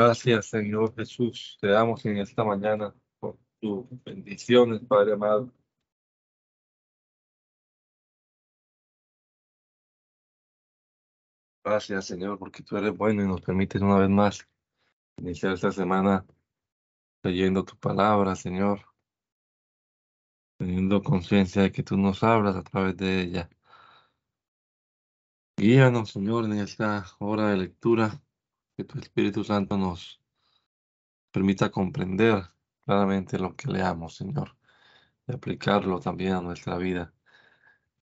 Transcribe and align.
Gracias, 0.00 0.46
Señor 0.46 0.94
Jesús. 0.94 1.58
Te 1.60 1.68
damos 1.68 2.02
en 2.06 2.16
esta 2.16 2.42
mañana 2.42 2.94
por 3.18 3.36
tus 3.60 3.84
bendiciones, 4.02 4.80
Padre 4.88 5.12
amado. 5.12 5.52
Gracias, 11.62 12.06
Señor, 12.06 12.38
porque 12.38 12.62
tú 12.62 12.78
eres 12.78 12.96
bueno 12.96 13.22
y 13.22 13.26
nos 13.26 13.42
permites 13.42 13.82
una 13.82 13.98
vez 13.98 14.08
más 14.08 14.48
iniciar 15.18 15.52
esta 15.52 15.70
semana 15.70 16.24
leyendo 17.22 17.62
tu 17.62 17.76
palabra, 17.76 18.34
Señor, 18.34 18.80
teniendo 20.58 21.02
conciencia 21.02 21.60
de 21.60 21.72
que 21.72 21.82
tú 21.82 21.98
nos 21.98 22.22
hablas 22.22 22.56
a 22.56 22.62
través 22.62 22.96
de 22.96 23.20
ella. 23.20 23.50
Guíanos, 25.58 26.12
Señor, 26.12 26.46
en 26.46 26.54
esta 26.54 27.04
hora 27.18 27.48
de 27.48 27.58
lectura, 27.58 28.22
que 28.80 28.84
tu 28.84 28.98
Espíritu 28.98 29.44
Santo 29.44 29.76
nos 29.76 30.22
permita 31.30 31.70
comprender 31.70 32.42
claramente 32.86 33.38
lo 33.38 33.54
que 33.54 33.70
leamos, 33.70 34.16
Señor, 34.16 34.56
y 35.26 35.34
aplicarlo 35.34 36.00
también 36.00 36.32
a 36.32 36.40
nuestra 36.40 36.78
vida. 36.78 37.12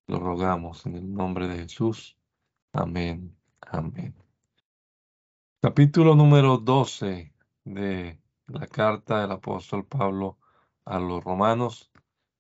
Lo 0.07 0.21
rogamos 0.21 0.87
en 0.87 0.95
el 0.95 1.13
nombre 1.13 1.49
de 1.49 1.57
Jesús. 1.63 2.17
Amén. 2.73 3.37
Amén. 3.61 4.15
Capítulo 5.61 6.15
número 6.15 6.59
12 6.59 7.35
de 7.65 8.21
la 8.47 8.67
carta 8.69 9.23
del 9.23 9.33
apóstol 9.33 9.85
Pablo 9.85 10.39
a 10.85 11.01
los 11.01 11.25
romanos 11.25 11.91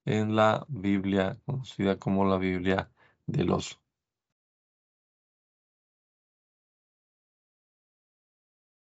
en 0.05 0.36
la 0.36 0.64
Biblia, 0.69 1.41
conocida 1.45 1.98
como 1.98 2.25
la 2.25 2.39
Biblia 2.39 2.89
del 3.27 3.50
oso. 3.50 3.80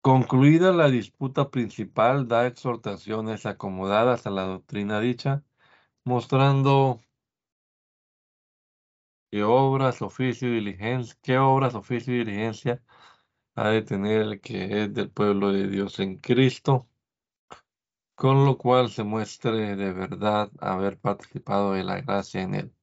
Concluida 0.08 0.72
la 0.72 0.88
disputa 0.88 1.50
principal, 1.50 2.28
da 2.28 2.46
exhortaciones 2.46 3.44
acomodadas 3.44 4.26
a 4.26 4.30
la 4.30 4.44
doctrina 4.44 5.00
dicha, 5.00 5.44
mostrando 6.02 7.02
qué 9.30 9.44
obras, 9.44 10.00
oficio 10.00 10.48
y 10.48 10.54
diligencia, 10.54 12.82
ha 13.54 13.68
de 13.68 13.82
tener 13.82 14.22
el 14.22 14.40
que 14.40 14.84
es 14.84 14.94
del 14.94 15.10
pueblo 15.10 15.52
de 15.52 15.68
Dios 15.68 16.00
en 16.00 16.16
Cristo, 16.16 16.88
con 18.14 18.46
lo 18.46 18.56
cual 18.56 18.90
se 18.90 19.04
muestre 19.04 19.76
de 19.76 19.92
verdad 19.92 20.50
haber 20.58 20.98
participado 20.98 21.74
de 21.74 21.84
la 21.84 22.00
gracia 22.00 22.40
en 22.42 22.54
él. 22.54 22.77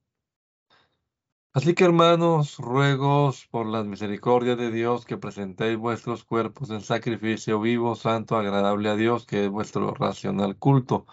Así 1.56 1.74
que 1.74 1.84
hermanos, 1.84 2.58
ruegos 2.58 3.46
por 3.50 3.66
las 3.66 3.84
misericordias 3.86 4.58
de 4.58 4.70
Dios 4.70 5.04
que 5.06 5.16
presentéis 5.16 5.76
vuestros 5.78 6.22
cuerpos 6.24 6.70
en 6.70 6.82
sacrificio 6.82 7.58
vivo, 7.60 7.96
santo, 7.96 8.36
agradable 8.36 8.90
a 8.90 8.94
Dios, 8.94 9.24
que 9.26 9.44
es 9.46 9.50
vuestro 9.50 9.92
racional 9.94 10.56
culto, 10.58 11.06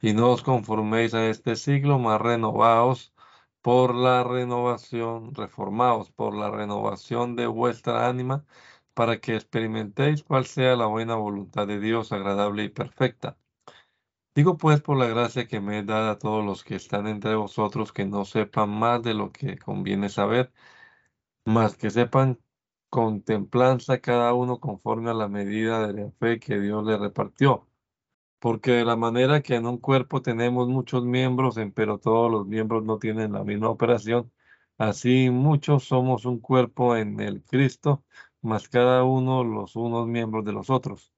y 0.00 0.12
no 0.14 0.30
os 0.30 0.42
conforméis 0.42 1.14
a 1.14 1.26
este 1.28 1.56
siglo, 1.56 1.98
más 1.98 2.20
renovaos 2.20 3.12
por 3.60 3.94
la 3.94 4.22
renovación, 4.24 5.34
reformaos 5.34 6.10
por 6.12 6.34
la 6.34 6.50
renovación 6.50 7.34
de 7.36 7.46
vuestra 7.48 8.08
ánima, 8.08 8.46
para 8.94 9.20
que 9.20 9.34
experimentéis 9.34 10.22
cuál 10.22 10.46
sea 10.46 10.76
la 10.76 10.86
buena 10.86 11.16
voluntad 11.16 11.66
de 11.66 11.80
Dios, 11.80 12.12
agradable 12.12 12.64
y 12.64 12.68
perfecta. 12.70 13.36
Digo 14.38 14.56
pues 14.56 14.80
por 14.80 14.96
la 14.96 15.06
gracia 15.08 15.48
que 15.48 15.60
me 15.60 15.78
he 15.80 15.82
dado 15.82 16.10
a 16.10 16.18
todos 16.18 16.44
los 16.44 16.62
que 16.62 16.76
están 16.76 17.08
entre 17.08 17.34
vosotros 17.34 17.92
que 17.92 18.04
no 18.04 18.24
sepan 18.24 18.70
más 18.70 19.02
de 19.02 19.12
lo 19.12 19.32
que 19.32 19.58
conviene 19.58 20.08
saber, 20.08 20.52
más 21.44 21.76
que 21.76 21.90
sepan 21.90 22.40
contemplanza 22.90 24.00
cada 24.00 24.34
uno 24.34 24.60
conforme 24.60 25.10
a 25.10 25.14
la 25.14 25.28
medida 25.28 25.86
de 25.88 26.04
la 26.04 26.12
fe 26.12 26.40
que 26.40 26.60
Dios 26.60 26.84
le 26.86 26.98
repartió. 26.98 27.68
Porque 28.40 28.72
de 28.72 28.84
la 28.86 28.96
manera 28.96 29.42
que 29.42 29.56
en 29.56 29.66
un 29.66 29.78
cuerpo 29.78 30.22
tenemos 30.22 30.68
muchos 30.68 31.04
miembros, 31.04 31.56
pero 31.74 31.98
todos 31.98 32.30
los 32.30 32.46
miembros 32.46 32.84
no 32.84 32.98
tienen 32.98 33.32
la 33.32 33.44
misma 33.44 33.70
operación, 33.70 34.32
así 34.78 35.30
muchos 35.30 35.84
somos 35.84 36.26
un 36.26 36.40
cuerpo 36.40 36.96
en 36.96 37.20
el 37.20 37.44
Cristo, 37.44 38.04
más 38.42 38.68
cada 38.68 39.04
uno 39.04 39.44
los 39.44 39.76
unos 39.76 40.06
miembros 40.08 40.44
de 40.44 40.52
los 40.54 40.70
otros. 40.70 41.12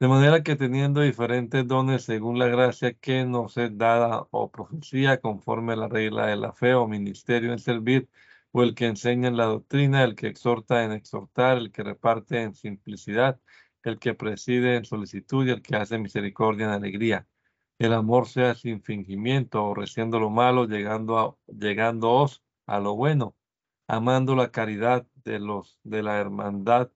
De 0.00 0.08
manera 0.08 0.42
que 0.42 0.56
teniendo 0.56 1.00
diferentes 1.00 1.66
dones 1.66 2.04
según 2.04 2.38
la 2.38 2.46
gracia 2.46 2.92
que 2.92 3.24
nos 3.24 3.56
es 3.56 3.78
dada 3.78 4.26
o 4.30 4.50
profecía 4.50 5.20
conforme 5.20 5.72
a 5.74 5.76
la 5.76 5.88
regla 5.88 6.26
de 6.26 6.36
la 6.36 6.52
fe 6.52 6.74
o 6.74 6.88
ministerio 6.88 7.52
en 7.52 7.58
servir, 7.58 8.08
o 8.52 8.62
el 8.62 8.74
que 8.74 8.86
enseña 8.86 9.28
en 9.28 9.36
la 9.36 9.46
doctrina, 9.46 10.04
el 10.04 10.14
que 10.14 10.26
exhorta 10.28 10.84
en 10.84 10.92
exhortar, 10.92 11.56
el 11.58 11.72
que 11.72 11.82
reparte 11.84 12.42
en 12.42 12.54
simplicidad, 12.54 13.40
el 13.84 13.98
que 13.98 14.14
preside 14.14 14.76
en 14.76 14.84
solicitud 14.84 15.46
y 15.46 15.50
el 15.50 15.62
que 15.62 15.76
hace 15.76 15.98
misericordia 15.98 16.66
en 16.66 16.72
alegría. 16.72 17.26
El 17.78 17.94
amor 17.94 18.28
sea 18.28 18.54
sin 18.54 18.82
fingimiento, 18.82 19.58
aborreciendo 19.58 20.20
lo 20.20 20.30
malo, 20.30 20.66
llegando 20.66 21.18
a, 21.18 21.36
llegándoos 21.46 22.42
a 22.66 22.80
lo 22.80 22.94
bueno, 22.96 23.36
amando 23.88 24.36
la 24.36 24.50
caridad 24.50 25.06
de 25.24 25.38
los 25.40 25.78
de 25.84 26.02
la 26.02 26.18
hermandad 26.18 26.90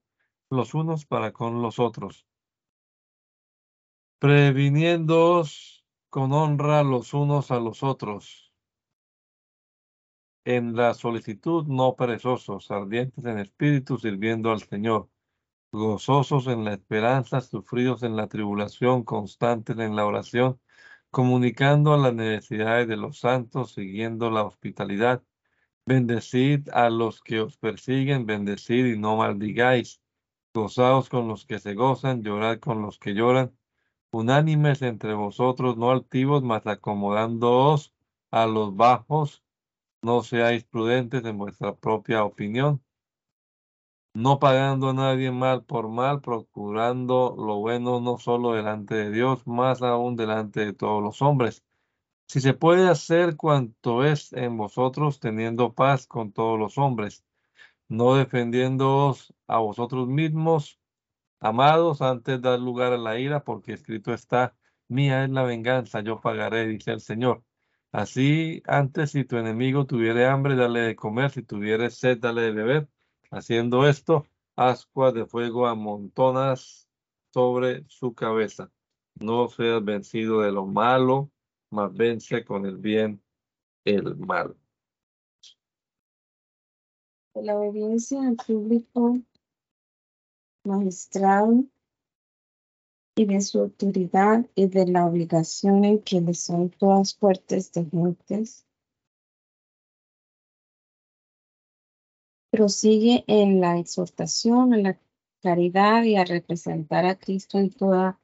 los 0.49 0.73
unos 0.73 1.05
para 1.05 1.33
con 1.33 1.61
los 1.61 1.79
otros 1.79 2.26
previniéndoos 4.19 5.85
con 6.09 6.31
honra 6.33 6.83
los 6.83 7.13
unos 7.13 7.51
a 7.51 7.59
los 7.59 7.83
otros, 7.83 8.51
en 10.45 10.75
la 10.75 10.93
solicitud 10.93 11.67
no 11.67 11.95
perezosos, 11.95 12.71
ardientes 12.71 13.25
en 13.25 13.37
espíritu, 13.39 13.97
sirviendo 13.99 14.51
al 14.51 14.61
Señor, 14.61 15.09
gozosos 15.71 16.47
en 16.47 16.63
la 16.65 16.73
esperanza, 16.73 17.41
sufridos 17.41 18.01
en 18.03 18.15
la 18.15 18.27
tribulación, 18.27 19.03
constantes 19.03 19.77
en 19.77 19.95
la 19.95 20.05
oración, 20.05 20.59
comunicando 21.11 21.93
a 21.93 21.97
las 21.97 22.13
necesidades 22.13 22.87
de 22.87 22.97
los 22.97 23.19
santos, 23.19 23.73
siguiendo 23.73 24.31
la 24.31 24.43
hospitalidad. 24.43 25.23
Bendecid 25.85 26.69
a 26.69 26.89
los 26.89 27.21
que 27.21 27.41
os 27.41 27.57
persiguen, 27.57 28.25
bendecid 28.25 28.85
y 28.85 28.97
no 28.97 29.17
maldigáis. 29.17 30.01
Gozaos 30.53 31.09
con 31.09 31.27
los 31.27 31.45
que 31.45 31.59
se 31.59 31.75
gozan, 31.75 32.23
llorad 32.23 32.59
con 32.59 32.81
los 32.81 32.97
que 32.99 33.13
lloran 33.13 33.57
unánimes 34.11 34.81
entre 34.81 35.13
vosotros, 35.13 35.77
no 35.77 35.91
altivos, 35.91 36.43
mas 36.43 36.65
acomodándoos 36.67 37.93
a 38.31 38.45
los 38.47 38.75
bajos, 38.75 39.43
no 40.01 40.23
seáis 40.23 40.63
prudentes 40.63 41.25
en 41.25 41.37
vuestra 41.37 41.75
propia 41.75 42.23
opinión, 42.23 42.81
no 44.13 44.39
pagando 44.39 44.89
a 44.89 44.93
nadie 44.93 45.31
mal 45.31 45.63
por 45.63 45.89
mal, 45.89 46.21
procurando 46.21 47.35
lo 47.37 47.59
bueno 47.59 47.99
no 48.01 48.17
solo 48.17 48.53
delante 48.53 48.95
de 48.95 49.11
Dios, 49.11 49.45
más 49.45 49.81
aún 49.83 50.15
delante 50.15 50.65
de 50.65 50.73
todos 50.73 51.03
los 51.03 51.21
hombres. 51.21 51.63
Si 52.27 52.41
se 52.41 52.53
puede 52.53 52.89
hacer 52.89 53.37
cuanto 53.37 54.03
es 54.03 54.33
en 54.33 54.57
vosotros, 54.57 55.19
teniendo 55.19 55.73
paz 55.73 56.07
con 56.07 56.31
todos 56.31 56.57
los 56.59 56.77
hombres, 56.77 57.23
no 57.89 58.15
defendiéndoos 58.15 59.33
a 59.47 59.59
vosotros 59.59 60.07
mismos, 60.07 60.79
Amados, 61.39 62.01
antes 62.01 62.41
dar 62.41 62.59
lugar 62.59 62.93
a 62.93 62.97
la 62.97 63.19
ira, 63.19 63.43
porque 63.43 63.73
escrito 63.73 64.13
está, 64.13 64.55
mía 64.87 65.23
es 65.23 65.29
la 65.29 65.43
venganza, 65.43 66.01
yo 66.01 66.19
pagaré, 66.19 66.67
dice 66.67 66.91
el 66.91 67.01
Señor. 67.01 67.43
Así, 67.91 68.61
antes 68.65 69.11
si 69.11 69.23
tu 69.23 69.37
enemigo 69.37 69.85
tuviere 69.85 70.25
hambre, 70.25 70.55
dale 70.55 70.81
de 70.81 70.95
comer, 70.95 71.31
si 71.31 71.43
tuviere 71.43 71.89
sed, 71.89 72.19
dale 72.19 72.41
de 72.41 72.51
beber. 72.51 72.89
Haciendo 73.31 73.87
esto, 73.87 74.25
ascuas 74.55 75.13
de 75.13 75.25
fuego 75.25 75.67
amontonas 75.67 76.87
sobre 77.33 77.85
su 77.87 78.13
cabeza. 78.13 78.71
No 79.15 79.47
seas 79.47 79.83
vencido 79.83 80.41
de 80.41 80.51
lo 80.51 80.65
malo, 80.65 81.31
mas 81.69 81.93
vence 81.93 82.43
con 82.43 82.65
el 82.65 82.77
bien 82.77 83.21
el 83.85 84.15
mal. 84.17 84.55
La 87.35 87.55
obediencia 87.55 88.27
al 88.27 88.35
público 88.35 89.19
magistrado 90.67 91.63
y 93.15 93.25
de 93.25 93.41
su 93.41 93.59
autoridad 93.59 94.45
y 94.53 94.67
de 94.67 94.85
la 94.87 95.05
obligación 95.05 95.83
en 95.85 96.03
que 96.03 96.21
le 96.21 96.33
son 96.35 96.69
todas 96.69 97.15
fuertes 97.15 97.71
de 97.71 97.85
gentes. 97.85 98.65
Prosigue 102.51 103.23
en 103.27 103.59
la 103.59 103.79
exhortación, 103.79 104.73
en 104.73 104.83
la 104.83 104.99
caridad 105.41 106.03
y 106.03 106.15
a 106.15 106.25
representar 106.25 107.05
a 107.05 107.17
Cristo 107.17 107.57
en 107.57 107.71
toda, 107.71 108.19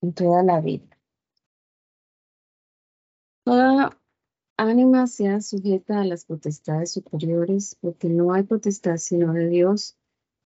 en 0.00 0.14
toda 0.14 0.42
la 0.42 0.60
vida. 0.60 0.98
Toda 3.44 3.98
ánima 4.58 5.06
sea 5.06 5.40
sujeta 5.40 6.00
a 6.00 6.04
las 6.04 6.24
potestades 6.24 6.92
superiores, 6.92 7.76
porque 7.80 8.08
no 8.08 8.32
hay 8.32 8.42
potestad 8.42 8.98
sino 8.98 9.32
de 9.32 9.48
Dios, 9.48 9.96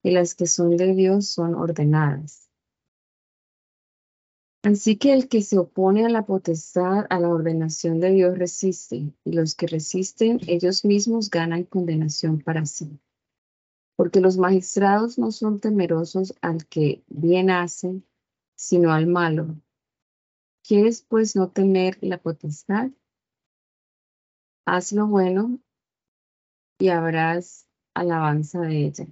y 0.02 0.12
las 0.12 0.34
que 0.34 0.46
son 0.46 0.76
de 0.76 0.94
Dios 0.94 1.28
son 1.28 1.54
ordenadas. 1.54 2.48
Así 4.62 4.96
que 4.96 5.12
el 5.12 5.28
que 5.28 5.42
se 5.42 5.58
opone 5.58 6.06
a 6.06 6.08
la 6.08 6.26
potestad, 6.26 7.06
a 7.10 7.20
la 7.20 7.28
ordenación 7.28 8.00
de 8.00 8.10
Dios, 8.10 8.38
resiste, 8.38 9.12
y 9.24 9.32
los 9.32 9.54
que 9.54 9.66
resisten, 9.66 10.40
ellos 10.46 10.84
mismos 10.84 11.30
ganan 11.30 11.64
condenación 11.64 12.40
para 12.40 12.66
sí. 12.66 12.98
Porque 13.96 14.20
los 14.20 14.38
magistrados 14.38 15.18
no 15.18 15.30
son 15.30 15.60
temerosos 15.60 16.34
al 16.42 16.66
que 16.66 17.02
bien 17.08 17.50
hace, 17.50 18.02
sino 18.56 18.92
al 18.92 19.06
malo. 19.06 19.56
¿Quieres 20.66 21.02
pues 21.02 21.36
no 21.36 21.50
temer 21.50 21.98
la 22.00 22.18
potestad? 22.18 22.90
Haz 24.68 24.92
lo 24.92 25.06
bueno 25.06 25.60
y 26.80 26.88
habrás 26.88 27.68
alabanza 27.94 28.60
de 28.62 28.86
ella. 28.86 29.06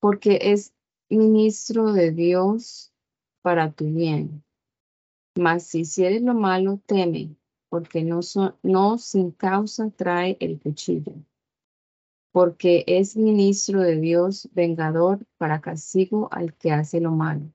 Porque 0.00 0.38
es 0.40 0.72
ministro 1.10 1.92
de 1.92 2.10
Dios 2.10 2.90
para 3.42 3.70
tu 3.70 3.84
bien. 3.84 4.42
Mas 5.38 5.66
si 5.66 5.80
hicieres 5.80 6.22
lo 6.22 6.32
malo, 6.32 6.80
teme, 6.86 7.36
porque 7.68 8.02
no, 8.02 8.20
no 8.62 8.96
sin 8.96 9.30
causa 9.30 9.90
trae 9.90 10.38
el 10.40 10.58
cuchillo. 10.58 11.12
Porque 12.32 12.82
es 12.86 13.14
ministro 13.14 13.82
de 13.82 14.00
Dios 14.00 14.48
vengador 14.54 15.26
para 15.36 15.60
castigo 15.60 16.28
al 16.32 16.54
que 16.54 16.72
hace 16.72 16.98
lo 16.98 17.10
malo. 17.10 17.52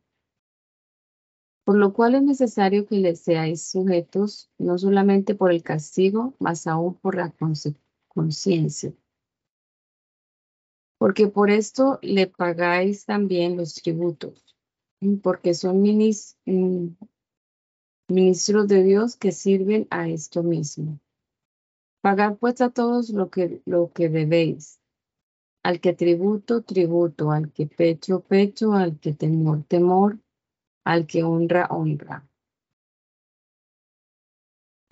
Por 1.68 1.76
lo 1.76 1.92
cual 1.92 2.16
es 2.16 2.24
necesario 2.24 2.86
que 2.86 2.96
le 2.96 3.18
seáis 3.18 3.68
sujetos, 3.68 4.50
no 4.58 4.78
solamente 4.78 5.36
por 5.36 5.52
el 5.52 5.64
castigo, 5.64 6.34
mas 6.40 6.66
aún 6.66 6.94
por 6.96 7.16
la 7.18 7.34
conciencia. 8.08 8.94
Porque 10.98 11.28
por 11.28 11.50
esto 11.50 12.00
le 12.02 12.28
pagáis 12.28 13.06
también 13.06 13.58
los 13.58 13.74
tributos, 13.74 14.56
porque 15.22 15.54
son 15.54 15.82
mm, 15.82 16.96
ministros 18.08 18.68
de 18.70 18.84
Dios 18.84 19.18
que 19.18 19.34
sirven 19.34 19.88
a 19.90 20.08
esto 20.08 20.44
mismo. 20.44 21.02
Pagad 22.00 22.38
pues 22.38 22.62
a 22.62 22.70
todos 22.70 23.10
lo 23.10 23.30
que, 23.30 23.62
lo 23.66 23.92
que 23.92 24.08
debéis. 24.08 24.80
Al 25.64 25.82
que 25.82 25.92
tributo, 25.92 26.62
tributo, 26.62 27.32
al 27.32 27.52
que 27.52 27.68
pecho, 27.68 28.22
pecho, 28.22 28.72
al 28.72 28.98
que 29.02 29.12
temor, 29.12 29.66
temor, 29.68 30.18
al 30.88 31.06
que 31.06 31.22
honra, 31.24 31.68
honra. 31.70 32.26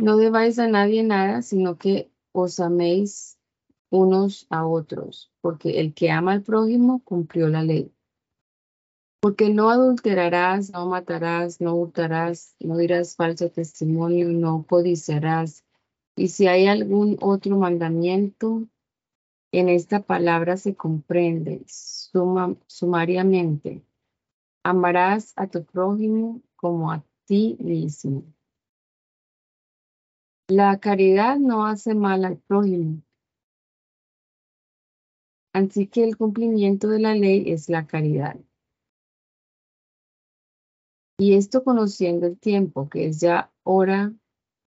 No 0.04 0.18
debáis 0.18 0.60
a 0.60 0.68
nadie 0.68 1.04
nada, 1.04 1.42
sino 1.42 1.78
que 1.78 2.12
os 2.34 2.60
améis 2.60 3.40
unos 3.90 4.46
a 4.50 4.68
otros, 4.68 5.32
porque 5.40 5.80
el 5.80 5.94
que 5.94 6.12
ama 6.12 6.34
al 6.34 6.44
prójimo 6.44 7.02
cumplió 7.06 7.48
la 7.48 7.64
ley. 7.64 7.94
Porque 9.22 9.50
no 9.50 9.70
adulterarás, 9.70 10.70
no 10.72 10.86
matarás, 10.88 11.62
no 11.62 11.76
hurtarás, 11.76 12.58
no 12.60 12.76
dirás 12.76 13.16
falso 13.16 13.50
testimonio, 13.50 14.28
no 14.34 14.66
codiciarás. 14.68 15.64
Y 16.18 16.28
si 16.28 16.48
hay 16.48 16.68
algún 16.68 17.18
otro 17.22 17.58
mandamiento, 17.58 18.68
en 19.54 19.70
esta 19.70 20.02
palabra 20.02 20.58
se 20.58 20.76
comprende 20.76 21.64
sumariamente. 22.68 23.82
Amarás 24.66 25.32
a 25.36 25.46
tu 25.46 25.64
prójimo 25.64 26.42
como 26.56 26.92
a 26.92 27.04
ti 27.26 27.56
mismo. 27.60 28.24
La 30.48 30.80
caridad 30.80 31.38
no 31.38 31.68
hace 31.68 31.94
mal 31.94 32.26
al 32.26 32.38
prójimo, 32.38 33.04
Así 35.54 35.86
que 35.88 36.04
el 36.04 36.18
cumplimiento 36.18 36.90
de 36.90 37.00
la 37.00 37.14
ley 37.14 37.52
es 37.52 37.70
la 37.70 37.86
caridad. 37.86 38.38
Y 41.20 41.36
esto 41.36 41.64
conociendo 41.64 42.26
el 42.26 42.40
tiempo, 42.40 42.90
que 42.90 43.08
es 43.08 43.22
ya 43.22 43.54
hora 43.64 44.14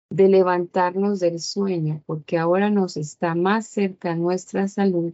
de 0.09 0.29
levantarnos 0.29 1.19
del 1.19 1.39
sueño, 1.39 2.01
porque 2.05 2.37
ahora 2.37 2.69
nos 2.69 2.95
está 2.95 3.35
más 3.35 3.67
cerca 3.67 4.15
nuestra 4.15 4.69
salud 4.69 5.13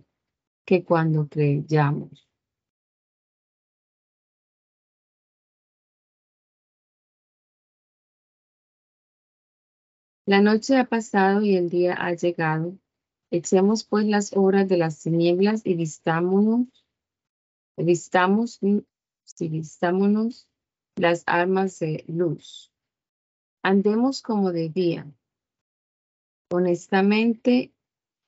que 0.65 0.85
cuando 0.85 1.27
creyamos. 1.27 2.26
La 10.27 10.41
noche 10.41 10.75
ha 10.75 10.83
pasado 10.83 11.41
y 11.41 11.55
el 11.55 11.69
día 11.69 11.95
ha 11.97 12.13
llegado. 12.13 12.77
Echemos 13.31 13.85
pues 13.85 14.05
las 14.05 14.35
obras 14.35 14.67
de 14.67 14.75
las 14.75 15.01
tinieblas 15.01 15.65
y 15.65 15.75
vistámonos, 15.75 16.67
vistamos, 17.77 18.59
si 19.23 19.47
vistámonos 19.47 20.49
las 20.97 21.23
armas 21.27 21.79
de 21.79 22.03
luz. 22.09 22.73
Andemos 23.63 24.21
como 24.21 24.51
de 24.51 24.67
día, 24.67 25.09
honestamente, 26.51 27.71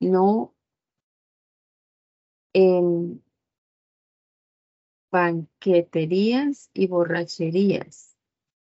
no 0.00 0.54
en 2.54 3.22
banqueterías 5.12 6.70
y 6.72 6.86
borracherías, 6.86 8.16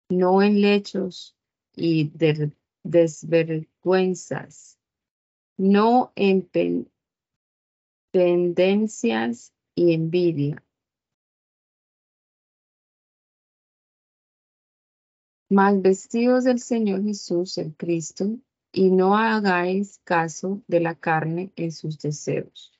no 0.08 0.42
en 0.42 0.60
lechos 0.60 1.36
y 1.76 2.08
desvergüenzas 2.82 4.80
no 5.60 6.10
en 6.16 6.48
tendencias 8.12 9.52
y 9.74 9.92
envidia. 9.92 10.64
Más 15.50 15.82
vestidos 15.82 16.44
del 16.44 16.60
Señor 16.60 17.02
Jesús, 17.04 17.58
el 17.58 17.76
Cristo, 17.76 18.38
y 18.72 18.90
no 18.90 19.16
hagáis 19.16 19.98
caso 20.04 20.62
de 20.66 20.80
la 20.80 20.94
carne 20.94 21.52
en 21.56 21.72
sus 21.72 21.98
deseos. 21.98 22.72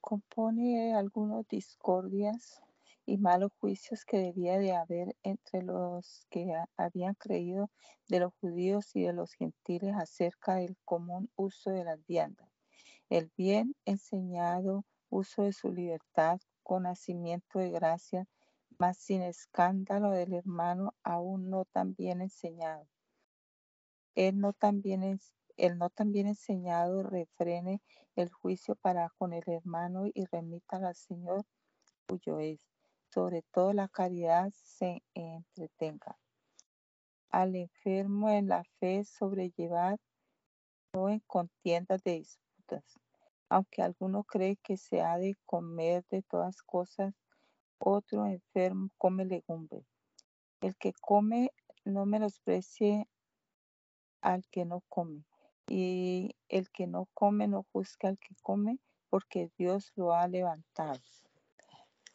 Compone 0.00 0.94
algunos 0.94 1.48
discordias 1.48 2.60
y 3.08 3.16
malos 3.16 3.52
juicios 3.58 4.04
que 4.04 4.18
debía 4.18 4.58
de 4.58 4.72
haber 4.72 5.16
entre 5.22 5.62
los 5.62 6.26
que 6.28 6.52
habían 6.76 7.14
creído 7.14 7.70
de 8.06 8.20
los 8.20 8.34
judíos 8.34 8.94
y 8.94 9.04
de 9.04 9.14
los 9.14 9.32
gentiles 9.32 9.94
acerca 9.96 10.56
del 10.56 10.76
común 10.84 11.30
uso 11.34 11.70
de 11.70 11.84
las 11.84 12.04
viandas, 12.06 12.50
el 13.08 13.32
bien 13.34 13.74
enseñado 13.86 14.84
uso 15.08 15.44
de 15.44 15.54
su 15.54 15.72
libertad 15.72 16.38
con 16.62 16.82
nacimiento 16.82 17.58
de 17.58 17.70
gracia, 17.70 18.26
mas 18.78 18.98
sin 18.98 19.22
escándalo 19.22 20.10
del 20.10 20.34
hermano 20.34 20.94
aún 21.02 21.48
no 21.48 21.64
tan 21.64 21.94
bien 21.94 22.20
enseñado. 22.20 22.86
Él 24.16 24.38
no 24.38 24.52
tan 24.52 24.82
bien, 24.82 25.18
el 25.56 25.78
no 25.78 25.88
tan 25.88 26.12
bien 26.12 26.26
enseñado 26.26 27.02
refrene 27.04 27.80
el 28.16 28.30
juicio 28.30 28.76
para 28.76 29.08
con 29.16 29.32
el 29.32 29.44
hermano 29.46 30.04
y 30.12 30.26
remita 30.26 30.76
al 30.76 30.94
Señor 30.94 31.46
cuyo 32.06 32.38
es 32.38 32.68
sobre 33.12 33.42
todo 33.52 33.72
la 33.72 33.88
caridad 33.88 34.52
se 34.52 35.02
entretenga. 35.14 36.18
Al 37.30 37.56
enfermo 37.56 38.30
en 38.30 38.48
la 38.48 38.64
fe 38.78 39.04
sobrellevar, 39.04 39.98
no 40.94 41.08
en 41.08 41.20
contiendas 41.20 42.02
de 42.02 42.12
disputas. 42.14 42.84
Aunque 43.50 43.82
alguno 43.82 44.24
cree 44.24 44.56
que 44.56 44.76
se 44.76 45.00
ha 45.00 45.16
de 45.18 45.36
comer 45.46 46.04
de 46.10 46.22
todas 46.22 46.62
cosas, 46.62 47.14
otro 47.78 48.26
enfermo 48.26 48.90
come 48.98 49.24
legumbres. 49.24 49.86
El 50.60 50.76
que 50.76 50.92
come 50.92 51.52
no 51.84 52.04
menosprecie 52.06 53.08
al 54.20 54.44
que 54.50 54.64
no 54.64 54.82
come, 54.88 55.24
y 55.68 56.34
el 56.48 56.70
que 56.70 56.86
no 56.86 57.08
come 57.14 57.46
no 57.46 57.64
juzga 57.72 58.08
al 58.08 58.18
que 58.18 58.34
come, 58.42 58.78
porque 59.08 59.50
Dios 59.56 59.92
lo 59.94 60.14
ha 60.14 60.26
levantado. 60.26 61.00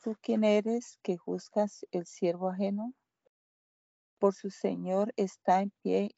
¿Tú 0.03 0.17
quién 0.21 0.43
eres 0.43 0.99
que 1.01 1.15
juzgas 1.15 1.85
el 1.91 2.05
siervo 2.05 2.49
ajeno? 2.49 2.93
Por 4.19 4.33
su 4.33 4.49
Señor 4.49 5.13
está 5.15 5.61
en 5.61 5.71
pie 5.81 6.13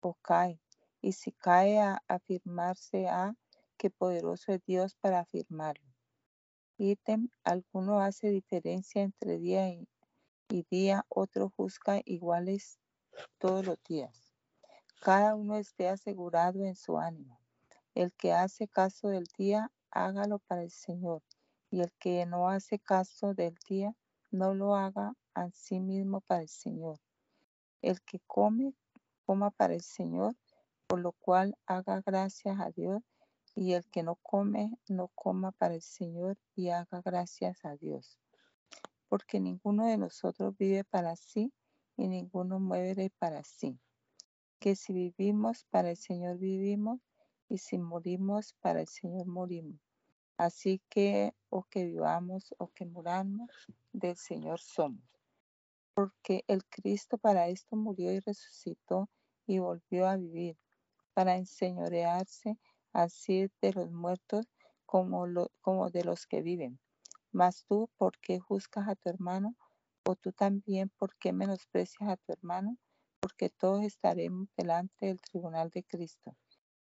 o 0.00 0.14
cae, 0.14 0.60
y 1.00 1.12
si 1.12 1.30
cae 1.30 1.78
a 1.78 2.02
afirmarse 2.08 3.06
a 3.06 3.36
que 3.76 3.88
poderoso 3.88 4.52
es 4.52 4.64
Dios 4.64 4.96
para 4.96 5.20
afirmarlo. 5.20 5.94
Ítem, 6.76 7.28
alguno 7.44 8.00
hace 8.00 8.30
diferencia 8.30 9.02
entre 9.02 9.38
día 9.38 9.68
y, 9.68 9.86
y 10.48 10.66
día, 10.68 11.06
otro 11.08 11.52
juzga 11.56 12.00
iguales 12.04 12.80
todos 13.38 13.64
los 13.64 13.78
días. 13.84 14.34
Cada 15.02 15.36
uno 15.36 15.56
esté 15.56 15.88
asegurado 15.88 16.64
en 16.64 16.74
su 16.74 16.98
ánimo. 16.98 17.40
El 17.94 18.12
que 18.12 18.32
hace 18.32 18.66
caso 18.66 19.06
del 19.06 19.28
día, 19.38 19.70
hágalo 19.92 20.40
para 20.40 20.64
el 20.64 20.72
Señor 20.72 21.22
y 21.70 21.80
el 21.80 21.92
que 21.98 22.26
no 22.26 22.48
hace 22.48 22.78
caso 22.78 23.34
del 23.34 23.54
día, 23.68 23.94
no 24.30 24.54
lo 24.54 24.74
haga 24.74 25.14
a 25.34 25.50
sí 25.50 25.80
mismo 25.80 26.20
para 26.20 26.42
el 26.42 26.48
Señor. 26.48 26.98
El 27.80 28.00
que 28.02 28.20
come, 28.26 28.74
coma 29.24 29.50
para 29.50 29.74
el 29.74 29.82
Señor, 29.82 30.36
por 30.86 31.00
lo 31.00 31.12
cual 31.12 31.56
haga 31.66 32.02
gracias 32.04 32.58
a 32.58 32.70
Dios, 32.70 33.02
y 33.54 33.72
el 33.74 33.84
que 33.90 34.02
no 34.02 34.16
come, 34.16 34.78
no 34.88 35.08
coma 35.08 35.52
para 35.52 35.74
el 35.74 35.82
Señor 35.82 36.38
y 36.54 36.70
haga 36.70 37.00
gracias 37.04 37.64
a 37.64 37.76
Dios. 37.76 38.18
Porque 39.08 39.40
ninguno 39.40 39.86
de 39.86 39.98
nosotros 39.98 40.56
vive 40.56 40.84
para 40.84 41.16
sí 41.16 41.52
y 41.96 42.08
ninguno 42.08 42.60
muere 42.60 43.10
para 43.18 43.42
sí. 43.44 43.78
que 44.58 44.76
si 44.76 44.92
vivimos, 44.92 45.64
para 45.70 45.90
el 45.90 45.96
Señor 45.96 46.38
vivimos, 46.38 47.00
y 47.48 47.58
si 47.58 47.78
morimos, 47.78 48.54
para 48.60 48.80
el 48.80 48.88
Señor 48.88 49.26
morimos. 49.26 49.89
Así 50.40 50.80
que, 50.88 51.34
o 51.50 51.64
que 51.64 51.84
vivamos 51.84 52.54
o 52.56 52.72
que 52.72 52.86
muramos, 52.86 53.50
del 53.92 54.16
Señor 54.16 54.58
somos. 54.58 55.04
Porque 55.92 56.44
el 56.48 56.64
Cristo 56.64 57.18
para 57.18 57.48
esto 57.48 57.76
murió 57.76 58.10
y 58.10 58.20
resucitó 58.20 59.10
y 59.46 59.58
volvió 59.58 60.08
a 60.08 60.16
vivir, 60.16 60.56
para 61.12 61.36
enseñorearse 61.36 62.58
así 62.94 63.50
de 63.60 63.74
los 63.74 63.92
muertos 63.92 64.46
como, 64.86 65.26
como 65.60 65.90
de 65.90 66.04
los 66.04 66.26
que 66.26 66.40
viven. 66.40 66.80
Mas 67.32 67.66
tú, 67.66 67.90
¿por 67.98 68.18
qué 68.18 68.38
juzgas 68.38 68.88
a 68.88 68.96
tu 68.96 69.10
hermano? 69.10 69.56
¿O 70.06 70.16
tú 70.16 70.32
también, 70.32 70.88
por 70.88 71.14
qué 71.16 71.34
menosprecias 71.34 72.08
a 72.08 72.16
tu 72.16 72.32
hermano? 72.32 72.78
Porque 73.20 73.50
todos 73.50 73.84
estaremos 73.84 74.48
delante 74.56 75.04
del 75.04 75.20
tribunal 75.20 75.68
de 75.68 75.84
Cristo. 75.84 76.34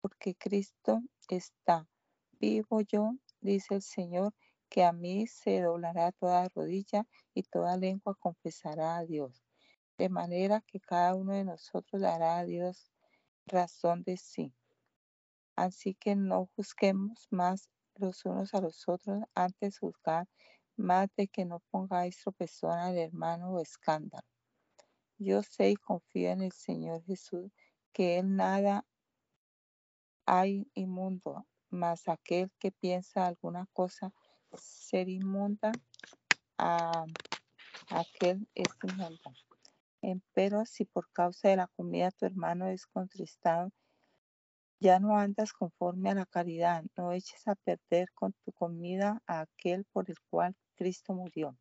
Porque 0.00 0.36
Cristo 0.36 1.02
está 1.28 1.88
vivo 2.38 2.80
yo, 2.82 3.16
dice 3.42 3.74
el 3.74 3.82
Señor, 3.82 4.32
que 4.70 4.84
a 4.84 4.92
mí 4.92 5.26
se 5.26 5.60
doblará 5.60 6.12
toda 6.12 6.48
rodilla 6.48 7.06
y 7.34 7.42
toda 7.42 7.76
lengua 7.76 8.14
confesará 8.14 8.96
a 8.96 9.04
Dios. 9.04 9.44
De 9.98 10.08
manera 10.08 10.62
que 10.66 10.80
cada 10.80 11.14
uno 11.14 11.34
de 11.34 11.44
nosotros 11.44 12.00
dará 12.00 12.38
a 12.38 12.44
Dios 12.44 12.90
razón 13.46 14.02
de 14.02 14.16
sí. 14.16 14.54
Así 15.56 15.94
que 15.94 16.16
no 16.16 16.48
juzguemos 16.56 17.26
más 17.30 17.68
los 17.96 18.24
unos 18.24 18.54
a 18.54 18.60
los 18.60 18.88
otros 18.88 19.22
antes 19.34 19.78
juzgar 19.78 20.26
más 20.76 21.08
de 21.16 21.28
que 21.28 21.44
no 21.44 21.60
pongáis 21.70 22.18
tropezón 22.22 22.78
al 22.78 22.96
hermano 22.96 23.52
o 23.52 23.60
escándalo. 23.60 24.26
Yo 25.18 25.42
sé 25.42 25.70
y 25.70 25.76
confío 25.76 26.30
en 26.30 26.42
el 26.42 26.52
Señor 26.52 27.04
Jesús 27.04 27.52
que 27.92 28.18
Él 28.18 28.34
nada 28.34 28.86
hay 30.26 30.70
inmundo, 30.74 31.46
mas 31.72 32.06
aquel 32.08 32.50
que 32.58 32.70
piensa 32.70 33.26
alguna 33.26 33.66
cosa 33.72 34.12
ser 34.54 35.08
inmunda, 35.08 35.72
a 36.58 37.04
aquel 37.88 38.46
es 38.54 38.68
inmunda. 38.84 39.32
Pero 40.34 40.64
si 40.66 40.84
por 40.84 41.10
causa 41.12 41.48
de 41.48 41.56
la 41.56 41.66
comida 41.68 42.10
tu 42.10 42.26
hermano 42.26 42.68
es 42.68 42.86
contristado, 42.86 43.72
ya 44.80 44.98
no 44.98 45.16
andas 45.16 45.52
conforme 45.52 46.10
a 46.10 46.14
la 46.14 46.26
caridad, 46.26 46.84
no 46.96 47.12
eches 47.12 47.46
a 47.46 47.54
perder 47.54 48.10
con 48.14 48.32
tu 48.44 48.52
comida 48.52 49.22
a 49.26 49.40
aquel 49.42 49.84
por 49.92 50.10
el 50.10 50.16
cual 50.28 50.56
Cristo 50.74 51.14
murió. 51.14 51.56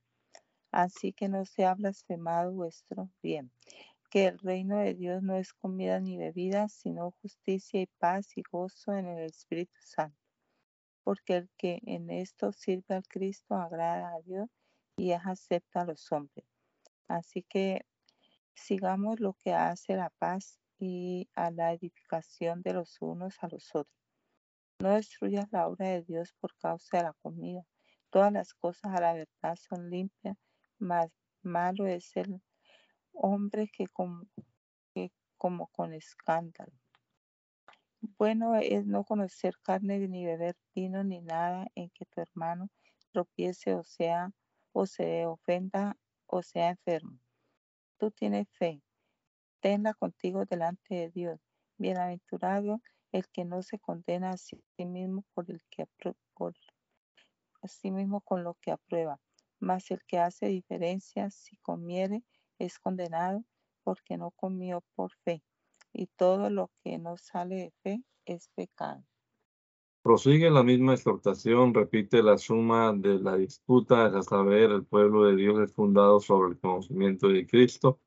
Así 0.71 1.13
que 1.13 1.29
no 1.29 1.45
sea 1.45 1.75
blasfemado 1.75 2.51
vuestro 2.51 3.09
bien, 3.21 3.51
que 4.11 4.27
el 4.27 4.39
reino 4.39 4.77
de 4.77 4.93
Dios 4.93 5.23
no 5.23 5.37
es 5.37 5.53
comida 5.53 6.01
ni 6.01 6.17
bebida, 6.17 6.67
sino 6.67 7.11
justicia 7.21 7.81
y 7.81 7.87
paz 7.97 8.37
y 8.37 8.43
gozo 8.43 8.93
en 8.93 9.07
el 9.07 9.23
Espíritu 9.23 9.79
Santo. 9.79 10.19
Porque 11.03 11.37
el 11.37 11.49
que 11.57 11.79
en 11.85 12.09
esto 12.09 12.51
sirve 12.51 12.95
al 12.95 13.07
Cristo 13.07 13.55
agrada 13.55 14.13
a 14.13 14.21
Dios 14.21 14.49
y 14.97 15.13
es 15.13 15.21
acepto 15.25 15.79
a 15.79 15.85
los 15.85 16.11
hombres. 16.11 16.45
Así 17.07 17.43
que 17.43 17.85
sigamos 18.53 19.21
lo 19.21 19.33
que 19.33 19.53
hace 19.53 19.95
la 19.95 20.09
paz 20.19 20.59
y 20.77 21.29
a 21.33 21.49
la 21.49 21.71
edificación 21.71 22.61
de 22.63 22.73
los 22.73 22.97
unos 22.99 23.37
a 23.41 23.47
los 23.47 23.73
otros. 23.73 23.95
No 24.79 24.89
destruyas 24.89 25.47
la 25.51 25.67
obra 25.67 25.87
de 25.87 26.03
Dios 26.03 26.33
por 26.41 26.53
causa 26.57 26.97
de 26.97 27.03
la 27.03 27.13
comida. 27.21 27.63
Todas 28.09 28.33
las 28.33 28.53
cosas 28.55 28.93
a 28.93 28.99
la 28.99 29.13
verdad 29.13 29.55
son 29.55 29.89
limpias, 29.89 30.35
mas 30.79 31.09
malo 31.43 31.87
es 31.87 32.11
el 32.17 32.41
hombre 33.13 33.69
que 33.69 33.87
como, 33.87 35.67
con 35.67 35.93
escándalo. 35.93 36.71
Bueno 38.17 38.55
es 38.55 38.85
no 38.85 39.03
conocer 39.03 39.55
carne 39.61 39.99
ni 40.07 40.25
beber 40.25 40.55
vino 40.73 41.03
ni 41.03 41.21
nada 41.21 41.67
en 41.75 41.89
que 41.91 42.05
tu 42.05 42.21
hermano 42.21 42.69
tropiece 43.11 43.75
o 43.75 43.83
sea 43.83 44.31
o 44.71 44.85
se 44.85 45.25
ofenda 45.25 45.97
o 46.27 46.41
sea 46.41 46.69
enfermo. 46.69 47.19
Tú 47.97 48.11
tienes 48.11 48.47
fe, 48.51 48.81
tenla 49.59 49.93
contigo 49.93 50.45
delante 50.45 50.95
de 50.95 51.09
Dios. 51.09 51.39
Bienaventurado 51.77 52.81
el 53.11 53.27
que 53.29 53.45
no 53.45 53.61
se 53.61 53.77
condena 53.79 54.31
a 54.31 54.37
sí 54.37 54.63
mismo 54.77 55.23
por 55.33 55.49
el 55.49 55.61
que 55.69 55.85
por 56.33 56.55
sí 57.67 57.91
mismo 57.91 58.21
con 58.21 58.43
lo 58.43 58.55
que 58.55 58.71
aprueba. 58.71 59.19
Mas 59.59 59.91
el 59.91 60.03
que 60.05 60.17
hace 60.17 60.47
diferencia 60.47 61.29
si 61.29 61.57
comiere 61.57 62.23
es 62.65 62.79
condenado 62.79 63.43
porque 63.83 64.17
no 64.17 64.31
comió 64.31 64.83
por 64.95 65.11
fe. 65.23 65.43
Y 65.93 66.07
todo 66.07 66.49
lo 66.49 66.71
que 66.83 66.97
no 66.97 67.17
sale 67.17 67.55
de 67.55 67.73
fe 67.83 68.03
es 68.25 68.49
pecado. 68.55 69.03
Prosigue 70.03 70.49
la 70.49 70.63
misma 70.63 70.93
exhortación, 70.93 71.73
repite 71.73 72.23
la 72.23 72.37
suma 72.37 72.93
de 72.93 73.19
la 73.19 73.35
disputa, 73.35 74.05
a 74.05 74.23
saber, 74.23 74.71
el 74.71 74.85
pueblo 74.85 75.25
de 75.25 75.35
Dios 75.35 75.59
es 75.59 75.73
fundado 75.73 76.19
sobre 76.19 76.53
el 76.53 76.59
conocimiento 76.59 77.27
de 77.27 77.45
Cristo 77.45 77.99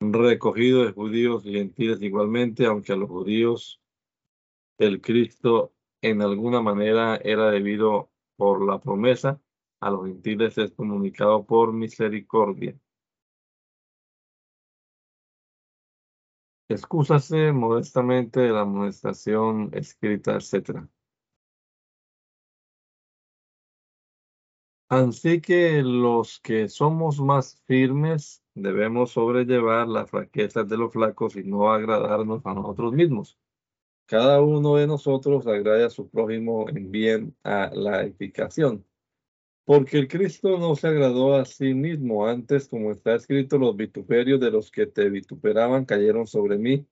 recogido 0.00 0.84
de 0.84 0.92
judíos 0.92 1.44
y 1.44 1.54
gentiles 1.54 2.00
igualmente, 2.02 2.66
aunque 2.66 2.92
a 2.92 2.96
los 2.96 3.08
judíos 3.08 3.80
el 4.78 5.00
Cristo 5.00 5.72
en 6.02 6.22
alguna 6.22 6.60
manera 6.62 7.16
era 7.16 7.50
debido 7.50 8.10
por 8.36 8.64
la 8.64 8.80
promesa, 8.80 9.40
a 9.80 9.90
los 9.90 10.06
gentiles 10.06 10.56
es 10.58 10.72
comunicado 10.72 11.44
por 11.44 11.72
misericordia. 11.72 12.78
Excúsase 16.68 17.52
modestamente 17.52 18.40
de 18.40 18.50
la 18.50 18.60
amonestación 18.62 19.70
escrita, 19.72 20.36
etc. 20.36 20.86
Así 24.90 25.40
que 25.40 25.82
los 25.82 26.40
que 26.40 26.68
somos 26.68 27.20
más 27.20 27.62
firmes 27.66 28.42
debemos 28.54 29.12
sobrellevar 29.12 29.86
las 29.88 30.10
fraquezas 30.10 30.68
de 30.68 30.76
los 30.78 30.92
flacos 30.92 31.36
y 31.36 31.44
no 31.44 31.70
agradarnos 31.70 32.44
a 32.46 32.54
nosotros 32.54 32.92
mismos. 32.92 33.38
Cada 34.06 34.42
uno 34.42 34.76
de 34.76 34.86
nosotros 34.86 35.46
agrade 35.46 35.84
a 35.84 35.90
su 35.90 36.08
prójimo 36.08 36.68
en 36.70 36.90
bien 36.90 37.36
a 37.44 37.70
la 37.74 38.02
edificación. 38.02 38.87
Porque 39.68 39.98
el 39.98 40.08
Cristo 40.08 40.56
no 40.58 40.74
se 40.76 40.88
agradó 40.88 41.34
a 41.34 41.44
sí 41.44 41.74
mismo. 41.74 42.26
Antes, 42.26 42.68
como 42.68 42.90
está 42.90 43.14
escrito, 43.14 43.58
los 43.58 43.76
vituperios 43.76 44.40
de 44.40 44.50
los 44.50 44.70
que 44.70 44.86
te 44.86 45.10
vituperaban 45.10 45.84
cayeron 45.84 46.26
sobre 46.26 46.56
mí. 46.56 46.86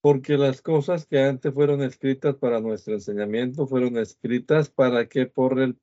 Porque 0.00 0.38
las 0.38 0.62
cosas 0.62 1.06
que 1.06 1.18
antes 1.18 1.52
fueron 1.52 1.82
escritas 1.82 2.36
para 2.36 2.60
nuestro 2.60 2.94
enseñamiento 2.94 3.66
fueron 3.66 3.98
escritas 3.98 4.70
para 4.70 5.08
que 5.08 5.26
por 5.26 5.58
el 5.58 5.76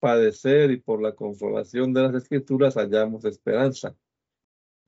padecer 0.00 0.72
y 0.72 0.78
por 0.78 1.00
la 1.00 1.14
consolación 1.14 1.92
de 1.92 2.02
las 2.02 2.14
escrituras 2.16 2.74
hallamos 2.74 3.24
esperanza. 3.24 3.96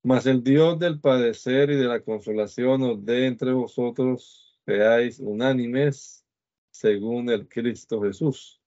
Mas 0.02 0.26
el 0.26 0.42
Dios 0.42 0.80
del 0.80 0.98
padecer 0.98 1.70
y 1.70 1.76
de 1.76 1.86
la 1.86 2.00
consolación 2.00 2.82
os 2.82 3.04
dé 3.04 3.26
entre 3.26 3.52
vosotros, 3.52 4.58
seáis 4.66 5.20
unánimes 5.20 6.24
según 6.72 7.30
el 7.30 7.48
Cristo 7.48 8.02
Jesús, 8.02 8.59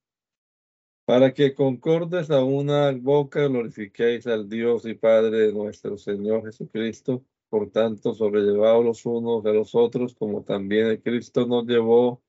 para 1.06 1.34
que 1.34 1.54
concordes 1.54 2.32
a 2.32 2.44
una 2.44 2.92
boca 2.92 3.48
glorifiquéis 3.48 4.26
al 4.28 4.48
Dios 4.48 4.86
y 4.86 4.94
Padre 4.94 5.48
de 5.48 5.54
nuestro 5.54 5.98
Señor 5.98 6.46
Jesucristo. 6.46 7.26
Por 7.50 7.70
tanto, 7.72 8.14
sobrellevados 8.16 8.84
los 8.84 9.06
unos 9.06 9.44
de 9.44 9.54
los 9.54 9.76
otros, 9.76 10.16
como 10.16 10.44
también 10.44 10.88
el 10.88 11.02
Cristo 11.04 11.46
nos 11.46 11.66
llevó 11.68 12.24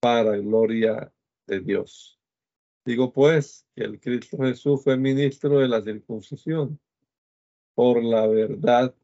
para 0.00 0.36
gloria 0.36 1.12
de 1.46 1.60
Dios. 1.60 2.20
Digo 2.84 3.12
pues 3.12 3.66
que 3.74 3.84
el 3.84 4.00
Cristo 4.00 4.38
Jesús 4.38 4.82
fue 4.82 4.96
ministro 4.96 5.58
de 5.58 5.68
la 5.68 5.82
circuncisión 5.82 6.80
por 7.74 8.02
la 8.02 8.26
verdad 8.26 8.94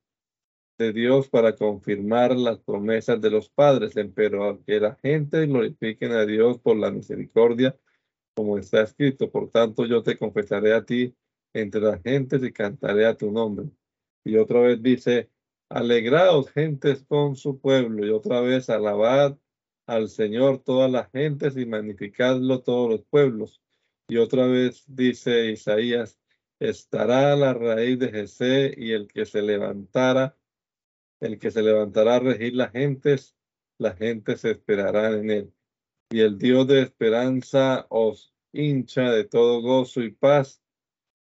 de 0.79 0.93
Dios 0.93 1.29
para 1.29 1.57
confirmar 1.57 2.37
las 2.37 2.59
promesas 2.59 3.21
de 3.21 3.31
los 3.31 3.49
padres, 3.49 3.95
pero 4.15 4.62
que 4.65 4.81
la 4.81 4.95
gente 4.97 5.47
glorifiquen 5.47 6.12
a 6.12 6.25
Dios 6.25 6.59
por 6.59 6.77
la 6.77 6.91
misericordia, 6.91 7.77
como 8.38 8.57
está 8.57 8.83
escrito. 8.83 9.28
Por 9.28 9.50
tanto, 9.50 9.85
yo 9.85 10.00
te 10.00 10.16
confesaré 10.16 10.73
a 10.73 10.85
ti 10.85 11.12
entre 11.52 11.80
las 11.80 12.00
gentes 12.02 12.40
y 12.45 12.52
cantaré 12.52 13.04
a 13.04 13.16
tu 13.16 13.33
nombre. 13.33 13.68
Y 14.25 14.37
otra 14.37 14.61
vez 14.61 14.80
dice, 14.80 15.28
alegraos 15.68 16.49
gentes 16.52 17.02
con 17.02 17.35
su 17.35 17.59
pueblo. 17.59 18.07
Y 18.07 18.11
otra 18.11 18.40
vez, 18.40 18.71
alabad 18.71 19.37
al 19.87 20.09
Señor 20.09 20.62
todas 20.62 20.88
las 20.88 21.11
gentes 21.11 21.57
y 21.57 21.66
magnificadlo 21.66 22.62
todos 22.62 22.88
los 22.90 23.04
pueblos. 23.07 23.61
Y 24.09 24.18
otra 24.18 24.47
vez 24.47 24.85
dice 24.87 25.50
Isaías, 25.50 26.21
estará 26.61 27.35
la 27.35 27.54
raíz 27.54 27.99
de 27.99 28.11
Jesé 28.11 28.73
y 28.76 28.92
el 28.92 29.09
que 29.09 29.26
se 29.26 29.42
levantara, 29.42 30.37
el 31.18 31.40
que 31.40 31.50
se 31.50 31.62
levantará 31.62 32.16
a 32.16 32.21
regir 32.21 32.54
las 32.54 32.71
gentes, 32.71 33.35
las 33.78 33.99
gentes 33.99 34.45
esperarán 34.45 35.14
en 35.14 35.30
él. 35.30 35.52
Y 36.11 36.21
el 36.21 36.38
Dios 36.38 36.67
de 36.67 36.81
esperanza 36.83 37.87
os 37.91 38.33
hincha 38.53 39.11
de 39.11 39.25
todo 39.25 39.61
gozo 39.61 40.03
y 40.03 40.11
paz, 40.11 40.62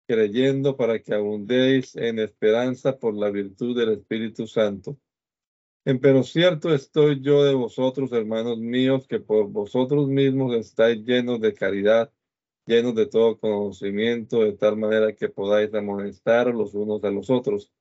creyendo 0.06 0.76
para 0.76 1.00
que 1.00 1.14
abundéis 1.14 1.96
en 1.96 2.20
esperanza 2.20 2.98
por 2.98 3.14
la 3.14 3.30
virtud 3.30 3.76
del 3.76 3.92
Espíritu 3.92 4.46
Santo. 4.46 4.96
Pero 5.84 6.22
cierto 6.22 6.72
estoy 6.72 7.20
yo 7.20 7.44
de 7.44 7.54
vosotros, 7.54 8.12
hermanos 8.12 8.58
míos, 8.58 9.06
que 9.08 9.20
por 9.20 9.48
vosotros 9.48 10.06
mismos 10.06 10.54
estáis 10.54 11.04
llenos 11.04 11.40
de 11.40 11.54
caridad, 11.54 12.12
llenos 12.66 12.94
de 12.94 13.06
todo 13.06 13.38
conocimiento, 13.38 14.44
de 14.44 14.52
tal 14.52 14.76
manera 14.76 15.14
que 15.14 15.28
podáis 15.28 15.72
amonestar 15.74 16.54
los 16.54 16.74
unos 16.74 17.02
a 17.02 17.10
los 17.10 17.30
otros. 17.30 17.72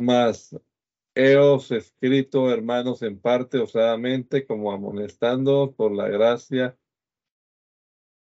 Mas 0.00 0.54
heos 1.14 1.70
escrito, 1.70 2.50
hermanos, 2.50 3.02
en 3.02 3.18
parte 3.20 3.58
osadamente, 3.58 4.46
como 4.46 4.72
amonestando 4.72 5.74
por 5.76 5.92
la 5.92 6.08
gracia 6.08 6.76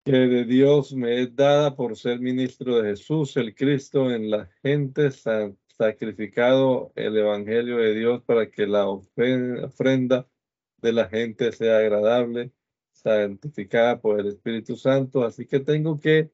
que 0.07 0.13
de 0.13 0.45
Dios 0.45 0.93
me 0.93 1.21
es 1.21 1.35
dada 1.35 1.75
por 1.75 1.97
ser 1.97 2.21
ministro 2.21 2.81
de 2.81 2.91
Jesús, 2.91 3.35
el 3.35 3.53
Cristo, 3.53 4.09
en 4.09 4.29
la 4.29 4.49
gente 4.63 5.09
sacrificado 5.11 6.93
el 6.95 7.17
Evangelio 7.17 7.75
de 7.77 7.93
Dios 7.93 8.23
para 8.23 8.49
que 8.49 8.67
la 8.67 8.87
ofrenda 8.87 10.29
de 10.77 10.93
la 10.93 11.09
gente 11.09 11.51
sea 11.51 11.79
agradable, 11.79 12.53
santificada 12.93 13.99
por 13.99 14.19
el 14.21 14.27
Espíritu 14.27 14.77
Santo. 14.77 15.25
Así 15.25 15.45
que 15.45 15.59
tengo 15.59 15.99
que, 15.99 16.31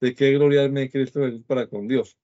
de 0.00 0.14
qué 0.14 0.30
gloriarme 0.32 0.82
en 0.82 0.88
Cristo 0.88 1.20
Jesús 1.22 1.42
para 1.44 1.66
con 1.66 1.88
Dios. 1.88 2.16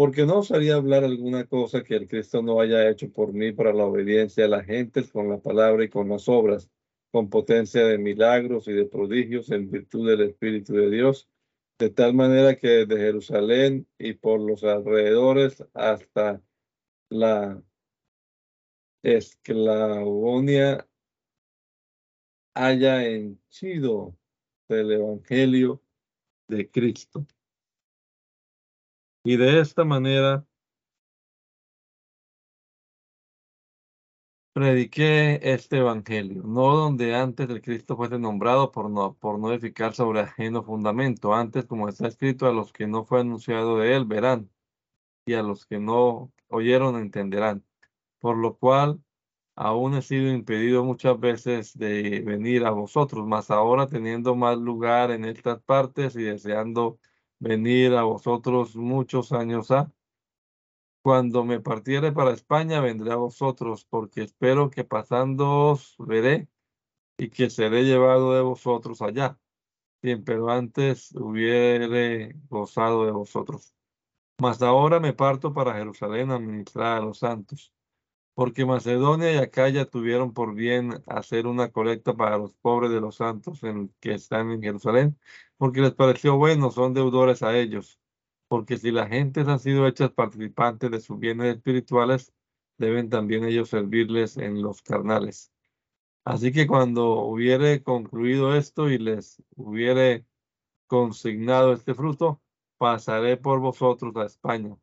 Porque 0.00 0.24
no 0.24 0.38
osaría 0.38 0.76
hablar 0.76 1.04
alguna 1.04 1.44
cosa 1.44 1.84
que 1.84 1.94
el 1.94 2.08
Cristo 2.08 2.40
no 2.40 2.58
haya 2.58 2.88
hecho 2.88 3.12
por 3.12 3.34
mí 3.34 3.52
para 3.52 3.74
la 3.74 3.84
obediencia 3.84 4.44
de 4.44 4.48
la 4.48 4.64
gente 4.64 5.06
con 5.06 5.28
la 5.28 5.36
palabra 5.42 5.84
y 5.84 5.90
con 5.90 6.08
las 6.08 6.26
obras 6.26 6.70
con 7.10 7.28
potencia 7.28 7.84
de 7.84 7.98
milagros 7.98 8.66
y 8.66 8.72
de 8.72 8.86
prodigios 8.86 9.50
en 9.50 9.70
virtud 9.70 10.08
del 10.08 10.22
Espíritu 10.22 10.72
de 10.72 10.88
Dios, 10.88 11.28
de 11.78 11.90
tal 11.90 12.14
manera 12.14 12.56
que 12.56 12.86
desde 12.86 12.96
Jerusalén 12.96 13.86
y 13.98 14.14
por 14.14 14.40
los 14.40 14.64
alrededores 14.64 15.62
hasta 15.74 16.42
la 17.10 17.62
esclavonia 19.02 20.88
haya 22.54 23.06
henchido 23.06 24.16
del 24.66 24.92
Evangelio 24.92 25.82
de 26.48 26.70
Cristo. 26.70 27.26
Y 29.24 29.36
de 29.36 29.60
esta 29.60 29.84
manera 29.84 30.44
prediqué 34.52 35.40
este 35.42 35.78
evangelio, 35.78 36.42
no 36.42 36.76
donde 36.76 37.14
antes 37.14 37.48
el 37.50 37.62
Cristo 37.62 37.96
fuese 37.96 38.18
nombrado 38.18 38.70
por 38.72 38.90
no, 38.90 39.14
por 39.14 39.38
no 39.38 39.52
edificar 39.52 39.94
sobre 39.94 40.20
ajeno 40.20 40.62
fundamento, 40.64 41.34
antes 41.34 41.66
como 41.66 41.88
está 41.88 42.08
escrito, 42.08 42.46
a 42.46 42.52
los 42.52 42.72
que 42.72 42.86
no 42.86 43.04
fue 43.04 43.20
anunciado 43.20 43.78
de 43.78 43.94
él 43.96 44.04
verán, 44.06 44.50
y 45.26 45.34
a 45.34 45.42
los 45.42 45.66
que 45.66 45.78
no 45.80 46.32
oyeron 46.48 46.96
entenderán, 46.96 47.64
por 48.20 48.36
lo 48.36 48.56
cual 48.58 49.02
aún 49.56 49.94
he 49.94 50.02
sido 50.02 50.32
impedido 50.32 50.84
muchas 50.84 51.20
veces 51.20 51.76
de 51.78 52.20
venir 52.22 52.66
a 52.66 52.70
vosotros, 52.70 53.26
mas 53.26 53.50
ahora 53.50 53.86
teniendo 53.88 54.34
más 54.36 54.58
lugar 54.58 55.10
en 55.12 55.24
estas 55.26 55.62
partes 55.62 56.16
y 56.16 56.22
deseando 56.24 56.98
venir 57.40 57.94
a 57.94 58.04
vosotros 58.04 58.76
muchos 58.76 59.32
años 59.32 59.70
ha, 59.72 59.92
cuando 61.02 61.44
me 61.44 61.60
partiere 61.60 62.12
para 62.12 62.32
España, 62.32 62.80
vendré 62.80 63.12
a 63.12 63.16
vosotros, 63.16 63.86
porque 63.86 64.22
espero 64.22 64.70
que 64.70 64.84
pasándoos 64.84 65.96
veré 65.98 66.48
y 67.18 67.30
que 67.30 67.50
seré 67.50 67.84
llevado 67.84 68.34
de 68.34 68.42
vosotros 68.42 69.02
allá, 69.02 69.38
pero 70.24 70.50
antes 70.50 71.12
hubiere 71.14 72.34
gozado 72.48 73.06
de 73.06 73.12
vosotros. 73.12 73.74
Mas 74.38 74.62
ahora 74.62 75.00
me 75.00 75.12
parto 75.12 75.52
para 75.52 75.74
Jerusalén 75.74 76.30
a 76.30 76.38
ministrar 76.38 76.98
a 76.98 77.04
los 77.04 77.18
santos, 77.18 77.72
porque 78.34 78.64
Macedonia 78.66 79.32
y 79.32 79.36
Acaya 79.38 79.86
tuvieron 79.86 80.32
por 80.32 80.54
bien 80.54 81.02
hacer 81.06 81.46
una 81.46 81.70
colecta 81.70 82.14
para 82.14 82.38
los 82.38 82.54
pobres 82.54 82.90
de 82.90 83.00
los 83.00 83.16
santos 83.16 83.62
en, 83.64 83.94
que 84.00 84.14
están 84.14 84.50
en 84.50 84.62
Jerusalén, 84.62 85.18
porque 85.60 85.80
les 85.80 85.94
pareció 85.94 86.36
bueno, 86.36 86.70
son 86.72 86.94
deudores 86.94 87.42
a 87.44 87.56
ellos 87.56 88.00
porque 88.50 88.78
si 88.78 88.90
las 88.90 89.08
gentes 89.08 89.46
han 89.46 89.60
sido 89.60 89.86
hechas 89.86 90.10
participantes 90.10 90.90
de 90.90 91.00
sus 91.00 91.20
bienes 91.20 91.54
espirituales, 91.54 92.32
deben 92.78 93.08
también 93.08 93.44
ellos 93.44 93.68
servirles 93.68 94.36
en 94.38 94.60
los 94.60 94.82
carnales. 94.82 95.52
Así 96.24 96.50
que 96.50 96.66
cuando 96.66 97.22
hubiere 97.26 97.84
concluido 97.84 98.56
esto 98.56 98.90
y 98.90 98.98
les 98.98 99.40
hubiere 99.54 100.26
consignado 100.88 101.72
este 101.74 101.94
fruto, 101.94 102.42
pasaré 102.76 103.36
por 103.36 103.60
vosotros 103.60 104.16
a 104.16 104.24
España, 104.26 104.76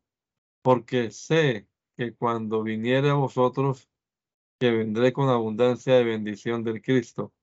porque 0.62 1.10
sé 1.10 1.68
que 1.94 2.14
cuando 2.14 2.62
viniere 2.62 3.10
a 3.10 3.14
vosotros, 3.14 3.90
que 4.58 4.70
vendré 4.70 5.12
con 5.12 5.28
abundancia 5.28 5.94
de 5.96 6.04
bendición 6.04 6.64
del 6.64 6.80
Cristo. 6.80 7.34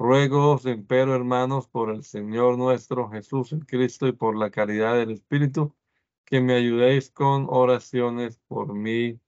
Ruego, 0.00 0.58
empero, 0.64 1.14
hermanos, 1.14 1.68
por 1.68 1.90
el 1.90 2.04
Señor 2.04 2.56
nuestro 2.56 3.10
Jesús 3.10 3.52
el 3.52 3.66
Cristo 3.66 4.08
y 4.08 4.12
por 4.12 4.34
la 4.34 4.50
caridad 4.50 4.94
del 4.94 5.10
Espíritu, 5.10 5.76
que 6.24 6.40
me 6.40 6.54
ayudéis 6.54 7.10
con 7.10 7.46
oraciones 7.50 8.38
por 8.48 8.72
mí 8.72 9.20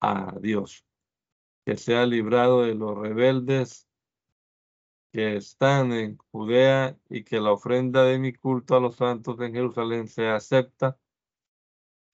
a 0.00 0.34
Dios, 0.40 0.86
que 1.66 1.76
sea 1.76 2.06
librado 2.06 2.62
de 2.62 2.74
los 2.74 2.96
rebeldes 2.96 3.90
que 5.12 5.36
están 5.36 5.92
en 5.92 6.16
Judea 6.32 6.98
y 7.10 7.22
que 7.22 7.38
la 7.38 7.52
ofrenda 7.52 8.02
de 8.04 8.18
mi 8.18 8.32
culto 8.32 8.74
a 8.74 8.80
los 8.80 8.96
santos 8.96 9.38
en 9.40 9.52
Jerusalén 9.52 10.08
sea 10.08 10.36
acepta, 10.36 10.98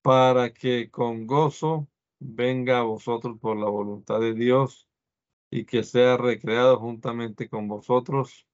para 0.01 0.53
que 0.53 0.91
con 0.91 1.25
gozo 1.25 1.87
venga 2.19 2.79
a 2.79 2.83
vosotros 2.83 3.39
por 3.39 3.55
la 3.55 3.69
voluntad 3.69 4.19
de 4.19 4.33
Dios 4.33 4.89
y 5.55 5.65
que 5.65 5.83
sea 5.83 6.17
recreado 6.17 6.79
juntamente 6.79 7.47
con 7.47 7.67
vosotros. 7.67 8.47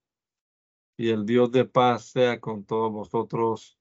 Y 0.98 1.12
el 1.12 1.26
Dios 1.26 1.50
de 1.50 1.64
paz 1.64 2.08
sea 2.08 2.42
con 2.42 2.66
todos 2.66 2.92
vosotros. 2.92 3.80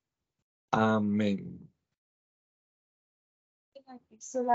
Amén. 0.70 1.68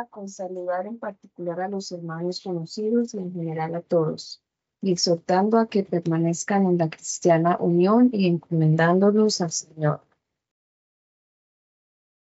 con 0.10 0.30
saludar 0.30 0.88
en 0.88 0.98
particular 0.98 1.60
a 1.60 1.68
los 1.68 1.92
hermanos 1.92 2.40
conocidos 2.40 3.14
y 3.14 3.18
en 3.18 3.34
general 3.34 3.76
a 3.76 3.82
todos, 3.82 4.42
y 4.82 4.94
exhortando 4.94 5.58
a 5.58 5.68
que 5.68 5.84
permanezcan 5.84 6.66
en 6.66 6.78
la 6.78 6.90
cristiana 6.90 7.58
unión 7.60 8.12
y 8.14 8.28
encomendándolos 8.28 9.42
al 9.42 9.52
Señor. 9.52 10.02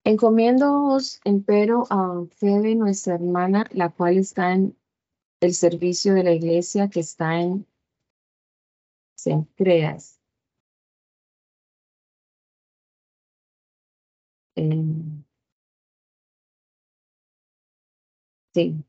Encomiéndoos, 0.05 1.21
empero, 1.25 1.85
a 1.91 2.25
Febe, 2.31 2.75
nuestra 2.77 3.17
hermana, 3.17 3.67
la 3.73 3.91
cual 3.91 4.17
está 4.17 4.53
en 4.53 4.75
el 5.45 5.55
servicio 5.55 6.15
de 6.15 6.25
la 6.25 6.33
iglesia 6.33 6.89
que 6.89 7.01
está 7.01 7.41
en 7.41 7.67
Sencreas. 9.15 10.21
En, 14.57 15.25
sí, 18.55 18.85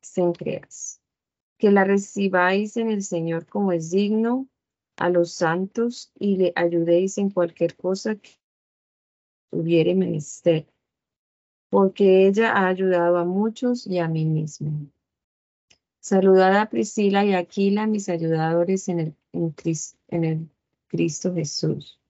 Sencreas. 0.00 1.00
Que 1.58 1.70
la 1.70 1.84
recibáis 1.84 2.76
en 2.76 2.90
el 2.90 3.02
Señor 3.02 3.46
como 3.46 3.72
es 3.72 3.90
digno 3.90 4.48
a 4.96 5.08
los 5.10 5.32
santos 5.32 6.12
y 6.14 6.36
le 6.36 6.52
ayudéis 6.54 7.18
en 7.18 7.30
cualquier 7.30 7.76
cosa 7.76 8.14
que 8.16 8.30
hubiere 9.50 9.94
menester, 9.94 10.66
porque 11.68 12.28
ella 12.28 12.52
ha 12.52 12.68
ayudado 12.68 13.18
a 13.18 13.24
muchos 13.24 13.86
y 13.86 13.98
a 13.98 14.08
mí 14.08 14.24
mismo. 14.24 14.90
Saludad 16.00 16.56
a 16.56 16.70
Priscila 16.70 17.26
y 17.26 17.34
Aquila, 17.34 17.86
mis 17.86 18.08
ayudadores 18.08 18.88
en 18.88 19.00
el, 19.00 19.16
en, 19.32 20.24
el 20.24 20.50
Cristo 20.88 21.34
Jesús. 21.34 22.00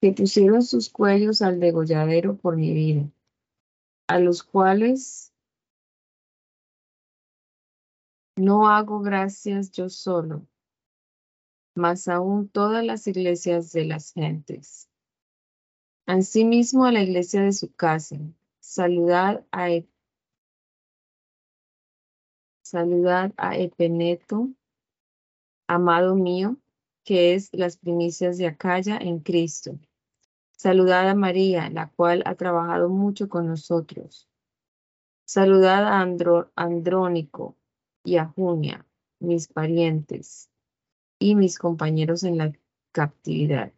Que 0.00 0.12
pusieron 0.12 0.62
sus 0.62 0.88
cuellos 0.88 1.42
al 1.42 1.60
degolladero 1.60 2.36
por 2.38 2.56
mi 2.56 2.72
vida, 2.72 3.10
a 4.08 4.18
los 4.20 4.42
cuales 4.42 5.34
no 8.36 8.68
hago 8.68 9.00
gracias 9.00 9.70
yo 9.70 9.90
solo, 9.90 10.46
mas 11.74 12.08
aún 12.08 12.48
todas 12.48 12.82
las 12.84 13.06
iglesias 13.06 13.72
de 13.72 13.84
las 13.84 14.12
gentes. 14.12 14.88
Asimismo 16.06 16.84
a 16.86 16.92
la 16.92 17.02
iglesia 17.02 17.42
de 17.42 17.52
su 17.52 17.74
casa, 17.74 18.16
Saludad 18.76 19.42
a, 19.52 19.70
e, 19.70 19.88
a 23.38 23.56
Epeneto, 23.56 24.50
amado 25.66 26.14
mío, 26.14 26.58
que 27.02 27.32
es 27.32 27.48
las 27.54 27.78
primicias 27.78 28.36
de 28.36 28.48
Acaya 28.48 28.98
en 28.98 29.20
Cristo. 29.20 29.78
Saludad 30.58 31.08
a 31.08 31.14
María, 31.14 31.70
la 31.70 31.88
cual 31.88 32.22
ha 32.26 32.34
trabajado 32.34 32.90
mucho 32.90 33.30
con 33.30 33.46
nosotros. 33.46 34.28
Saludad 35.24 35.84
a 35.86 36.02
Andrónico 36.54 37.56
y 38.04 38.18
a 38.18 38.26
Junia, 38.26 38.84
mis 39.20 39.48
parientes 39.48 40.50
y 41.18 41.34
mis 41.34 41.58
compañeros 41.58 42.24
en 42.24 42.36
la 42.36 42.52
captividad. 42.92 43.72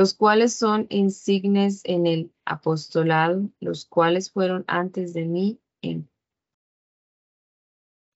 Los 0.00 0.14
cuales 0.14 0.54
son 0.54 0.86
insignes 0.88 1.82
en 1.84 2.06
el 2.06 2.32
apostolado, 2.46 3.50
los 3.60 3.84
cuales 3.84 4.32
fueron 4.32 4.64
antes 4.66 5.12
de 5.12 5.26
mí 5.26 5.60
en, 5.82 6.08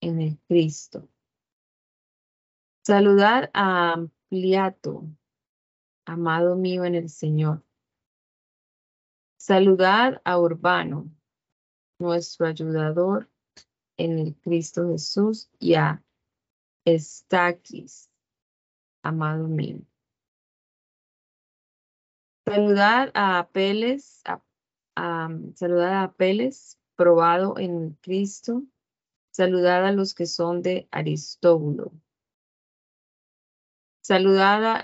en 0.01 0.19
el 0.19 0.39
Cristo. 0.49 1.07
Saludar 2.87 3.51
a 3.53 3.93
Ampliato, 3.93 5.05
amado 6.07 6.57
mío 6.57 6.87
en 6.87 6.95
el 6.95 7.11
Señor. 7.11 7.63
Saludar 9.37 10.23
a 10.25 10.39
Urbano, 10.39 11.11
nuestro 11.99 12.47
ayudador 12.47 13.31
en 13.99 14.19
el 14.19 14.35
Cristo 14.37 14.89
Jesús, 14.89 15.51
y 15.59 15.75
a 15.75 16.03
Estaquis, 16.87 18.11
amado 19.03 19.49
mío. 19.49 19.83
Saludar 22.47 23.11
a 23.15 23.39
Apeles, 23.39 24.23
a, 24.27 25.29
saludar 25.55 25.95
a 25.95 26.15
probado 26.95 27.59
en 27.59 27.97
Cristo. 28.03 28.63
Saludar 29.31 29.85
a 29.85 29.93
los 29.93 30.15
que 30.15 30.27
son 30.27 30.63
de 30.63 30.87
Aristóbulo. 30.91 31.93
Saludar 34.03 34.63
a 34.63 34.83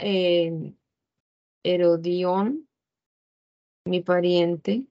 Herodión, 1.63 2.69
mi 3.85 4.01
pariente. 4.01 4.87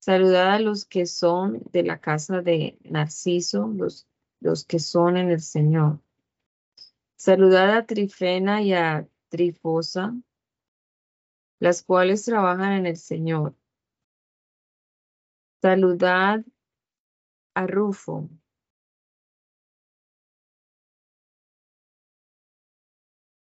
Saludad 0.00 0.54
a 0.54 0.58
los 0.60 0.84
que 0.84 1.06
son 1.06 1.62
de 1.72 1.82
la 1.82 2.00
casa 2.00 2.42
de 2.42 2.78
Narciso, 2.84 3.66
los, 3.66 4.06
los 4.40 4.64
que 4.64 4.78
son 4.78 5.16
en 5.16 5.30
el 5.30 5.40
Señor. 5.40 6.00
Saludad 7.16 7.76
a 7.76 7.86
Trifena 7.86 8.62
y 8.62 8.74
a 8.74 9.08
Trifosa, 9.28 10.14
las 11.60 11.82
cuales 11.82 12.24
trabajan 12.24 12.72
en 12.72 12.86
el 12.86 12.96
Señor. 12.96 13.54
Saludad 15.60 16.44
a 17.54 17.66
Rufo. 17.66 18.28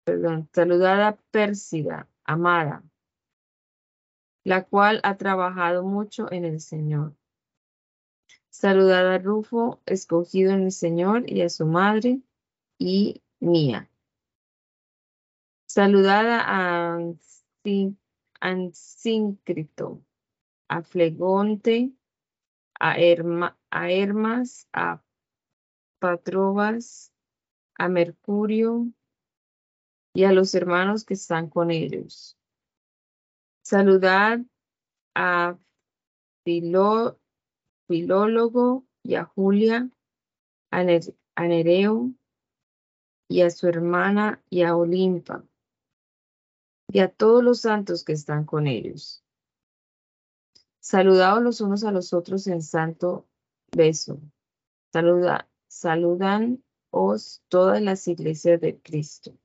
Perdón, 0.05 0.47
saludad 0.53 1.01
a 1.01 1.17
Pérsida, 1.31 2.07
amada, 2.23 2.83
la 4.43 4.63
cual 4.63 5.01
ha 5.03 5.17
trabajado 5.17 5.83
mucho 5.83 6.31
en 6.31 6.45
el 6.45 6.61
Señor. 6.61 7.15
Saludad 8.49 9.11
a 9.13 9.17
Rufo, 9.17 9.81
escogido 9.85 10.53
en 10.53 10.63
el 10.63 10.71
Señor, 10.71 11.29
y 11.29 11.41
a 11.41 11.49
su 11.49 11.65
madre 11.65 12.21
y 12.77 13.21
mía. 13.39 13.89
Saludad 15.65 16.25
a 16.29 16.99
Ansíncrito, 18.39 20.03
a 20.67 20.83
Flegonte, 20.83 21.91
a, 22.79 22.95
a 23.71 23.91
Hermas, 23.91 24.67
a 24.73 25.01
Patrobas, 25.99 27.11
a 27.77 27.89
Mercurio 27.89 28.87
y 30.13 30.23
a 30.23 30.31
los 30.31 30.55
hermanos 30.55 31.03
que 31.03 31.15
están 31.15 31.49
con 31.49 31.71
ellos. 31.71 32.37
Saludad 33.63 34.39
a 35.13 35.57
Filólogo 37.87 38.85
y 39.03 39.15
a 39.15 39.25
Julia, 39.25 39.89
a, 40.71 40.83
Nereo 40.83 42.11
y 43.27 43.41
a 43.41 43.49
su 43.49 43.67
hermana 43.67 44.41
y 44.49 44.61
a 44.63 44.75
Olimpa 44.75 45.43
y 46.95 46.99
a 46.99 47.09
todos 47.09 47.43
los 47.43 47.59
santos 47.59 48.05
que 48.05 48.13
están 48.13 48.45
con 48.45 48.67
ellos. 48.67 49.21
Saludaos 50.79 51.43
los 51.43 51.59
unos 51.59 51.83
a 51.83 51.91
los 51.91 52.13
otros 52.13 52.47
en 52.47 52.61
santo 52.61 53.27
beso. 53.75 54.21
Saluda, 54.93 55.49
saludan 55.67 56.63
os 56.91 57.43
todas 57.49 57.81
las 57.81 58.07
iglesias 58.07 58.61
de 58.61 58.79
Cristo. 58.79 59.37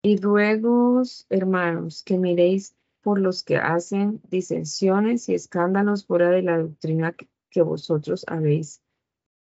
Y 0.00 0.18
ruego, 0.18 1.02
hermanos, 1.30 2.04
que 2.04 2.16
miréis 2.16 2.76
por 3.02 3.18
los 3.18 3.42
que 3.42 3.56
hacen 3.56 4.20
disensiones 4.30 5.28
y 5.28 5.34
escándalos 5.34 6.06
fuera 6.06 6.30
de 6.30 6.42
la 6.42 6.58
doctrina 6.58 7.16
que 7.50 7.62
vosotros 7.62 8.24
habéis 8.28 8.84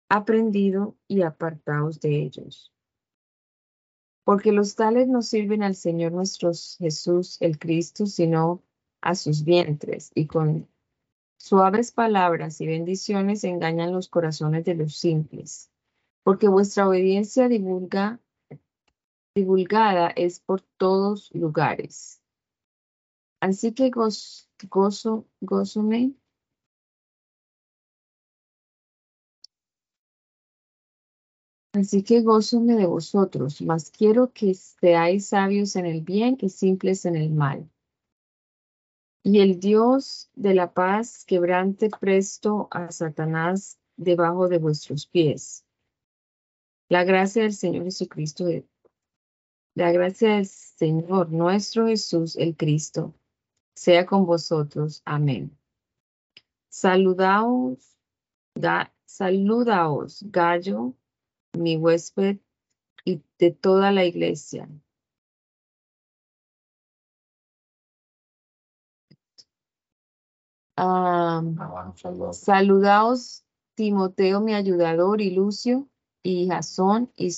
aprendido 0.09 0.97
y 1.09 1.23
apartaos 1.23 2.01
de 2.01 2.23
ellos. 2.23 2.73
Porque 4.25 4.53
los 4.53 4.75
tales 4.75 5.09
no 5.09 5.23
sirven 5.23 5.63
al 5.63 5.75
Señor 5.75 6.13
nuestro 6.13 6.53
Jesús 6.79 7.37
el 7.41 7.59
Cristo, 7.59 8.07
sino 8.07 8.63
a 9.01 9.15
sus 9.15 9.45
vientres, 9.45 10.11
y 10.15 10.27
con 10.27 10.67
suaves 11.37 11.93
palabras 11.93 12.61
y 12.61 12.67
bendiciones 12.67 13.45
engañan 13.45 13.93
los 13.93 14.09
corazones 14.09 14.65
de 14.65 14.75
los 14.75 14.97
simples. 14.97 15.71
Porque 16.23 16.49
vuestra 16.49 16.89
obediencia 16.89 17.49
divulga, 17.49 18.19
divulgada 19.35 20.09
es 20.09 20.41
por 20.41 20.63
todos 20.63 21.31
lugares. 21.35 22.23
Así 23.41 23.73
que 23.75 23.91
gozo, 23.91 24.49
gozo, 24.71 25.27
gozome 25.43 26.15
Así 31.75 32.05
que 32.05 32.21
gózome 32.21 32.77
de 32.77 32.87
vosotros, 32.87 33.61
mas 33.61 33.91
quiero 33.91 34.33
que 34.33 34.55
seáis 34.55 35.27
sabios 35.27 35.75
en 35.75 35.87
el 35.87 36.03
bien 36.03 36.39
y 36.41 36.49
simples 36.49 37.05
en 37.05 37.17
el 37.17 37.31
mal. 37.31 37.69
Y 39.25 39.41
el 39.41 39.59
Dios 39.59 40.31
de 40.37 40.55
la 40.55 40.73
paz 40.73 41.25
quebrante 41.25 41.91
presto 41.91 42.69
a 42.71 42.93
Satanás 42.93 43.77
debajo 43.97 44.47
de 44.47 44.59
vuestros 44.59 45.07
pies. 45.09 45.65
La 46.89 47.03
gracia 47.03 47.43
del 47.43 47.53
Señor 47.53 47.83
Jesucristo, 47.83 48.47
la 49.75 49.91
gracia 49.91 50.37
del 50.37 50.47
Señor 50.47 51.33
nuestro 51.33 51.89
Jesús 51.89 52.37
el 52.37 52.57
Cristo, 52.57 53.15
sea 53.75 54.07
con 54.07 54.27
vosotros. 54.27 55.03
Amén. 55.05 55.59
Saludaos, 56.69 57.97
saludaos, 59.07 60.23
gallo 60.31 60.95
mi 61.59 61.77
huésped 61.77 62.39
y 63.05 63.23
de 63.39 63.53
toda 63.53 63.93
la 63.93 64.05
iglesia. 64.05 64.69
saludaos 72.33 73.45
Timoteo, 73.77 74.41
mi 74.41 74.55
ayudador, 74.55 75.21
y 75.21 75.31
Lucio, 75.31 75.89
y 76.23 76.49
Jasón, 76.49 77.13
y 77.17 77.33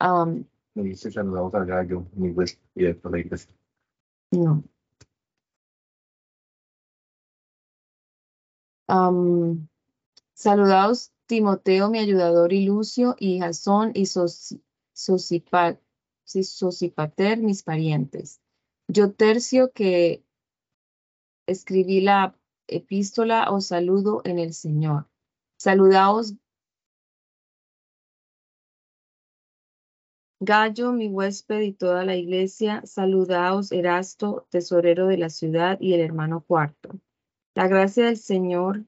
Um, 0.00 0.46
me 0.74 0.84
dice 0.84 1.10
saludamos 1.10 1.54
al 1.54 1.66
gallo, 1.66 2.06
mi 2.14 2.30
huésped 2.30 2.62
y 2.74 2.84
de 2.84 3.00
la 3.10 3.18
iglesia. 3.18 3.54
No. 4.30 4.62
Um, 8.88 9.68
saludados 10.34 11.12
Timoteo, 11.30 11.90
mi 11.90 12.00
ayudador, 12.00 12.52
y 12.52 12.64
Lucio, 12.64 13.14
y 13.16 13.38
Jasón, 13.38 13.92
y 13.94 14.06
Sosipater, 14.92 15.78
mis 17.38 17.62
parientes. 17.62 18.40
Yo 18.88 19.12
tercio 19.12 19.70
que 19.70 20.24
escribí 21.46 22.00
la 22.00 22.36
epístola, 22.66 23.52
os 23.52 23.66
saludo 23.66 24.22
en 24.24 24.40
el 24.40 24.54
Señor. 24.54 25.06
Saludaos 25.56 26.34
Gallo, 30.42 30.92
mi 30.92 31.08
huésped 31.08 31.60
y 31.60 31.74
toda 31.74 32.02
la 32.02 32.16
iglesia, 32.16 32.80
saludaos 32.86 33.72
Erasto, 33.72 34.46
tesorero 34.48 35.06
de 35.06 35.18
la 35.18 35.28
ciudad, 35.28 35.78
y 35.78 35.92
el 35.92 36.00
hermano 36.00 36.40
cuarto. 36.40 36.98
La 37.54 37.68
gracia 37.68 38.06
del 38.06 38.16
Señor, 38.16 38.86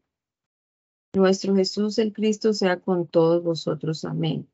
nuestro 1.13 1.55
Jesús 1.55 1.99
el 1.99 2.15
Cristo, 2.15 2.55
sea 2.55 2.81
con 2.81 3.07
todos 3.07 3.43
vosotros. 3.43 4.07
Amén. 4.07 4.49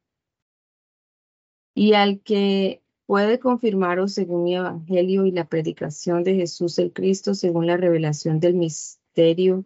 Y 1.73 1.93
al 1.93 2.21
que 2.21 2.83
puede 3.07 3.39
confirmaros 3.39 4.13
según 4.13 4.43
mi 4.43 4.57
evangelio 4.57 5.25
y 5.25 5.31
la 5.31 5.45
predicación 5.45 6.25
de 6.25 6.35
Jesús 6.35 6.81
el 6.81 6.93
Cristo, 6.93 7.35
según 7.35 7.69
la 7.69 7.77
revelación 7.77 8.41
del 8.41 8.55
misterio 8.55 9.65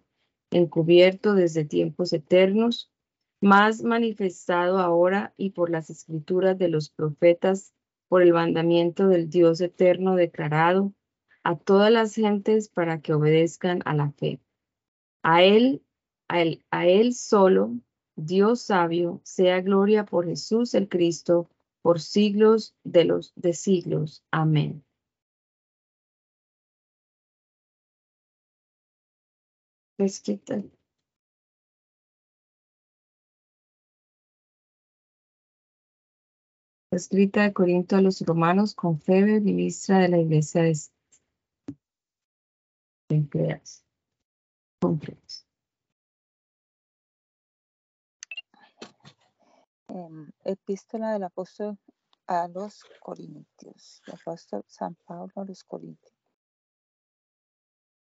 encubierto 0.50 1.32
desde 1.32 1.64
tiempos 1.64 2.12
eternos, 2.12 2.91
más 3.42 3.82
manifestado 3.82 4.78
ahora 4.78 5.34
y 5.36 5.50
por 5.50 5.68
las 5.68 5.90
escrituras 5.90 6.56
de 6.56 6.68
los 6.68 6.90
profetas 6.90 7.74
por 8.08 8.22
el 8.22 8.32
mandamiento 8.32 9.08
del 9.08 9.28
Dios 9.28 9.60
eterno 9.60 10.14
declarado 10.14 10.94
a 11.42 11.56
todas 11.56 11.90
las 11.90 12.14
gentes 12.14 12.68
para 12.68 13.00
que 13.00 13.14
obedezcan 13.14 13.82
a 13.84 13.94
la 13.94 14.12
fe. 14.12 14.40
A 15.24 15.42
él, 15.42 15.82
a 16.28 16.40
él, 16.40 16.64
a 16.70 16.86
él 16.86 17.14
solo, 17.14 17.74
Dios 18.14 18.62
sabio, 18.62 19.20
sea 19.24 19.60
gloria 19.60 20.04
por 20.04 20.26
Jesús 20.26 20.74
el 20.74 20.88
Cristo, 20.88 21.50
por 21.82 22.00
siglos 22.00 22.76
de 22.84 23.04
los 23.04 23.32
de 23.34 23.54
siglos. 23.54 24.22
Amén. 24.30 24.84
Escrita. 29.98 30.62
Escrita 36.92 37.42
de 37.44 37.54
Corinto 37.54 37.96
a 37.96 38.02
los 38.02 38.20
romanos 38.20 38.74
con 38.74 39.00
Febe, 39.00 39.40
ministra 39.40 40.00
de 40.00 40.10
la 40.10 40.18
iglesia 40.18 40.60
de 40.64 40.74
Empleados. 43.08 43.82
Em, 49.88 50.30
epístola 50.44 51.14
del 51.14 51.22
apóstol 51.22 51.78
a 52.26 52.46
los 52.48 52.84
Corintios. 53.00 54.02
El 54.06 54.12
apóstol 54.12 54.62
San 54.66 54.94
Pablo 55.06 55.32
a 55.36 55.44
los 55.46 55.64
Corintios. 55.64 56.12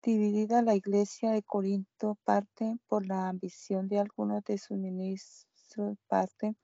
Dividida 0.03 0.61
la 0.61 0.75
iglesia 0.75 1.31
de 1.31 1.42
Corinto, 1.42 2.18
parte 2.23 2.77
por 2.87 3.07
la 3.07 3.31
ambición 3.31 3.88
de 3.88 4.01
algunos 4.01 4.44
de 4.44 4.59
sus 4.59 4.77
ministros, 4.77 5.97
parte 6.07 6.55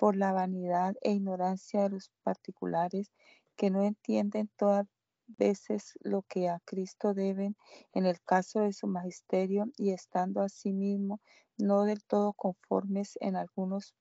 por 0.00 0.16
la 0.16 0.32
vanidad 0.32 0.94
e 1.02 1.12
ignorancia 1.12 1.82
de 1.82 1.90
los 1.90 2.10
particulares 2.22 3.12
que 3.54 3.68
no 3.68 3.82
entienden 3.82 4.48
todas 4.56 4.86
veces 5.26 5.92
lo 6.00 6.22
que 6.22 6.48
a 6.48 6.58
Cristo 6.64 7.12
deben 7.12 7.54
en 7.92 8.06
el 8.06 8.18
caso 8.22 8.60
de 8.60 8.72
su 8.72 8.86
magisterio 8.86 9.66
y 9.76 9.90
estando 9.90 10.40
asimismo 10.40 11.20
no 11.58 11.84
del 11.84 12.02
todo 12.02 12.32
conformes 12.32 13.18
en 13.20 13.36
algunos 13.36 13.94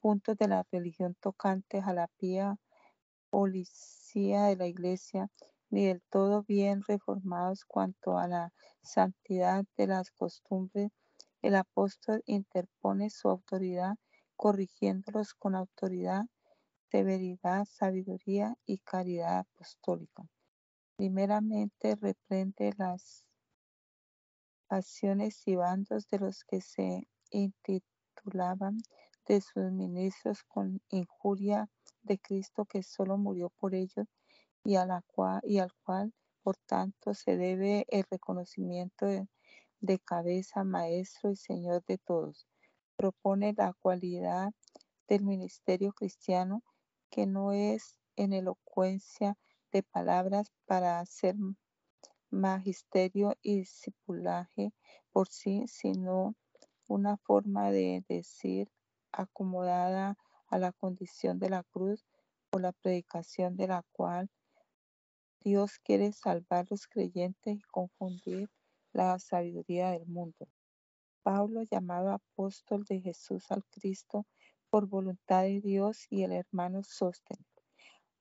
puntos 0.00 0.36
de 0.38 0.48
la 0.48 0.66
religión 0.72 1.14
tocantes 1.20 1.84
a 1.84 1.92
la 1.92 2.08
pía 2.18 2.56
policía 3.30 4.46
de 4.46 4.56
la 4.56 4.66
iglesia, 4.66 5.30
ni 5.70 5.86
del 5.86 6.02
todo 6.10 6.42
bien 6.42 6.82
reformados 6.82 7.64
cuanto 7.64 8.18
a 8.18 8.26
la 8.26 8.52
santidad 8.82 9.64
de 9.76 9.86
las 9.86 10.10
costumbres, 10.10 10.90
el 11.42 11.54
apóstol 11.54 12.24
interpone 12.26 13.08
su 13.08 13.28
autoridad, 13.28 13.94
corrigiéndolos 14.42 15.34
con 15.34 15.54
autoridad, 15.54 16.24
severidad, 16.90 17.64
sabiduría 17.64 18.56
y 18.66 18.78
caridad 18.78 19.38
apostólica. 19.38 20.24
Primeramente 20.96 21.94
reprende 21.94 22.74
las 22.76 23.24
pasiones 24.66 25.46
y 25.46 25.54
bandos 25.54 26.08
de 26.08 26.18
los 26.18 26.42
que 26.42 26.60
se 26.60 27.06
intitulaban 27.30 28.78
de 29.28 29.40
sus 29.42 29.70
ministros 29.70 30.42
con 30.42 30.82
injuria 30.88 31.70
de 32.02 32.18
Cristo 32.18 32.64
que 32.64 32.82
solo 32.82 33.18
murió 33.18 33.48
por 33.48 33.76
ellos 33.76 34.08
y, 34.64 34.74
al 34.74 35.04
cual 35.06 36.12
por 36.42 36.56
tanto 36.66 37.14
se 37.14 37.36
debe 37.36 37.86
el 37.90 38.04
reconocimiento 38.10 39.06
de 39.78 39.98
cabeza, 40.00 40.64
maestro 40.64 41.30
y 41.30 41.36
señor 41.36 41.84
de 41.84 41.98
todos. 41.98 42.48
Propone 42.96 43.54
la 43.56 43.72
cualidad 43.72 44.52
del 45.08 45.24
ministerio 45.24 45.92
cristiano 45.92 46.62
que 47.10 47.26
no 47.26 47.52
es 47.52 47.96
en 48.16 48.32
elocuencia 48.32 49.36
de 49.70 49.82
palabras 49.82 50.52
para 50.66 51.00
hacer 51.00 51.36
magisterio 52.30 53.36
y 53.42 53.58
discipulaje 53.58 54.72
por 55.12 55.28
sí, 55.28 55.64
sino 55.68 56.34
una 56.88 57.16
forma 57.18 57.70
de 57.70 58.04
decir 58.08 58.70
acomodada 59.12 60.16
a 60.48 60.58
la 60.58 60.72
condición 60.72 61.38
de 61.38 61.50
la 61.50 61.62
cruz 61.64 62.06
por 62.50 62.62
la 62.62 62.72
predicación 62.72 63.56
de 63.56 63.68
la 63.68 63.84
cual 63.92 64.30
Dios 65.40 65.78
quiere 65.78 66.12
salvar 66.12 66.66
los 66.70 66.86
creyentes 66.86 67.56
y 67.56 67.62
confundir 67.62 68.48
la 68.92 69.18
sabiduría 69.18 69.90
del 69.90 70.06
mundo. 70.06 70.46
Pablo, 71.22 71.62
llamado 71.62 72.10
apóstol 72.10 72.84
de 72.84 73.00
Jesús 73.00 73.50
al 73.50 73.64
Cristo 73.66 74.26
por 74.70 74.86
voluntad 74.86 75.42
de 75.42 75.60
Dios 75.60 76.06
y 76.10 76.22
el 76.22 76.32
hermano 76.32 76.82
Sosten, 76.82 77.38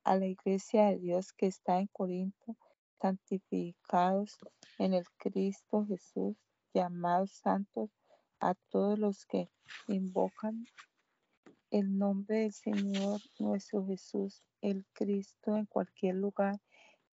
a 0.04 0.16
la 0.18 0.28
iglesia 0.28 0.88
de 0.88 1.00
Dios 1.00 1.34
que 1.34 1.48
está 1.48 1.80
en 1.80 1.88
Corinto, 1.88 2.58
santificados 3.02 4.38
en 4.78 4.94
el 4.94 5.06
Cristo 5.18 5.86
Jesús, 5.86 6.36
llamados 6.74 7.32
santos 7.32 7.90
a 8.40 8.56
todos 8.70 8.98
los 8.98 9.26
que 9.26 9.50
invocan 9.88 10.66
el 11.72 11.98
nombre 11.98 12.40
del 12.40 12.54
Señor 12.54 13.22
nuestro 13.40 13.86
Jesús, 13.86 14.44
el 14.62 14.86
Cristo, 14.94 15.56
en 15.56 15.66
cualquier 15.66 16.16
lugar, 16.16 16.60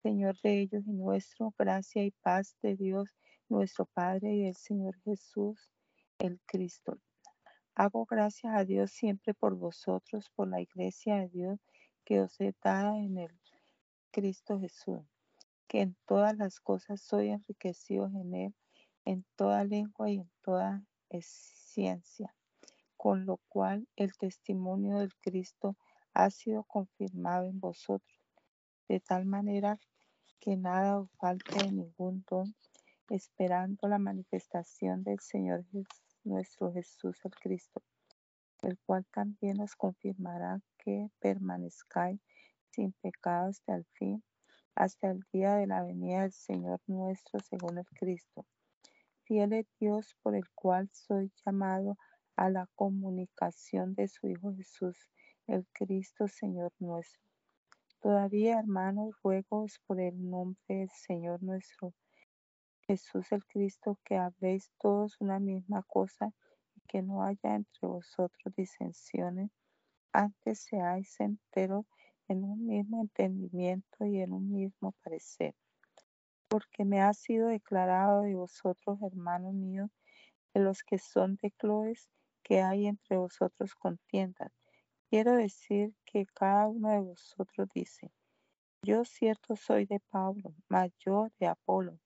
Señor 0.03 0.39
de 0.41 0.61
ellos 0.61 0.83
y 0.85 0.91
nuestro, 0.91 1.53
gracia 1.57 2.03
y 2.03 2.11
paz 2.11 2.55
de 2.61 2.75
Dios 2.75 3.09
nuestro 3.53 3.85
Padre 3.85 4.33
y 4.33 4.43
del 4.45 4.55
Señor 4.55 4.99
Jesús, 5.03 5.71
el 6.17 6.41
Cristo. 6.47 6.97
Hago 7.75 8.05
gracias 8.05 8.53
a 8.55 8.65
Dios 8.65 8.91
siempre 8.91 9.35
por 9.35 9.55
vosotros, 9.55 10.31
por 10.35 10.47
la 10.47 10.59
iglesia 10.59 11.17
de 11.17 11.29
Dios 11.29 11.59
que 12.03 12.19
os 12.21 12.39
he 12.41 12.53
dado 12.63 12.97
en 12.97 13.19
el 13.19 13.39
Cristo 14.11 14.59
Jesús, 14.59 15.01
que 15.67 15.81
en 15.81 15.95
todas 16.05 16.35
las 16.35 16.59
cosas 16.59 17.01
soy 17.01 17.29
enriquecido 17.29 18.07
en 18.07 18.33
él, 18.33 18.55
en 19.05 19.23
toda 19.35 19.63
lengua 19.63 20.09
y 20.09 20.15
en 20.15 20.31
toda 20.41 20.83
ciencia, 21.21 22.35
con 22.97 23.25
lo 23.27 23.37
cual 23.49 23.87
el 23.95 24.17
testimonio 24.17 24.97
del 24.97 25.13
Cristo 25.21 25.77
ha 26.13 26.31
sido 26.31 26.63
confirmado 26.63 27.45
en 27.45 27.59
vosotros, 27.59 28.19
de 28.87 28.99
tal 28.99 29.25
manera 29.25 29.79
que 30.39 30.57
nada 30.57 30.99
os 30.99 31.09
falte 31.19 31.55
de 31.63 31.71
ningún 31.71 32.25
don, 32.27 32.55
esperando 33.15 33.87
la 33.87 33.99
manifestación 33.99 35.03
del 35.03 35.19
Señor 35.19 35.65
nuestro 36.23 36.73
Jesús 36.73 37.17
el 37.23 37.31
Cristo, 37.35 37.81
el 38.61 38.77
cual 38.79 39.05
también 39.13 39.59
os 39.61 39.75
confirmará 39.75 40.61
que 40.77 41.09
permanezcáis 41.19 42.19
sin 42.71 42.91
pecado 42.93 43.49
hasta 43.49 43.75
el 43.75 43.85
fin, 43.93 44.23
hasta 44.75 45.11
el 45.11 45.21
día 45.31 45.55
de 45.55 45.67
la 45.67 45.83
venida 45.83 46.21
del 46.21 46.33
Señor 46.33 46.81
nuestro 46.87 47.39
según 47.39 47.77
el 47.77 47.85
Cristo 47.85 48.45
Fiel 49.25 49.53
es 49.53 49.67
Dios 49.79 50.17
por 50.21 50.35
el 50.35 50.49
cual 50.53 50.89
soy 50.91 51.31
llamado 51.45 51.97
a 52.35 52.49
la 52.49 52.67
comunicación 52.75 53.95
de 53.95 54.09
su 54.09 54.27
Hijo 54.27 54.53
Jesús, 54.53 54.97
el 55.47 55.65
Cristo 55.71 56.27
Señor 56.27 56.73
nuestro. 56.79 57.21
Todavía, 58.01 58.59
hermanos, 58.59 59.15
ruego 59.23 59.65
por 59.87 60.01
el 60.01 60.29
nombre 60.29 60.59
del 60.67 60.89
Señor 60.89 61.41
nuestro 61.41 61.93
Jesús 62.87 63.31
el 63.31 63.45
Cristo, 63.45 63.97
que 64.03 64.17
habléis 64.17 64.71
todos 64.79 65.19
una 65.19 65.39
misma 65.39 65.83
cosa 65.83 66.33
y 66.75 66.81
que 66.87 67.01
no 67.01 67.23
haya 67.23 67.55
entre 67.55 67.87
vosotros 67.87 68.53
disensiones, 68.55 69.51
antes 70.11 70.59
seáis 70.59 71.19
enteros 71.19 71.85
en 72.27 72.43
un 72.43 72.65
mismo 72.65 73.01
entendimiento 73.01 74.05
y 74.05 74.19
en 74.21 74.33
un 74.33 74.51
mismo 74.51 74.93
parecer 75.03 75.55
porque 76.53 76.85
me 76.85 77.01
ha 77.01 77.11
sido 77.15 77.47
declarado 77.47 78.21
de 78.21 78.35
vosotros, 78.35 79.01
hermanos 79.01 79.55
míos, 79.55 79.89
de 80.53 80.61
los 80.61 80.83
que 80.83 80.99
son 80.99 81.35
de 81.41 81.49
Cloes, 81.49 82.11
que 82.43 82.61
hay 82.61 82.85
entre 82.85 83.17
vosotros 83.17 83.73
contiendas. 83.73 84.51
Quiero 85.09 85.33
decir 85.35 85.95
que 86.05 86.27
cada 86.27 86.67
uno 86.67 86.91
de 86.91 86.99
vosotros 86.99 87.67
dice, 87.73 88.11
yo 88.83 89.03
cierto 89.03 89.55
soy 89.55 89.87
de 89.87 89.99
Pablo, 90.11 90.53
mayor 90.69 91.31
de 91.39 91.47
Apolo, 91.47 91.97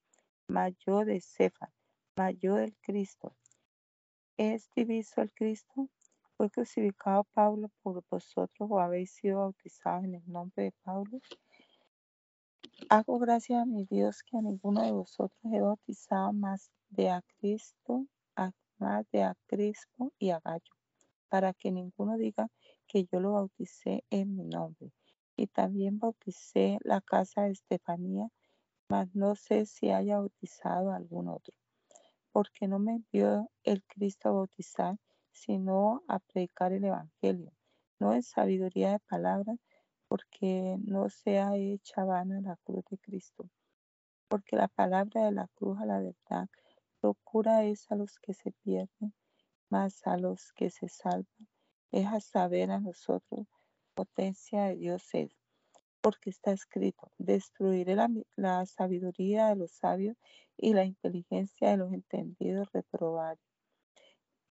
mayor 0.47 1.05
de 1.05 1.21
Cefa, 1.21 1.71
mayor 2.15 2.59
del 2.59 2.75
Cristo. 2.81 3.35
¿Es 4.37 4.69
diviso 4.75 5.21
el 5.21 5.31
Cristo? 5.33 5.89
¿Fue 6.35 6.49
crucificado 6.49 7.23
Pablo 7.33 7.69
por 7.81 8.03
vosotros 8.09 8.69
o 8.69 8.79
habéis 8.79 9.11
sido 9.11 9.39
bautizados 9.39 10.05
en 10.05 10.15
el 10.15 10.23
nombre 10.31 10.65
de 10.65 10.73
Pablo? 10.83 11.19
Hago 12.89 13.19
gracias 13.19 13.61
a 13.61 13.65
mi 13.65 13.85
Dios 13.85 14.23
que 14.23 14.37
a 14.37 14.41
ninguno 14.41 14.83
de 14.83 14.91
vosotros 14.91 15.39
he 15.51 15.59
bautizado 15.59 16.31
más 16.33 16.71
de 16.89 17.09
a 17.09 17.21
Cristo, 17.39 18.05
más 18.77 19.05
de 19.11 19.23
a 19.23 19.35
Crispo 19.47 20.13
y 20.19 20.29
a 20.29 20.39
Gallo, 20.39 20.73
para 21.27 21.53
que 21.53 21.71
ninguno 21.71 22.17
diga 22.17 22.47
que 22.87 23.05
yo 23.11 23.19
lo 23.19 23.33
bauticé 23.33 24.03
en 24.09 24.35
mi 24.35 24.45
nombre. 24.45 24.91
Y 25.35 25.47
también 25.47 25.99
bauticé 25.99 26.77
la 26.81 27.01
casa 27.01 27.43
de 27.43 27.51
Estefanía, 27.51 28.29
mas 28.89 29.13
no 29.15 29.35
sé 29.35 29.65
si 29.65 29.91
haya 29.91 30.19
bautizado 30.19 30.91
a 30.91 30.95
algún 30.95 31.27
otro, 31.27 31.53
porque 32.31 32.67
no 32.67 32.79
me 32.79 32.93
envió 32.93 33.49
el 33.63 33.83
Cristo 33.83 34.29
a 34.29 34.33
bautizar, 34.33 34.97
sino 35.31 36.03
a 36.07 36.19
predicar 36.19 36.73
el 36.73 36.85
Evangelio, 36.85 37.51
no 37.99 38.13
en 38.13 38.23
sabiduría 38.23 38.91
de 38.91 38.99
palabras, 38.99 39.57
porque 40.07 40.77
no 40.83 41.09
sea 41.09 41.55
hecha 41.55 42.03
vana 42.05 42.39
la 42.41 42.57
cruz 42.63 42.85
de 42.89 42.97
Cristo. 42.97 43.49
Porque 44.29 44.55
la 44.55 44.67
palabra 44.67 45.25
de 45.25 45.31
la 45.31 45.47
cruz 45.55 45.79
a 45.79 45.85
la 45.85 45.99
verdad 45.99 46.49
locura 47.01 47.63
es 47.63 47.89
a 47.91 47.95
los 47.95 48.19
que 48.19 48.33
se 48.33 48.51
pierden, 48.51 49.13
más 49.69 50.05
a 50.07 50.17
los 50.17 50.51
que 50.53 50.69
se 50.69 50.87
salvan, 50.87 51.47
es 51.91 52.07
a 52.07 52.19
saber 52.19 52.71
a 52.71 52.79
nosotros, 52.79 53.47
potencia 53.93 54.65
de 54.65 54.75
Dios 54.75 55.03
es. 55.13 55.31
Porque 56.07 56.29
está 56.29 56.53
escrito, 56.53 57.11
destruiré 57.17 57.97
la, 58.37 58.65
sabiduría 58.65 59.47
de 59.47 59.57
los 59.57 59.73
sabios 59.73 60.15
y 60.55 60.73
la 60.73 60.85
inteligencia 60.85 61.71
de 61.71 61.75
los 61.75 61.91
entendidos 61.91 62.71
reprobaré. 62.71 63.41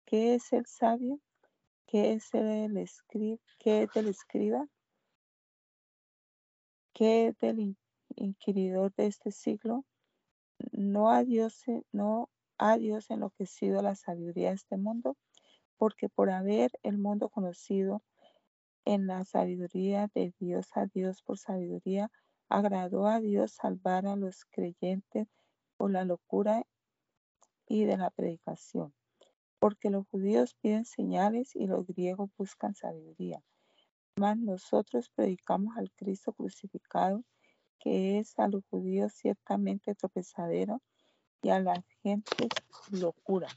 ¿Qué 0.05 0.35
es 0.35 0.53
el 0.53 0.65
sabio? 0.65 1.19
¿Qué 1.87 2.13
es 2.13 2.33
el 2.33 2.77
escriba? 2.77 3.37
¿Qué 3.59 3.83
es 3.83 3.89
el 3.97 4.07
escriba? 4.07 4.65
¿Qué 6.93 7.27
es 7.27 7.37
del 7.39 7.75
inquiridor 8.15 8.93
de 8.95 9.07
este 9.07 9.31
siglo? 9.31 9.83
No 10.71 11.11
a 11.11 11.25
Dios, 11.25 11.65
no 11.91 12.29
a 12.59 12.77
Dios 12.77 13.11
enloquecido 13.11 13.81
la 13.81 13.95
sabiduría 13.95 14.51
de 14.51 14.55
este 14.55 14.77
mundo, 14.77 15.17
porque 15.75 16.07
por 16.07 16.29
haber 16.29 16.71
el 16.81 16.97
mundo 16.97 17.27
conocido 17.27 18.01
en 18.85 19.07
la 19.07 19.25
sabiduría 19.25 20.09
de 20.13 20.33
Dios 20.39 20.69
a 20.75 20.85
Dios 20.87 21.21
por 21.21 21.37
sabiduría, 21.37 22.11
agradó 22.49 23.07
a 23.07 23.19
Dios 23.19 23.53
salvar 23.53 24.05
a 24.05 24.15
los 24.15 24.45
creyentes 24.45 25.27
por 25.77 25.91
la 25.91 26.03
locura 26.03 26.65
y 27.67 27.85
de 27.85 27.97
la 27.97 28.09
predicación. 28.09 28.93
Porque 29.59 29.89
los 29.89 30.07
judíos 30.07 30.55
piden 30.61 30.85
señales 30.85 31.55
y 31.55 31.67
los 31.67 31.85
griegos 31.85 32.29
buscan 32.37 32.75
sabiduría. 32.75 33.43
Mas 34.17 34.37
nosotros 34.37 35.09
predicamos 35.09 35.77
al 35.77 35.91
Cristo 35.91 36.33
crucificado, 36.33 37.23
que 37.79 38.19
es 38.19 38.37
a 38.37 38.47
los 38.47 38.63
judíos 38.69 39.13
ciertamente 39.13 39.95
tropezadero 39.95 40.81
y 41.41 41.49
a 41.49 41.59
la 41.59 41.83
gente 42.03 42.49
locura. 42.91 43.47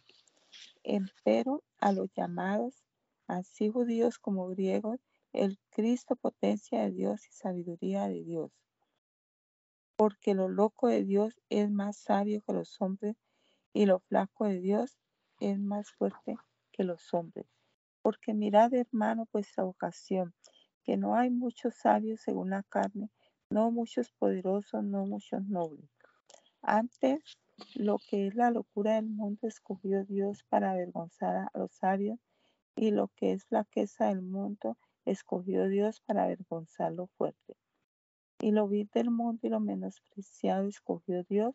Empero 0.82 1.64
a 1.78 1.92
los 1.92 2.12
llamados, 2.14 2.84
así 3.26 3.70
judíos 3.70 4.18
como 4.18 4.46
griegos, 4.48 5.00
el 5.34 5.58
Cristo 5.70 6.14
potencia 6.14 6.82
de 6.84 6.92
Dios 6.92 7.26
y 7.28 7.32
sabiduría 7.32 8.06
de 8.06 8.22
Dios. 8.22 8.52
Porque 9.96 10.34
lo 10.34 10.48
loco 10.48 10.86
de 10.86 11.02
Dios 11.04 11.34
es 11.50 11.70
más 11.70 11.96
sabio 11.96 12.40
que 12.46 12.52
los 12.52 12.80
hombres 12.80 13.16
y 13.72 13.86
lo 13.86 13.98
flaco 13.98 14.46
de 14.46 14.60
Dios 14.60 14.96
es 15.40 15.58
más 15.58 15.90
fuerte 15.90 16.36
que 16.70 16.84
los 16.84 17.12
hombres. 17.12 17.46
Porque 18.00 18.32
mirad, 18.32 18.72
hermano, 18.74 19.28
vuestra 19.32 19.64
vocación, 19.64 20.34
que 20.84 20.96
no 20.96 21.16
hay 21.16 21.30
muchos 21.30 21.74
sabios 21.74 22.20
según 22.20 22.50
la 22.50 22.62
carne, 22.62 23.10
no 23.50 23.72
muchos 23.72 24.12
poderosos, 24.12 24.84
no 24.84 25.04
muchos 25.04 25.44
nobles. 25.46 25.90
Antes, 26.62 27.22
lo 27.74 27.98
que 27.98 28.28
es 28.28 28.34
la 28.36 28.50
locura 28.50 28.94
del 28.94 29.06
mundo 29.06 29.48
escogió 29.48 30.04
Dios 30.04 30.44
para 30.48 30.72
avergonzar 30.72 31.36
a 31.36 31.58
los 31.58 31.72
sabios, 31.72 32.20
y 32.76 32.90
lo 32.90 33.08
que 33.08 33.32
es 33.32 33.44
flaqueza 33.44 34.06
del 34.06 34.22
mundo 34.22 34.76
escogió 35.04 35.68
Dios 35.68 36.00
para 36.00 36.24
avergonzar 36.24 36.92
lo 36.92 37.06
fuerte. 37.06 37.56
Y 38.40 38.50
lo 38.50 38.68
vil 38.68 38.88
del 38.92 39.10
mundo 39.10 39.46
y 39.46 39.50
lo 39.50 39.60
menospreciado 39.60 40.66
escogió 40.66 41.22
Dios, 41.24 41.54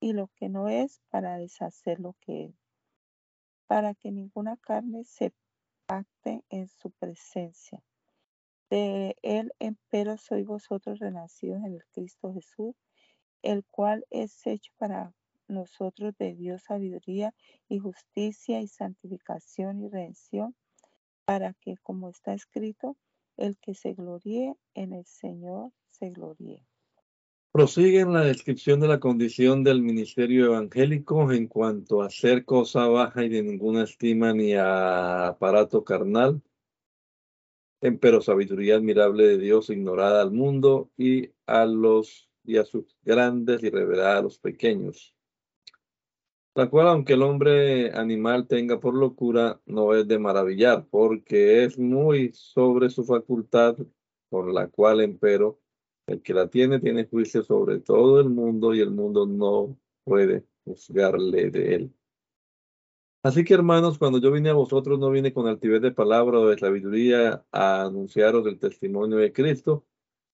y 0.00 0.12
lo 0.12 0.28
que 0.28 0.48
no 0.48 0.68
es 0.68 1.00
para 1.10 1.38
deshacer 1.38 2.00
lo 2.00 2.14
que 2.20 2.46
es, 2.46 2.54
para 3.66 3.94
que 3.94 4.12
ninguna 4.12 4.56
carne 4.56 5.04
se 5.04 5.32
pacte 5.86 6.44
en 6.50 6.68
su 6.68 6.90
presencia. 6.90 7.82
De 8.70 9.16
él, 9.22 9.52
empero, 9.58 10.16
sois 10.18 10.46
vosotros 10.46 10.98
renacidos 10.98 11.64
en 11.64 11.74
el 11.74 11.84
Cristo 11.86 12.32
Jesús, 12.32 12.76
el 13.42 13.64
cual 13.64 14.04
es 14.10 14.46
hecho 14.46 14.72
para 14.76 15.14
nosotros 15.48 16.14
de 16.18 16.34
Dios 16.34 16.64
sabiduría 16.64 17.34
y 17.68 17.78
justicia 17.78 18.60
y 18.60 18.68
santificación 18.68 19.80
y 19.80 19.88
redención, 19.88 20.54
para 21.28 21.52
que, 21.60 21.76
como 21.82 22.08
está 22.08 22.32
escrito, 22.32 22.96
el 23.36 23.58
que 23.58 23.74
se 23.74 23.92
gloríe 23.92 24.54
en 24.72 24.94
el 24.94 25.04
Señor 25.04 25.72
se 25.90 26.08
gloríe. 26.08 26.64
Prosigue 27.52 28.00
en 28.00 28.14
la 28.14 28.22
descripción 28.22 28.80
de 28.80 28.88
la 28.88 28.98
condición 28.98 29.62
del 29.62 29.82
ministerio 29.82 30.46
evangélico 30.46 31.30
en 31.30 31.46
cuanto 31.46 32.00
a 32.00 32.08
ser 32.08 32.46
cosa 32.46 32.88
baja 32.88 33.24
y 33.24 33.28
de 33.28 33.42
ninguna 33.42 33.82
estima 33.82 34.32
ni 34.32 34.54
a 34.54 35.26
aparato 35.26 35.84
carnal, 35.84 36.40
pero 38.00 38.22
sabiduría 38.22 38.76
admirable 38.76 39.26
de 39.26 39.36
Dios 39.36 39.68
ignorada 39.68 40.22
al 40.22 40.30
mundo 40.30 40.90
y 40.96 41.28
a 41.44 41.66
los 41.66 42.30
y 42.42 42.56
a 42.56 42.64
sus 42.64 42.96
grandes 43.02 43.62
y 43.62 43.68
revelada 43.68 44.16
a 44.16 44.22
los 44.22 44.38
pequeños. 44.38 45.14
La 46.58 46.68
cual, 46.68 46.88
aunque 46.88 47.12
el 47.12 47.22
hombre 47.22 47.92
animal 47.92 48.48
tenga 48.48 48.80
por 48.80 48.92
locura, 48.92 49.60
no 49.64 49.94
es 49.94 50.08
de 50.08 50.18
maravillar, 50.18 50.88
porque 50.90 51.62
es 51.62 51.78
muy 51.78 52.32
sobre 52.32 52.90
su 52.90 53.04
facultad, 53.04 53.76
por 54.28 54.52
la 54.52 54.66
cual, 54.66 55.00
empero, 55.00 55.60
el 56.08 56.20
que 56.20 56.34
la 56.34 56.48
tiene 56.50 56.80
tiene 56.80 57.06
juicio 57.06 57.44
sobre 57.44 57.78
todo 57.78 58.18
el 58.18 58.30
mundo 58.30 58.74
y 58.74 58.80
el 58.80 58.90
mundo 58.90 59.24
no 59.24 59.78
puede 60.02 60.46
juzgarle 60.64 61.48
de 61.52 61.74
él. 61.76 61.94
Así 63.22 63.44
que 63.44 63.54
hermanos, 63.54 63.96
cuando 63.96 64.18
yo 64.18 64.32
vine 64.32 64.50
a 64.50 64.54
vosotros, 64.54 64.98
no 64.98 65.10
vine 65.10 65.32
con 65.32 65.46
altivez 65.46 65.80
de 65.80 65.92
palabra 65.92 66.40
o 66.40 66.48
de 66.48 66.58
sabiduría 66.58 67.44
a 67.52 67.84
anunciaros 67.84 68.44
el 68.48 68.58
testimonio 68.58 69.18
de 69.18 69.32
Cristo, 69.32 69.86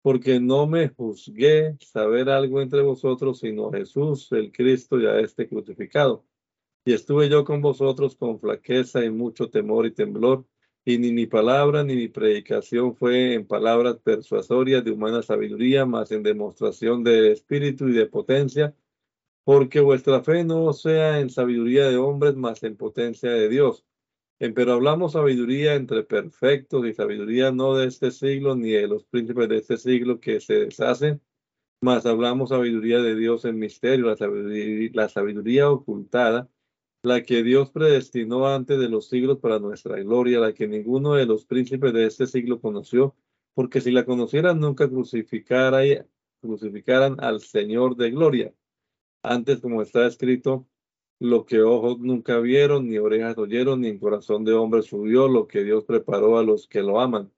porque 0.04 0.38
no 0.38 0.66
me 0.66 0.90
juzgué 0.90 1.78
saber 1.80 2.28
algo 2.28 2.60
entre 2.60 2.82
vosotros, 2.82 3.38
sino 3.38 3.70
Jesús, 3.72 4.30
el 4.32 4.52
Cristo, 4.52 4.98
ya 5.00 5.18
este 5.18 5.48
crucificado. 5.48 6.26
Y 6.84 6.92
estuve 6.92 7.30
yo 7.30 7.42
con 7.46 7.62
vosotros 7.62 8.14
con 8.14 8.38
flaqueza 8.38 9.02
y 9.02 9.08
mucho 9.08 9.48
temor 9.48 9.86
y 9.86 9.92
temblor, 9.92 10.44
y 10.84 10.98
ni 10.98 11.10
mi 11.10 11.26
palabra 11.26 11.84
ni 11.84 11.96
mi 11.96 12.08
predicación 12.08 12.94
fue 12.94 13.32
en 13.32 13.46
palabras 13.46 13.96
persuasorias 13.96 14.84
de 14.84 14.90
humana 14.90 15.22
sabiduría, 15.22 15.86
mas 15.86 16.12
en 16.12 16.22
demostración 16.22 17.02
de 17.02 17.32
espíritu 17.32 17.88
y 17.88 17.92
de 17.92 18.04
potencia, 18.04 18.76
porque 19.42 19.80
vuestra 19.80 20.22
fe 20.22 20.44
no 20.44 20.74
sea 20.74 21.18
en 21.20 21.30
sabiduría 21.30 21.88
de 21.88 21.96
hombres, 21.96 22.36
mas 22.36 22.62
en 22.62 22.76
potencia 22.76 23.30
de 23.30 23.48
Dios. 23.48 23.86
Pero 24.38 24.72
hablamos 24.72 25.12
sabiduría 25.12 25.74
entre 25.74 26.02
perfectos 26.02 26.86
y 26.86 26.92
sabiduría 26.92 27.52
no 27.52 27.76
de 27.76 27.86
este 27.86 28.10
siglo 28.10 28.56
ni 28.56 28.70
de 28.70 28.88
los 28.88 29.04
príncipes 29.04 29.48
de 29.48 29.58
este 29.58 29.76
siglo 29.76 30.20
que 30.20 30.40
se 30.40 30.54
deshacen, 30.66 31.22
mas 31.80 32.06
hablamos 32.06 32.48
sabiduría 32.50 33.00
de 33.00 33.14
Dios 33.14 33.44
en 33.44 33.58
misterio, 33.58 34.06
la 34.06 35.08
sabiduría, 35.08 35.70
ocultada, 35.70 36.48
la 37.02 37.22
que 37.22 37.42
Dios 37.42 37.70
predestinó 37.70 38.48
antes 38.48 38.78
de 38.78 38.88
los 38.88 39.08
siglos 39.08 39.38
para 39.38 39.58
nuestra 39.58 40.00
gloria, 40.00 40.40
la 40.40 40.54
que 40.54 40.66
ninguno 40.66 41.14
de 41.14 41.26
los 41.26 41.44
príncipes 41.44 41.92
de 41.92 42.06
este 42.06 42.26
siglo 42.26 42.60
conoció, 42.60 43.14
porque 43.54 43.80
si 43.80 43.90
la 43.92 44.04
conocieran 44.04 44.58
nunca 44.60 44.88
crucificaran, 44.88 46.08
crucificaran 46.40 47.16
al 47.20 47.40
Señor 47.40 47.96
de 47.96 48.10
gloria. 48.10 48.54
Antes, 49.22 49.60
como 49.60 49.82
está 49.82 50.06
escrito, 50.06 50.66
lo 51.20 51.46
que 51.46 51.62
ojos 51.62 51.98
nunca 52.00 52.38
vieron, 52.38 52.88
ni 52.88 52.98
orejas 52.98 53.38
oyeron, 53.38 53.80
ni 53.80 53.98
corazón 53.98 54.44
de 54.44 54.52
hombre 54.52 54.82
subió, 54.82 55.28
lo 55.28 55.46
que 55.46 55.64
Dios 55.64 55.84
preparó 55.84 56.38
a 56.38 56.42
los 56.42 56.68
que 56.68 56.82
lo 56.82 57.00
aman. 57.00 57.32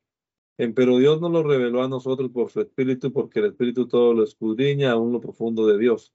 Pero 0.56 0.96
Dios 0.98 1.20
nos 1.20 1.30
lo 1.30 1.42
reveló 1.42 1.82
a 1.82 1.88
nosotros 1.88 2.30
por 2.30 2.50
su 2.50 2.60
Espíritu, 2.60 3.12
porque 3.12 3.40
el 3.40 3.46
Espíritu 3.46 3.86
todo 3.88 4.14
lo 4.14 4.24
escudriña 4.24 4.92
aún 4.92 5.12
lo 5.12 5.20
profundo 5.20 5.66
de 5.66 5.78
Dios. 5.78 6.14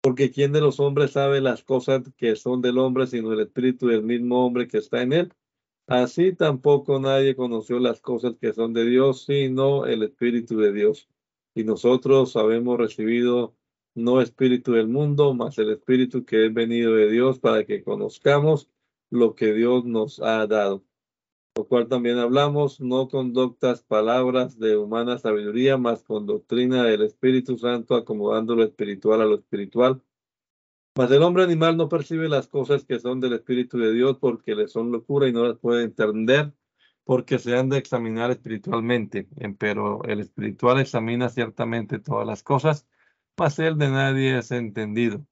Porque 0.00 0.30
¿quién 0.30 0.52
de 0.52 0.60
los 0.60 0.80
hombres 0.80 1.12
sabe 1.12 1.40
las 1.40 1.64
cosas 1.64 2.02
que 2.16 2.36
son 2.36 2.62
del 2.62 2.78
hombre, 2.78 3.06
sino 3.06 3.32
el 3.32 3.40
Espíritu 3.40 3.88
del 3.88 4.02
mismo 4.02 4.46
hombre 4.46 4.68
que 4.68 4.78
está 4.78 5.02
en 5.02 5.12
él? 5.12 5.32
Así 5.86 6.32
tampoco 6.32 7.00
nadie 7.00 7.34
conoció 7.34 7.80
las 7.80 8.00
cosas 8.00 8.36
que 8.40 8.52
son 8.52 8.72
de 8.72 8.84
Dios, 8.86 9.24
sino 9.24 9.86
el 9.86 10.04
Espíritu 10.04 10.56
de 10.56 10.72
Dios. 10.72 11.08
Y 11.54 11.64
nosotros 11.64 12.36
habemos 12.36 12.78
recibido 12.78 13.56
no 13.94 14.20
espíritu 14.20 14.72
del 14.72 14.88
mundo, 14.88 15.34
mas 15.34 15.58
el 15.58 15.70
espíritu 15.70 16.24
que 16.24 16.46
es 16.46 16.54
venido 16.54 16.94
de 16.94 17.10
Dios 17.10 17.38
para 17.38 17.64
que 17.64 17.82
conozcamos 17.82 18.68
lo 19.10 19.34
que 19.34 19.52
Dios 19.52 19.84
nos 19.84 20.20
ha 20.20 20.46
dado. 20.46 20.84
Lo 21.56 21.66
cual 21.66 21.88
también 21.88 22.18
hablamos, 22.18 22.80
no 22.80 23.08
con 23.08 23.32
doctas 23.32 23.82
palabras 23.82 24.58
de 24.58 24.76
humana 24.76 25.18
sabiduría, 25.18 25.76
mas 25.76 26.02
con 26.02 26.26
doctrina 26.26 26.84
del 26.84 27.02
Espíritu 27.02 27.58
Santo, 27.58 27.96
acomodando 27.96 28.54
lo 28.54 28.62
espiritual 28.62 29.20
a 29.20 29.26
lo 29.26 29.34
espiritual. 29.34 30.00
Mas 30.96 31.10
el 31.10 31.22
hombre 31.22 31.42
animal 31.42 31.76
no 31.76 31.88
percibe 31.88 32.28
las 32.28 32.48
cosas 32.48 32.84
que 32.84 33.00
son 33.00 33.20
del 33.20 33.32
Espíritu 33.34 33.78
de 33.78 33.92
Dios 33.92 34.18
porque 34.18 34.54
le 34.54 34.68
son 34.68 34.92
locura 34.92 35.28
y 35.28 35.32
no 35.32 35.44
las 35.46 35.58
puede 35.58 35.84
entender 35.84 36.52
porque 37.04 37.38
se 37.38 37.56
han 37.56 37.68
de 37.68 37.78
examinar 37.78 38.30
espiritualmente. 38.30 39.28
Pero 39.58 40.04
el 40.04 40.20
espiritual 40.20 40.80
examina 40.80 41.28
ciertamente 41.28 41.98
todas 41.98 42.26
las 42.26 42.42
cosas 42.42 42.86
mas 43.40 43.56
de 43.56 43.72
nadie 43.72 44.36
es 44.36 44.50
entendido. 44.50 45.26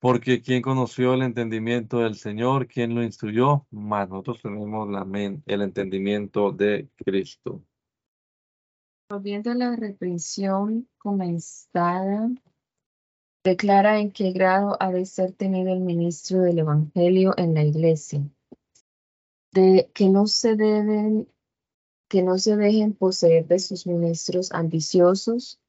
Porque 0.00 0.40
quien 0.40 0.62
conoció 0.62 1.12
el 1.12 1.20
entendimiento 1.20 1.98
del 1.98 2.14
Señor, 2.14 2.68
quien 2.68 2.94
lo 2.94 3.02
instruyó, 3.02 3.66
mas 3.70 4.08
nosotros 4.08 4.40
tenemos 4.40 4.88
el 5.44 5.60
entendimiento 5.60 6.50
de 6.50 6.88
Cristo. 6.96 7.62
Volviendo 9.10 9.50
a 9.50 9.56
la 9.56 9.76
reprensión 9.76 10.88
comenzada, 10.96 12.30
declara 13.44 13.98
en 13.98 14.10
qué 14.10 14.32
grado 14.32 14.74
ha 14.80 14.90
de 14.90 15.04
ser 15.04 15.32
tenido 15.32 15.74
el 15.74 15.80
ministro 15.80 16.40
del 16.40 16.60
Evangelio 16.60 17.34
en 17.36 17.52
la 17.52 17.62
iglesia, 17.62 18.22
de 19.52 19.90
que 19.92 20.08
no 20.08 20.26
se 20.26 20.56
deben, 20.56 21.28
que 22.08 22.22
no 22.22 22.38
se 22.38 22.56
dejen 22.56 22.94
poseer 22.94 23.46
de 23.46 23.58
sus 23.58 23.86
ministros 23.86 24.50
ambiciosos, 24.52 25.60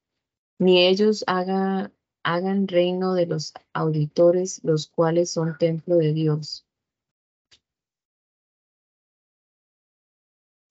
ni 0.60 0.86
ellos 0.86 1.24
hagan 1.28 2.68
reino 2.68 3.14
de 3.14 3.26
los 3.26 3.54
auditores, 3.74 4.62
los 4.64 4.88
cuales 4.88 5.32
son 5.32 5.58
templo 5.58 5.96
de 5.96 6.14
Dios. 6.14 6.66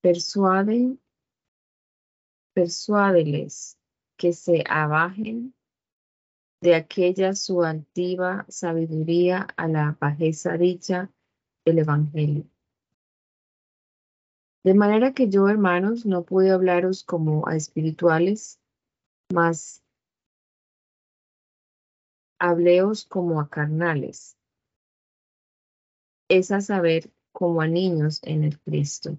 Persuaden, 0.03 1.01
persuádeles 2.55 3.78
que 4.16 4.32
se 4.32 4.62
abajen 4.68 5.55
de 6.61 6.74
aquella 6.74 7.34
su 7.34 7.62
altiva 7.62 8.45
sabiduría 8.49 9.49
a 9.57 9.68
la 9.68 9.97
bajeza 9.99 10.57
dicha 10.57 11.11
del 11.64 11.78
Evangelio. 11.78 12.45
De 14.64 14.74
manera 14.74 15.14
que 15.14 15.28
yo, 15.28 15.49
hermanos, 15.49 16.05
no 16.05 16.24
pude 16.24 16.51
hablaros 16.51 17.05
como 17.05 17.47
a 17.49 17.57
espirituales, 17.57 18.58
mas 19.33 19.83
hableos 22.39 23.05
como 23.05 23.41
a 23.41 23.49
carnales, 23.49 24.37
es 26.29 26.51
a 26.51 26.61
saber, 26.61 27.11
como 27.33 27.61
a 27.61 27.66
niños 27.66 28.20
en 28.22 28.45
el 28.45 28.59
Cristo. 28.61 29.18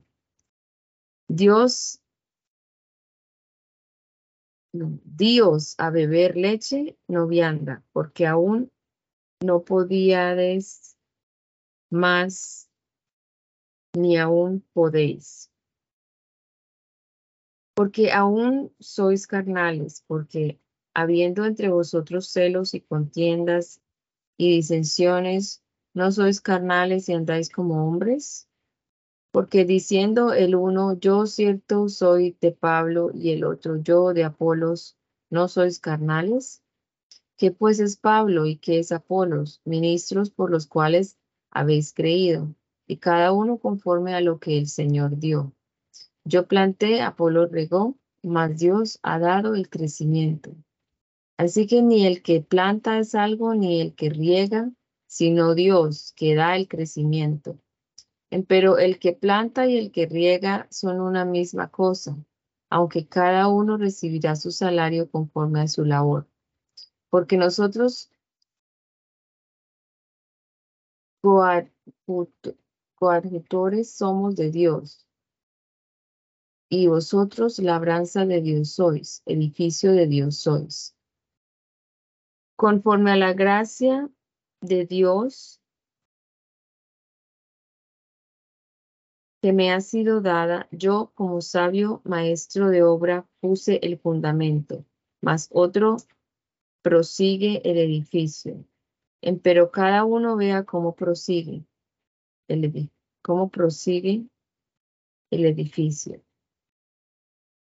Dios, 1.27 2.01
Dios 4.71 5.75
a 5.77 5.89
beber 5.89 6.35
leche 6.37 6.97
no 7.07 7.27
vianda, 7.27 7.83
porque 7.91 8.27
aún 8.27 8.71
no 9.43 9.63
podíades 9.63 10.97
más, 11.89 12.69
ni 13.95 14.17
aún 14.17 14.65
podéis. 14.73 15.48
Porque 17.79 18.11
aún 18.11 18.73
sois 18.81 19.25
carnales, 19.25 20.03
porque 20.05 20.59
habiendo 20.93 21.45
entre 21.45 21.69
vosotros 21.69 22.27
celos 22.27 22.73
y 22.73 22.81
contiendas 22.81 23.79
y 24.35 24.53
disensiones, 24.53 25.63
¿no 25.93 26.11
sois 26.11 26.41
carnales 26.41 27.07
y 27.07 27.13
andáis 27.13 27.49
como 27.49 27.87
hombres? 27.87 28.49
Porque 29.31 29.63
diciendo 29.63 30.33
el 30.33 30.55
uno, 30.55 30.99
yo 30.99 31.25
cierto 31.25 31.87
soy 31.87 32.35
de 32.41 32.51
Pablo, 32.51 33.11
y 33.13 33.31
el 33.31 33.45
otro, 33.45 33.77
yo 33.77 34.13
de 34.13 34.25
Apolos, 34.25 34.97
¿no 35.29 35.47
sois 35.47 35.79
carnales? 35.79 36.61
¿Qué 37.37 37.51
pues 37.51 37.79
es 37.79 37.95
Pablo 37.95 38.45
y 38.45 38.57
qué 38.57 38.79
es 38.79 38.91
Apolos? 38.91 39.61
Ministros 39.63 40.31
por 40.31 40.51
los 40.51 40.67
cuales 40.67 41.17
habéis 41.49 41.93
creído, 41.93 42.53
y 42.87 42.97
cada 42.97 43.31
uno 43.31 43.57
conforme 43.57 44.15
a 44.15 44.19
lo 44.19 44.37
que 44.37 44.57
el 44.57 44.67
Señor 44.67 45.17
dio. 45.17 45.53
Yo 46.25 46.47
planté, 46.47 47.01
Apolo 47.01 47.47
regó, 47.47 47.97
mas 48.21 48.59
Dios 48.59 48.99
ha 49.03 49.19
dado 49.19 49.55
el 49.55 49.69
crecimiento. 49.69 50.51
Así 51.37 51.67
que 51.67 51.81
ni 51.81 52.05
el 52.05 52.21
que 52.21 52.41
planta 52.41 52.99
es 52.99 53.15
algo, 53.15 53.55
ni 53.55 53.79
el 53.79 53.95
que 53.95 54.09
riega, 54.09 54.71
sino 55.07 55.55
Dios 55.55 56.13
que 56.15 56.35
da 56.35 56.55
el 56.55 56.67
crecimiento. 56.67 57.57
Pero 58.47 58.77
el 58.77 58.99
que 58.99 59.13
planta 59.13 59.65
y 59.65 59.77
el 59.77 59.91
que 59.91 60.05
riega 60.05 60.67
son 60.69 60.99
una 60.99 61.25
misma 61.25 61.69
cosa, 61.69 62.15
aunque 62.69 63.07
cada 63.07 63.47
uno 63.47 63.77
recibirá 63.77 64.35
su 64.35 64.51
salario 64.51 65.09
conforme 65.09 65.61
a 65.61 65.67
su 65.67 65.85
labor. 65.85 66.27
Porque 67.09 67.37
nosotros 67.37 68.11
coadjutores 72.95 73.91
somos 73.91 74.35
de 74.35 74.51
Dios, 74.51 75.08
y 76.69 76.87
vosotros 76.87 77.59
labranza 77.59 78.25
de 78.25 78.41
Dios 78.41 78.71
sois, 78.71 79.23
edificio 79.25 79.91
de 79.91 80.07
Dios 80.07 80.37
sois 80.37 80.95
conforme 82.59 83.11
a 83.11 83.15
la 83.15 83.31
gracia 83.31 84.09
de 84.59 84.85
Dios 84.85 85.61
que 89.41 89.53
me 89.53 89.71
ha 89.71 89.79
sido 89.79 90.19
dada, 90.19 90.67
yo 90.69 91.13
como 91.15 91.39
sabio 91.39 92.01
maestro 92.03 92.69
de 92.69 92.83
obra 92.83 93.25
puse 93.39 93.79
el 93.81 93.97
fundamento, 93.97 94.83
mas 95.21 95.47
otro 95.53 95.95
prosigue 96.81 97.61
el 97.63 97.77
edificio. 97.77 98.65
Pero 99.41 99.71
cada 99.71 100.03
uno 100.03 100.35
vea 100.35 100.65
cómo 100.65 100.95
prosigue 100.95 101.63
el, 102.49 102.91
cómo 103.21 103.49
prosigue 103.49 104.27
el 105.31 105.45
edificio 105.45 106.21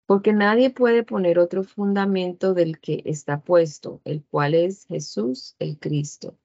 porque 0.08 0.32
nadie 0.32 0.70
puede 0.70 1.04
poner 1.04 1.38
otro 1.38 1.64
fundamento 1.64 2.54
del 2.54 2.80
que 2.80 3.04
está 3.06 3.42
puesto, 3.42 4.02
el 4.06 4.24
cual 4.24 4.56
es 4.56 4.86
Jesús 4.86 5.56
el 5.60 5.78
Cristo. 5.78 6.38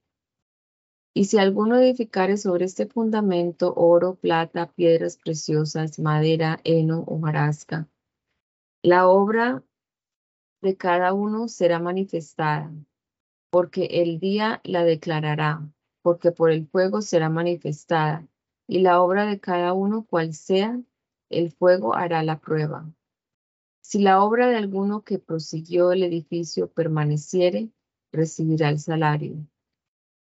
Y 1.14 1.26
si 1.26 1.38
alguno 1.38 1.78
edificare 1.78 2.36
sobre 2.38 2.64
este 2.64 2.86
fundamento 2.86 3.72
oro, 3.76 4.16
plata, 4.16 4.72
piedras 4.72 5.16
preciosas, 5.16 6.00
madera, 6.00 6.58
heno 6.64 7.04
o 7.06 7.18
marasca, 7.18 7.88
la 8.82 9.06
obra 9.06 9.62
de 10.60 10.76
cada 10.76 11.12
uno 11.12 11.46
será 11.46 11.78
manifestada, 11.78 12.72
porque 13.50 13.84
el 14.02 14.18
día 14.18 14.60
la 14.64 14.82
declarará, 14.82 15.70
porque 16.02 16.32
por 16.32 16.50
el 16.50 16.66
fuego 16.66 17.00
será 17.00 17.28
manifestada, 17.28 18.26
y 18.66 18.80
la 18.80 19.00
obra 19.00 19.24
de 19.24 19.38
cada 19.38 19.72
uno, 19.72 20.04
cual 20.04 20.34
sea, 20.34 20.80
el 21.30 21.52
fuego 21.52 21.94
hará 21.94 22.24
la 22.24 22.40
prueba. 22.40 22.90
Si 23.82 23.98
la 23.98 24.22
obra 24.22 24.46
de 24.48 24.56
alguno 24.56 25.02
que 25.02 25.18
prosiguió 25.18 25.90
el 25.92 26.04
edificio 26.04 26.70
permaneciere, 26.70 27.70
recibirá 28.12 28.70
el 28.70 28.78
salario. 28.78 29.36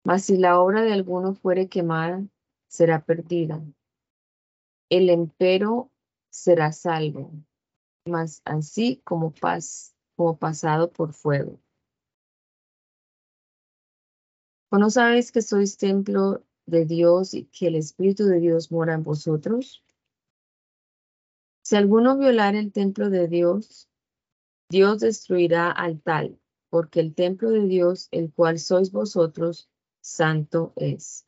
Mas 0.05 0.25
si 0.25 0.37
la 0.37 0.61
obra 0.61 0.83
de 0.83 0.93
alguno 0.93 1.35
fuere 1.35 1.69
quemada, 1.69 2.25
será 2.69 3.03
perdida. 3.05 3.63
El 4.91 5.09
empero 5.09 5.91
será 6.31 6.73
salvo, 6.73 7.33
mas 8.07 8.43
así 8.45 9.01
como, 9.03 9.33
paz, 9.33 9.95
como 10.15 10.39
pasado 10.39 10.93
por 10.93 11.15
fuego. 11.15 11.59
¿O 14.71 14.77
no 14.77 14.91
sabéis 14.91 15.33
que 15.33 15.41
sois 15.41 15.79
templo 15.79 16.45
de 16.67 16.85
Dios 16.85 17.33
y 17.33 17.47
que 17.47 17.69
el 17.69 17.77
Espíritu 17.77 18.27
de 18.27 18.41
Dios 18.41 18.71
mora 18.71 18.93
en 18.93 19.03
vosotros? 19.03 19.83
Si 21.69 21.77
alguno 21.77 22.17
violar 22.17 22.55
el 22.55 22.73
templo 22.73 23.11
de 23.11 23.29
Dios, 23.29 23.91
Dios 24.71 25.01
destruirá 25.01 25.71
al 25.71 26.01
tal, 26.01 26.41
porque 26.71 26.99
el 26.99 27.15
templo 27.15 27.51
de 27.51 27.67
Dios, 27.67 28.09
el 28.11 28.33
cual 28.33 28.59
sois 28.59 28.91
vosotros, 28.91 29.69
santo 30.01 30.73
es. 30.77 31.27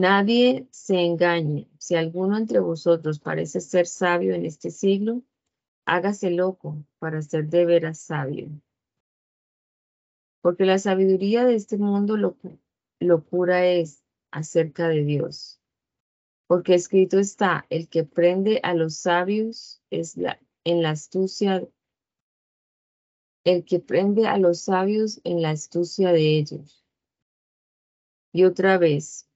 Nadie 0.00 0.66
se 0.72 1.04
engañe. 1.04 1.68
Si 1.78 1.94
alguno 1.94 2.36
entre 2.36 2.58
vosotros 2.58 3.20
parece 3.20 3.60
ser 3.60 3.86
sabio 3.86 4.34
en 4.34 4.46
este 4.46 4.72
siglo, 4.72 5.22
hágase 5.86 6.32
loco 6.32 6.84
para 6.98 7.22
ser 7.22 7.46
de 7.46 7.66
veras 7.66 8.00
sabio. 8.00 8.48
Porque 10.40 10.64
la 10.64 10.80
sabiduría 10.80 11.44
de 11.44 11.54
este 11.54 11.78
mundo 11.78 12.16
locura 12.98 13.64
es 13.64 14.02
acerca 14.32 14.88
de 14.88 15.04
Dios 15.04 15.59
porque 16.50 16.74
escrito 16.74 17.20
está, 17.20 17.64
el 17.70 17.88
que 17.88 18.02
prende 18.02 18.58
a 18.64 18.74
los 18.74 18.96
sabios 18.96 19.80
es 19.88 20.16
la, 20.16 20.40
en 20.64 20.82
la 20.82 20.90
astucia, 20.90 21.64
el 23.44 23.64
que 23.64 23.78
prende 23.78 24.26
a 24.26 24.36
los 24.36 24.62
sabios 24.62 25.20
en 25.22 25.42
la 25.42 25.50
astucia 25.50 26.10
de 26.10 26.38
ellos. 26.38 26.84
Y 28.32 28.42
otra 28.42 28.78
vez, 28.78 29.28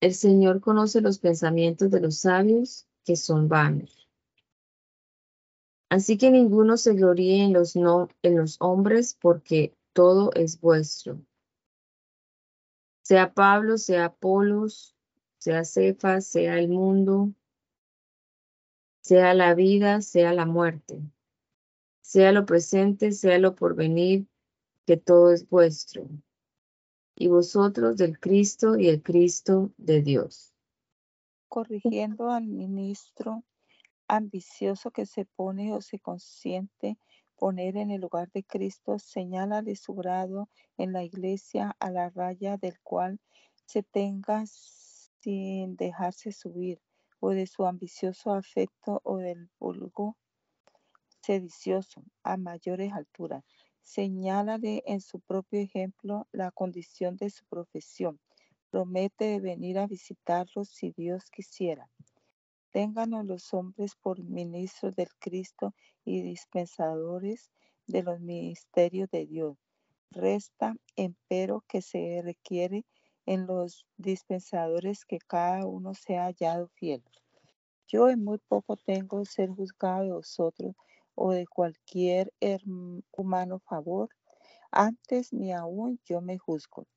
el 0.00 0.14
Señor 0.14 0.60
conoce 0.60 1.00
los 1.00 1.18
pensamientos 1.18 1.90
de 1.90 2.00
los 2.02 2.18
sabios 2.18 2.86
que 3.04 3.16
son 3.16 3.48
vanos. 3.48 4.08
Así 5.90 6.18
que 6.18 6.30
ninguno 6.30 6.76
se 6.76 6.94
gloríe 6.94 7.42
en 7.42 7.52
los, 7.52 7.74
no, 7.74 8.08
en 8.22 8.36
los 8.36 8.58
hombres 8.60 9.18
porque 9.20 9.76
todo 9.92 10.32
es 10.34 10.60
vuestro 10.60 11.18
sea 13.04 13.34
Pablo, 13.34 13.76
sea 13.76 14.06
Apolos, 14.06 14.96
sea 15.36 15.64
Cefas, 15.64 16.26
sea 16.26 16.58
el 16.58 16.68
mundo, 16.68 17.34
sea 19.02 19.34
la 19.34 19.54
vida, 19.54 20.00
sea 20.00 20.32
la 20.32 20.46
muerte, 20.46 21.02
sea 22.00 22.32
lo 22.32 22.46
presente, 22.46 23.12
sea 23.12 23.38
lo 23.38 23.54
porvenir, 23.54 24.26
que 24.86 24.96
todo 24.96 25.32
es 25.32 25.46
vuestro, 25.50 26.08
y 27.14 27.28
vosotros 27.28 27.98
del 27.98 28.18
Cristo 28.18 28.78
y 28.78 28.88
el 28.88 29.02
Cristo 29.02 29.70
de 29.76 30.00
Dios. 30.00 30.54
corrigiendo 31.48 32.30
al 32.30 32.46
ministro 32.46 33.44
ambicioso 34.08 34.90
que 34.90 35.04
se 35.04 35.26
pone 35.26 35.74
o 35.74 35.82
se 35.82 35.98
consiente 35.98 36.98
poner 37.36 37.76
en 37.76 37.90
el 37.90 38.00
lugar 38.00 38.30
de 38.32 38.44
Cristo, 38.44 38.98
señálale 38.98 39.76
su 39.76 39.94
grado 39.94 40.48
en 40.76 40.92
la 40.92 41.04
iglesia 41.04 41.76
a 41.78 41.90
la 41.90 42.10
raya 42.10 42.56
del 42.56 42.78
cual 42.80 43.20
se 43.66 43.82
tenga 43.82 44.44
sin 44.46 45.76
dejarse 45.76 46.32
subir, 46.32 46.80
o 47.20 47.30
de 47.30 47.46
su 47.46 47.64
ambicioso 47.64 48.34
afecto 48.34 49.00
o 49.02 49.16
del 49.16 49.48
vulgo 49.58 50.16
sedicioso 51.22 52.04
a 52.22 52.36
mayores 52.36 52.92
alturas. 52.92 53.42
Señálale 53.80 54.82
en 54.86 55.00
su 55.00 55.20
propio 55.20 55.60
ejemplo 55.60 56.28
la 56.32 56.50
condición 56.50 57.16
de 57.16 57.30
su 57.30 57.44
profesión. 57.46 58.20
Promete 58.70 59.40
venir 59.40 59.78
a 59.78 59.86
visitarlos 59.86 60.68
si 60.68 60.90
Dios 60.90 61.30
quisiera. 61.30 61.88
Ténganos 62.74 63.24
los 63.24 63.54
hombres 63.54 63.94
por 63.94 64.20
ministros 64.24 64.96
del 64.96 65.06
Cristo 65.20 65.72
y 66.04 66.22
dispensadores 66.22 67.52
de 67.86 68.02
los 68.02 68.18
ministerios 68.18 69.08
de 69.12 69.26
Dios. 69.26 69.56
Resta, 70.10 70.74
empero, 70.96 71.62
que 71.68 71.82
se 71.82 72.20
requiere 72.24 72.84
en 73.26 73.46
los 73.46 73.86
dispensadores 73.96 75.04
que 75.04 75.20
cada 75.20 75.64
uno 75.64 75.94
sea 75.94 76.24
hallado 76.24 76.66
fiel. 76.74 77.04
Yo 77.86 78.08
en 78.08 78.24
muy 78.24 78.38
poco 78.38 78.76
tengo 78.76 79.24
ser 79.24 79.50
juzgado 79.50 80.02
de 80.02 80.12
vosotros 80.12 80.74
o 81.14 81.30
de 81.30 81.46
cualquier 81.46 82.32
humano 83.12 83.60
favor, 83.60 84.08
antes 84.72 85.32
ni 85.32 85.52
aún 85.52 86.00
yo 86.04 86.20
me 86.20 86.38
juzgo, 86.38 86.88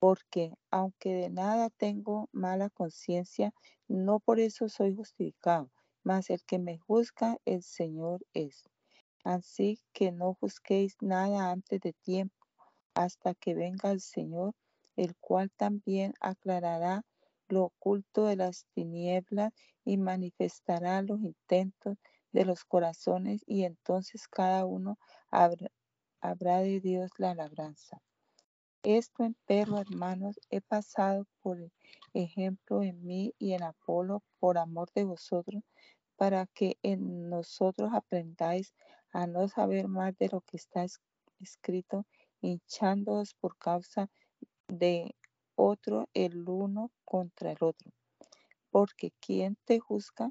porque 0.00 0.54
aunque 0.70 1.14
de 1.14 1.30
nada 1.30 1.70
tengo 1.70 2.28
mala 2.32 2.70
conciencia, 2.70 3.52
no 3.86 4.18
por 4.18 4.40
eso 4.40 4.68
soy 4.68 4.96
justificado, 4.96 5.70
mas 6.02 6.30
el 6.30 6.42
que 6.42 6.58
me 6.58 6.78
juzga 6.78 7.36
el 7.44 7.62
Señor 7.62 8.26
es. 8.32 8.64
Así 9.24 9.78
que 9.92 10.10
no 10.10 10.34
juzguéis 10.40 10.96
nada 11.02 11.50
antes 11.52 11.80
de 11.80 11.92
tiempo, 11.92 12.46
hasta 12.94 13.34
que 13.34 13.54
venga 13.54 13.90
el 13.90 14.00
Señor, 14.00 14.54
el 14.96 15.14
cual 15.16 15.50
también 15.50 16.14
aclarará 16.20 17.04
lo 17.48 17.64
oculto 17.64 18.24
de 18.24 18.36
las 18.36 18.66
tinieblas 18.72 19.52
y 19.84 19.98
manifestará 19.98 21.02
los 21.02 21.20
intentos 21.20 21.98
de 22.32 22.44
los 22.46 22.64
corazones 22.64 23.42
y 23.46 23.64
entonces 23.64 24.28
cada 24.28 24.64
uno 24.64 24.98
habrá, 25.30 26.60
de 26.60 26.80
Dios 26.80 27.10
la 27.18 27.34
labranza. 27.34 28.00
Esto, 28.82 29.24
empero, 29.24 29.78
hermanos, 29.78 30.40
he 30.48 30.62
pasado 30.62 31.26
por 31.42 31.70
ejemplo 32.14 32.82
en 32.82 33.04
mí 33.04 33.34
y 33.38 33.52
en 33.52 33.62
Apolo 33.62 34.22
por 34.38 34.56
amor 34.56 34.88
de 34.94 35.04
vosotros, 35.04 35.62
para 36.16 36.46
que 36.46 36.78
en 36.82 37.28
nosotros 37.28 37.90
aprendáis 37.92 38.72
a 39.12 39.26
no 39.26 39.48
saber 39.48 39.86
más 39.86 40.16
de 40.16 40.30
lo 40.30 40.40
que 40.40 40.56
está 40.56 40.86
escrito, 41.40 42.06
hinchándoos 42.40 43.34
por 43.34 43.58
causa 43.58 44.08
de 44.66 45.14
otro 45.56 46.08
el 46.14 46.48
uno 46.48 46.90
contra 47.04 47.52
el 47.52 47.58
otro. 47.60 47.92
Porque 48.70 49.12
¿quién 49.20 49.58
te 49.66 49.78
juzga? 49.78 50.30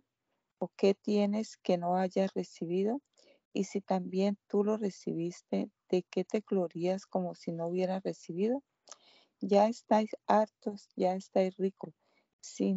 ¿O 0.58 0.70
qué 0.76 0.96
tienes 0.96 1.56
que 1.58 1.78
no 1.78 1.98
hayas 1.98 2.34
recibido? 2.34 3.00
Y 3.54 3.64
si 3.66 3.82
también 3.82 4.38
tú 4.48 4.64
lo 4.64 4.78
recibiste, 4.78 5.70
¿de 5.90 6.04
qué 6.04 6.24
te 6.24 6.42
glorías 6.42 7.06
como 7.06 7.36
si 7.36 7.52
no 7.52 7.68
hubieras 7.68 8.04
recibido? 8.04 8.64
Ya 9.42 9.68
estáis 9.68 10.12
hartos, 10.28 10.90
ya 10.96 11.16
estáis 11.16 11.56
ricos, 11.58 11.94
si 12.42 12.76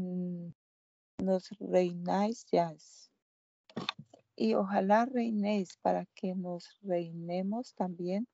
nos 1.19 1.51
reináis 1.59 2.45
ya. 2.51 2.75
Y 4.37 4.55
ojalá 4.55 5.05
reinéis 5.05 5.77
para 5.83 6.07
que 6.15 6.35
nos 6.35 6.79
reinemos 6.83 7.75
también 7.75 8.29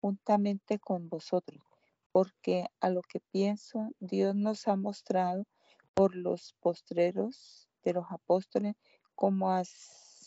juntamente 0.00 0.78
con 0.78 1.08
vosotros, 1.08 1.60
porque 2.12 2.66
a 2.80 2.90
lo 2.90 3.02
que 3.02 3.20
pienso, 3.20 3.90
Dios 3.98 4.34
nos 4.34 4.68
ha 4.68 4.76
mostrado 4.76 5.44
por 5.94 6.14
los 6.14 6.54
postreros 6.60 7.68
de 7.82 7.94
los 7.94 8.06
apóstoles 8.10 8.76
como 9.14 9.50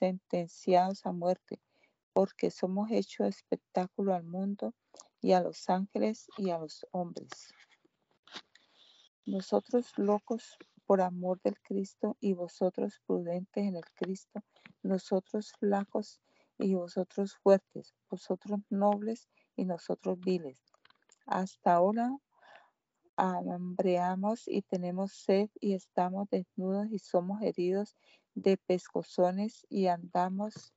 sentenciados 0.01 1.05
a 1.05 1.11
muerte, 1.11 1.61
porque 2.11 2.49
somos 2.49 2.89
hechos 2.89 3.27
espectáculo 3.27 4.15
al 4.15 4.23
mundo 4.23 4.73
y 5.21 5.33
a 5.33 5.41
los 5.41 5.69
ángeles 5.69 6.27
y 6.37 6.49
a 6.49 6.57
los 6.57 6.87
hombres. 6.91 7.53
Nosotros 9.27 9.93
locos 9.97 10.57
por 10.87 11.01
amor 11.01 11.39
del 11.43 11.59
Cristo 11.61 12.17
y 12.19 12.33
vosotros 12.33 12.99
prudentes 13.05 13.63
en 13.63 13.75
el 13.75 13.85
Cristo, 13.93 14.41
nosotros 14.81 15.53
flacos 15.59 16.19
y 16.57 16.73
vosotros 16.73 17.35
fuertes, 17.35 17.93
vosotros 18.09 18.59
nobles 18.71 19.29
y 19.55 19.65
nosotros 19.65 20.19
viles. 20.19 20.63
Hasta 21.27 21.75
ahora 21.75 22.17
hambreamos 23.17 24.47
y 24.47 24.63
tenemos 24.63 25.11
sed 25.11 25.49
y 25.59 25.75
estamos 25.75 26.27
desnudos 26.31 26.87
y 26.89 26.97
somos 26.97 27.43
heridos 27.43 27.95
de 28.35 28.57
pescozones 28.57 29.65
y 29.69 29.87
andamos 29.87 30.73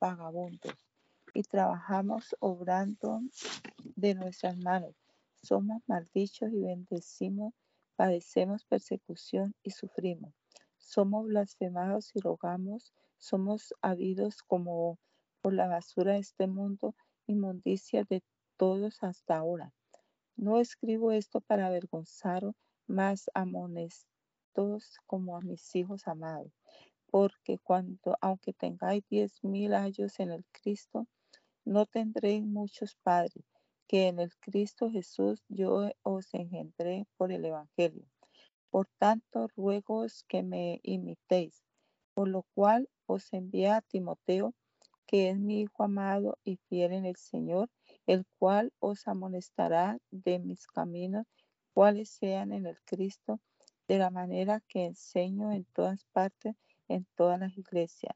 vagabundos 0.00 0.74
y 1.34 1.42
trabajamos 1.42 2.34
obrando 2.40 3.20
de 3.94 4.14
nuestras 4.14 4.56
manos. 4.56 4.94
Somos 5.42 5.82
maldichos 5.86 6.50
y 6.52 6.62
bendecimos, 6.62 7.52
padecemos 7.94 8.64
persecución 8.64 9.54
y 9.62 9.70
sufrimos. 9.70 10.32
Somos 10.78 11.26
blasfemados 11.26 12.10
y 12.14 12.20
rogamos, 12.20 12.94
somos 13.18 13.74
habidos 13.82 14.42
como 14.42 14.98
por 15.42 15.52
la 15.52 15.68
basura 15.68 16.14
de 16.14 16.20
este 16.20 16.46
mundo, 16.46 16.94
inmundicia 17.26 18.04
de 18.04 18.22
todos 18.56 19.02
hasta 19.02 19.36
ahora. 19.36 19.72
No 20.36 20.58
escribo 20.58 21.12
esto 21.12 21.40
para 21.40 21.66
avergonzaros, 21.66 22.54
más 22.86 23.30
amonestos 23.34 24.06
como 25.06 25.36
a 25.36 25.40
mis 25.40 25.74
hijos 25.76 26.06
amados, 26.08 26.52
porque 27.10 27.58
cuando, 27.58 28.16
aunque 28.20 28.52
tengáis 28.52 29.04
diez 29.08 29.42
mil 29.42 29.74
años 29.74 30.18
en 30.20 30.30
el 30.30 30.44
Cristo, 30.52 31.06
no 31.64 31.86
tendréis 31.86 32.44
muchos 32.44 32.96
padres, 33.02 33.44
que 33.88 34.08
en 34.08 34.18
el 34.18 34.34
Cristo 34.36 34.90
Jesús 34.90 35.42
yo 35.48 35.90
os 36.02 36.34
engendré 36.34 37.06
por 37.16 37.32
el 37.32 37.44
Evangelio. 37.44 38.06
Por 38.70 38.88
tanto, 38.98 39.48
ruego 39.56 40.04
que 40.28 40.42
me 40.42 40.80
imitéis, 40.82 41.64
por 42.14 42.28
lo 42.28 42.44
cual 42.54 42.88
os 43.06 43.32
envié 43.32 43.68
a 43.68 43.80
Timoteo, 43.80 44.54
que 45.06 45.30
es 45.30 45.38
mi 45.38 45.60
hijo 45.60 45.84
amado 45.84 46.38
y 46.44 46.56
fiel 46.68 46.92
en 46.92 47.06
el 47.06 47.16
Señor, 47.16 47.70
el 48.06 48.26
cual 48.38 48.72
os 48.80 49.06
amonestará 49.06 49.98
de 50.10 50.38
mis 50.38 50.66
caminos, 50.66 51.26
cuáles 51.72 52.10
sean 52.10 52.52
en 52.52 52.66
el 52.66 52.80
Cristo, 52.84 53.40
de 53.88 53.98
la 53.98 54.10
manera 54.10 54.60
que 54.68 54.84
enseño 54.84 55.52
en 55.52 55.64
todas 55.66 56.04
partes, 56.06 56.56
en 56.88 57.06
todas 57.16 57.38
las 57.38 57.56
iglesias. 57.56 58.14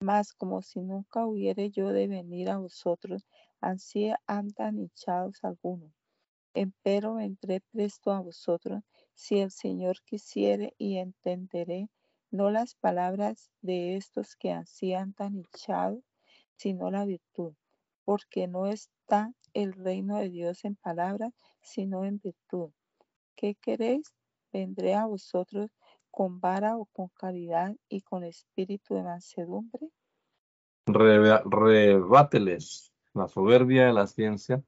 Mas 0.00 0.32
como 0.32 0.62
si 0.62 0.80
nunca 0.80 1.26
hubiere 1.26 1.70
yo 1.70 1.88
de 1.88 2.08
venir 2.08 2.50
a 2.50 2.58
vosotros, 2.58 3.26
así 3.60 4.12
andan 4.26 4.78
hinchados 4.78 5.42
algunos. 5.44 5.92
Empero 6.54 7.14
vendré 7.14 7.60
presto 7.72 8.12
a 8.12 8.20
vosotros, 8.20 8.82
si 9.14 9.40
el 9.40 9.50
Señor 9.50 9.96
quisiere, 10.04 10.74
y 10.78 10.98
entenderé 10.98 11.88
no 12.30 12.50
las 12.50 12.74
palabras 12.74 13.50
de 13.60 13.96
estos 13.96 14.36
que 14.36 14.52
así 14.52 14.94
andan 14.94 15.36
hinchados, 15.36 16.04
sino 16.56 16.90
la 16.90 17.04
virtud 17.04 17.54
porque 18.04 18.46
no 18.46 18.66
está 18.66 19.32
el 19.54 19.72
reino 19.72 20.18
de 20.18 20.28
Dios 20.28 20.64
en 20.64 20.76
palabras, 20.76 21.32
sino 21.62 22.04
en 22.04 22.18
virtud. 22.18 22.70
¿Qué 23.34 23.54
queréis? 23.54 24.12
Vendré 24.52 24.94
a 24.94 25.06
vosotros 25.06 25.70
con 26.14 26.38
vara 26.38 26.76
o 26.76 26.84
con 26.86 27.08
caridad 27.08 27.74
y 27.88 28.02
con 28.02 28.22
espíritu 28.22 28.94
de 28.94 29.02
mansedumbre. 29.02 29.88
rebáteles 30.86 32.92
la 33.14 33.26
soberbia 33.26 33.86
de 33.86 33.92
la 33.92 34.06
ciencia, 34.06 34.62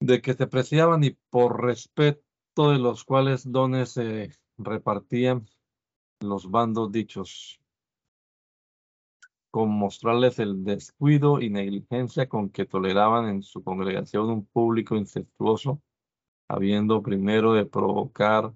de 0.00 0.22
que 0.22 0.32
se 0.32 0.46
preciaban 0.46 1.04
y 1.04 1.10
por 1.28 1.62
respeto 1.62 2.70
de 2.70 2.78
los 2.78 3.04
cuales 3.04 3.52
dones 3.52 3.90
se 3.90 4.30
repartían 4.56 5.46
los 6.20 6.50
bandos 6.50 6.90
dichos 6.90 7.60
con 9.50 9.68
mostrarles 9.68 10.38
el 10.38 10.64
descuido 10.64 11.42
y 11.42 11.50
negligencia 11.50 12.30
con 12.30 12.48
que 12.48 12.64
toleraban 12.64 13.28
en 13.28 13.42
su 13.42 13.62
congregación 13.62 14.30
un 14.30 14.46
público 14.46 14.96
incestuoso, 14.96 15.82
habiendo 16.48 17.02
primero 17.02 17.52
de 17.52 17.66
provocar 17.66 18.54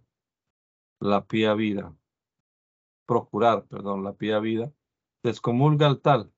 la 1.01 1.27
pía 1.27 1.55
vida, 1.55 1.95
procurar, 3.07 3.67
perdón, 3.67 4.05
la 4.05 4.15
pía 4.15 4.39
vida, 4.41 4.73
descomulga 5.23 5.87
al 5.87 6.01
tal. 6.01 6.33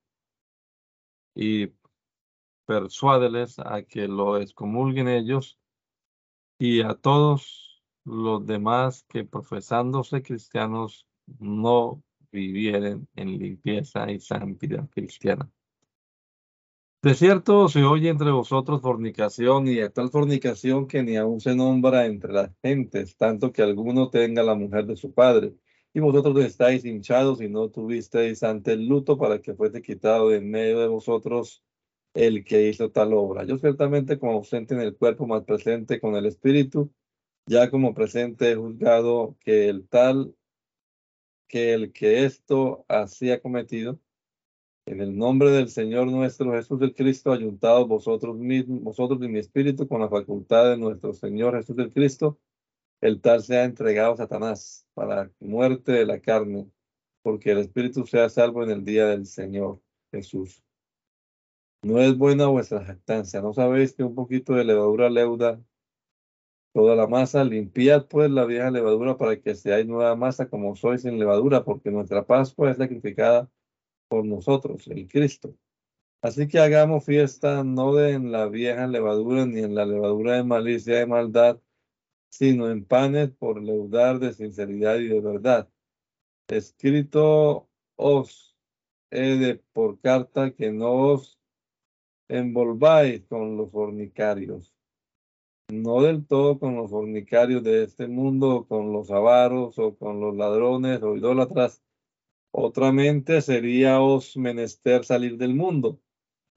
Y 1.35 1.73
persuádeles 2.65 3.59
a 3.59 3.83
que 3.83 4.07
lo 4.07 4.37
excomulguen 4.37 5.07
ellos. 5.07 5.59
Y 6.57 6.81
a 6.81 6.95
todos 6.95 7.83
los 8.05 8.45
demás 8.45 9.03
que 9.09 9.25
profesándose 9.25 10.21
cristianos 10.21 11.07
no 11.39 12.03
vivieren 12.31 13.07
en 13.15 13.37
limpieza 13.39 14.11
y 14.11 14.19
santidad 14.19 14.89
cristiana. 14.89 15.49
De 17.03 17.15
cierto 17.15 17.67
se 17.67 17.83
oye 17.83 18.09
entre 18.09 18.29
vosotros 18.29 18.81
fornicación 18.81 19.67
y 19.67 19.77
tal 19.89 20.11
fornicación 20.11 20.87
que 20.87 21.01
ni 21.01 21.15
aun 21.17 21.39
se 21.41 21.55
nombra 21.55 22.05
entre 22.05 22.31
las 22.31 22.51
gentes, 22.61 23.17
tanto 23.17 23.51
que 23.51 23.63
alguno 23.63 24.11
tenga 24.11 24.43
la 24.43 24.53
mujer 24.53 24.85
de 24.85 24.95
su 24.95 25.11
padre. 25.11 25.55
Y 25.93 25.99
vosotros 25.99 26.37
estáis 26.45 26.85
hinchados 26.85 27.41
y 27.41 27.49
no 27.49 27.69
tuvisteis 27.69 28.43
ante 28.43 28.73
el 28.73 28.85
luto 28.85 29.17
para 29.17 29.41
que 29.41 29.55
fuese 29.55 29.81
quitado 29.81 30.29
de 30.29 30.37
en 30.37 30.51
medio 30.51 30.79
de 30.79 30.87
vosotros 30.87 31.63
el 32.13 32.43
que 32.45 32.69
hizo 32.69 32.91
tal 32.91 33.13
obra. 33.13 33.45
Yo 33.45 33.57
ciertamente 33.57 34.19
como 34.19 34.33
ausente 34.33 34.75
en 34.75 34.81
el 34.81 34.95
cuerpo, 34.95 35.25
más 35.25 35.43
presente 35.43 35.99
con 35.99 36.15
el 36.15 36.27
espíritu, 36.27 36.91
ya 37.47 37.71
como 37.71 37.95
presente 37.95 38.51
he 38.51 38.55
juzgado 38.55 39.37
que 39.39 39.69
el 39.69 39.87
tal, 39.87 40.35
que 41.47 41.73
el 41.73 41.93
que 41.93 42.25
esto 42.25 42.85
hacía 42.87 43.41
cometido, 43.41 43.99
en 44.91 44.99
el 44.99 45.17
nombre 45.17 45.51
del 45.51 45.69
Señor 45.69 46.07
nuestro 46.07 46.51
Jesús 46.51 46.77
del 46.77 46.93
Cristo, 46.93 47.31
ayuntados 47.31 47.87
vosotros 47.87 48.37
mismos, 48.37 48.81
vosotros 48.81 49.21
y 49.21 49.29
mi 49.29 49.39
espíritu, 49.39 49.87
con 49.87 50.01
la 50.01 50.09
facultad 50.09 50.69
de 50.69 50.77
nuestro 50.77 51.13
Señor 51.13 51.55
Jesús 51.55 51.77
del 51.77 51.93
Cristo, 51.93 52.37
el 52.99 53.21
tal 53.21 53.41
sea 53.41 53.63
entregado 53.63 54.13
a 54.13 54.17
Satanás 54.17 54.85
para 54.93 55.31
muerte 55.39 55.93
de 55.93 56.05
la 56.05 56.19
carne, 56.19 56.69
porque 57.21 57.51
el 57.51 57.59
espíritu 57.59 58.05
sea 58.05 58.27
salvo 58.27 58.63
en 58.63 58.71
el 58.71 58.83
día 58.83 59.07
del 59.07 59.25
Señor 59.25 59.79
Jesús. 60.11 60.61
No 61.83 61.99
es 62.01 62.17
buena 62.17 62.47
vuestra 62.47 62.83
jactancia, 62.83 63.41
¿no 63.41 63.53
sabéis 63.53 63.93
que 63.93 64.03
un 64.03 64.13
poquito 64.13 64.55
de 64.55 64.65
levadura 64.65 65.09
leuda 65.09 65.63
toda 66.73 66.97
la 66.97 67.07
masa? 67.07 67.45
Limpiad 67.45 68.07
pues 68.07 68.29
la 68.29 68.43
vieja 68.43 68.69
levadura 68.69 69.17
para 69.17 69.39
que 69.39 69.55
seáis 69.55 69.87
nueva 69.87 70.17
masa 70.17 70.49
como 70.49 70.75
sois 70.75 71.03
sin 71.03 71.17
levadura, 71.17 71.63
porque 71.63 71.91
nuestra 71.91 72.25
Pascua 72.25 72.71
es 72.71 72.77
sacrificada 72.77 73.49
por 74.11 74.25
nosotros, 74.25 74.85
el 74.87 75.07
Cristo. 75.07 75.55
Así 76.21 76.49
que 76.49 76.59
hagamos 76.59 77.05
fiesta 77.05 77.63
no 77.63 77.95
de 77.95 78.11
en 78.11 78.29
la 78.33 78.47
vieja 78.47 78.85
levadura 78.85 79.45
ni 79.45 79.61
en 79.61 79.73
la 79.73 79.85
levadura 79.85 80.35
de 80.35 80.43
malicia 80.43 81.01
y 81.01 81.05
maldad, 81.07 81.61
sino 82.29 82.69
en 82.69 82.83
panes 82.83 83.31
por 83.31 83.63
leudar 83.63 84.19
de 84.19 84.33
sinceridad 84.33 84.97
y 84.97 85.07
de 85.07 85.21
verdad. 85.21 85.69
Escrito 86.49 87.69
os 87.95 88.57
he 89.11 89.37
de 89.37 89.55
por 89.71 89.97
carta 90.01 90.51
que 90.51 90.73
no 90.73 90.91
os 91.13 91.39
envolváis 92.27 93.23
con 93.29 93.55
los 93.55 93.71
fornicarios, 93.71 94.73
no 95.69 96.01
del 96.01 96.27
todo 96.27 96.59
con 96.59 96.75
los 96.75 96.91
fornicarios 96.91 97.63
de 97.63 97.83
este 97.83 98.07
mundo, 98.09 98.65
con 98.67 98.91
los 98.91 99.09
avaros 99.09 99.79
o 99.79 99.95
con 99.95 100.19
los 100.19 100.35
ladrones 100.35 101.01
o 101.01 101.15
idólatras, 101.15 101.81
otra 102.51 102.91
mente 102.91 103.41
sería 103.41 104.01
os 104.01 104.35
menester 104.37 105.05
salir 105.05 105.37
del 105.37 105.55
mundo. 105.55 105.99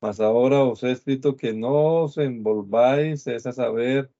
Mas 0.00 0.20
ahora 0.20 0.64
os 0.64 0.82
he 0.82 0.92
escrito 0.92 1.36
que 1.36 1.52
no 1.54 2.04
os 2.04 2.18
envolváis, 2.18 3.26
es 3.26 3.46
a 3.46 3.52
saber 3.52 4.10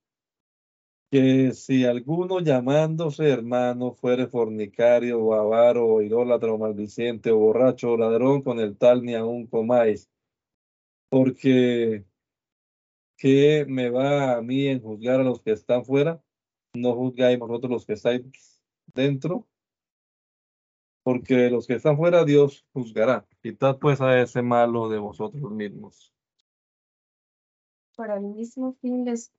que 1.11 1.53
si 1.53 1.85
alguno 1.85 2.41
llamándose 2.41 3.29
hermano 3.29 3.95
fuere 3.95 4.27
fornicario 4.27 5.20
o 5.22 5.35
avaro 5.35 5.87
o 5.87 6.03
idólatra 6.03 6.53
o 6.53 6.59
maldiciente 6.59 7.31
o 7.31 7.39
borracho 7.39 7.93
o 7.93 7.97
ladrón, 7.97 8.43
con 8.43 8.59
el 8.61 8.77
tal 8.77 9.05
ni 9.05 9.14
aún 9.14 9.47
comáis. 9.47 10.11
Porque 11.09 12.05
¿qué 13.16 13.64
me 13.68 13.91
va 13.91 14.37
a 14.37 14.43
mí 14.43 14.66
en 14.68 14.81
juzgar 14.81 15.20
a 15.20 15.25
los 15.25 15.41
que 15.41 15.53
están 15.53 15.85
fuera? 15.85 16.22
No 16.75 16.95
juzgáis 16.95 17.39
vosotros 17.39 17.70
los 17.70 17.87
que 17.87 17.95
estáis 17.95 18.22
dentro 18.95 19.47
porque 21.05 21.50
los 21.50 21.66
que 21.66 21.74
están 21.74 21.96
fuera 21.96 22.24
Dios 22.24 22.66
juzgará. 22.72 23.24
Quitad 23.42 23.78
pues 23.78 24.00
a 24.00 24.20
ese 24.20 24.42
malo 24.42 24.88
de 24.88 24.98
vosotros 24.98 25.52
mismos. 25.52 26.12
Para 27.94 28.16
el 28.16 28.24
mismo 28.24 28.74
fin 28.80 29.05
les 29.05 29.30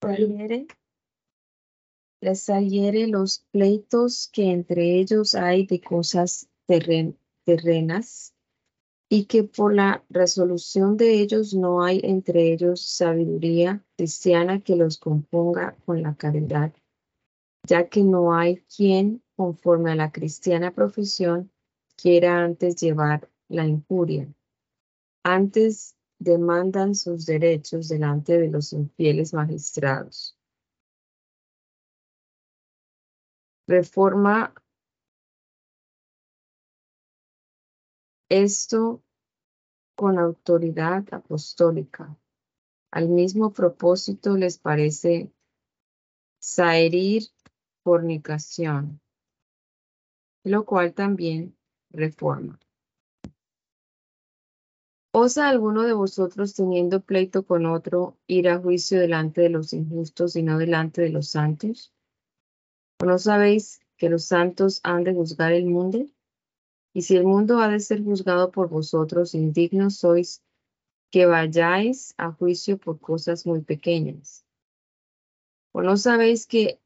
saliere, 0.00 0.66
les 2.20 3.08
los 3.08 3.40
pleitos 3.50 4.28
que 4.32 4.52
entre 4.52 5.00
ellos 5.00 5.34
hay 5.34 5.66
de 5.66 5.80
cosas 5.80 6.48
terrenas 7.44 8.35
y 9.08 9.26
que 9.26 9.44
por 9.44 9.74
la 9.74 10.04
resolución 10.08 10.96
de 10.96 11.20
ellos 11.20 11.54
no 11.54 11.82
hay 11.82 12.00
entre 12.02 12.52
ellos 12.52 12.80
sabiduría 12.82 13.84
cristiana 13.96 14.60
que 14.60 14.76
los 14.76 14.98
componga 14.98 15.76
con 15.84 16.02
la 16.02 16.16
caridad, 16.16 16.72
ya 17.62 17.88
que 17.88 18.02
no 18.02 18.34
hay 18.34 18.62
quien, 18.64 19.22
conforme 19.36 19.92
a 19.92 19.94
la 19.94 20.10
cristiana 20.10 20.72
profesión, 20.72 21.52
quiera 21.96 22.42
antes 22.42 22.76
llevar 22.76 23.30
la 23.48 23.66
injuria. 23.66 24.28
Antes 25.22 25.96
demandan 26.18 26.94
sus 26.94 27.26
derechos 27.26 27.88
delante 27.88 28.38
de 28.38 28.48
los 28.48 28.72
infieles 28.72 29.34
magistrados. 29.34 30.36
Reforma 33.68 34.54
Esto 38.28 39.04
con 39.94 40.18
autoridad 40.18 41.04
apostólica. 41.12 42.16
Al 42.90 43.08
mismo 43.08 43.52
propósito 43.52 44.36
les 44.36 44.58
parece 44.58 45.32
saherir 46.40 47.22
fornicación, 47.84 49.00
lo 50.44 50.64
cual 50.64 50.92
también 50.92 51.56
reforma. 51.90 52.58
¿Osa 55.12 55.48
alguno 55.48 55.84
de 55.84 55.92
vosotros 55.92 56.54
teniendo 56.54 57.00
pleito 57.00 57.46
con 57.46 57.64
otro 57.64 58.18
ir 58.26 58.48
a 58.48 58.58
juicio 58.58 59.00
delante 59.00 59.40
de 59.40 59.50
los 59.50 59.72
injustos 59.72 60.34
y 60.34 60.42
no 60.42 60.58
delante 60.58 61.00
de 61.00 61.10
los 61.10 61.28
santos? 61.28 61.94
¿O 63.00 63.06
no 63.06 63.18
sabéis 63.18 63.80
que 63.96 64.10
los 64.10 64.24
santos 64.24 64.80
han 64.82 65.04
de 65.04 65.14
juzgar 65.14 65.52
el 65.52 65.66
mundo? 65.66 66.06
Y 66.96 67.02
si 67.02 67.14
el 67.14 67.24
mundo 67.24 67.58
ha 67.58 67.68
de 67.68 67.78
ser 67.78 68.02
juzgado 68.02 68.50
por 68.50 68.70
vosotros, 68.70 69.34
indignos 69.34 69.98
sois 69.98 70.42
que 71.10 71.26
vayáis 71.26 72.14
a 72.16 72.32
juicio 72.32 72.78
por 72.78 72.98
cosas 72.98 73.44
muy 73.44 73.60
pequeñas. 73.60 74.46
¿O 75.72 75.82
no 75.82 75.98
sabéis 75.98 76.46
que 76.46 76.80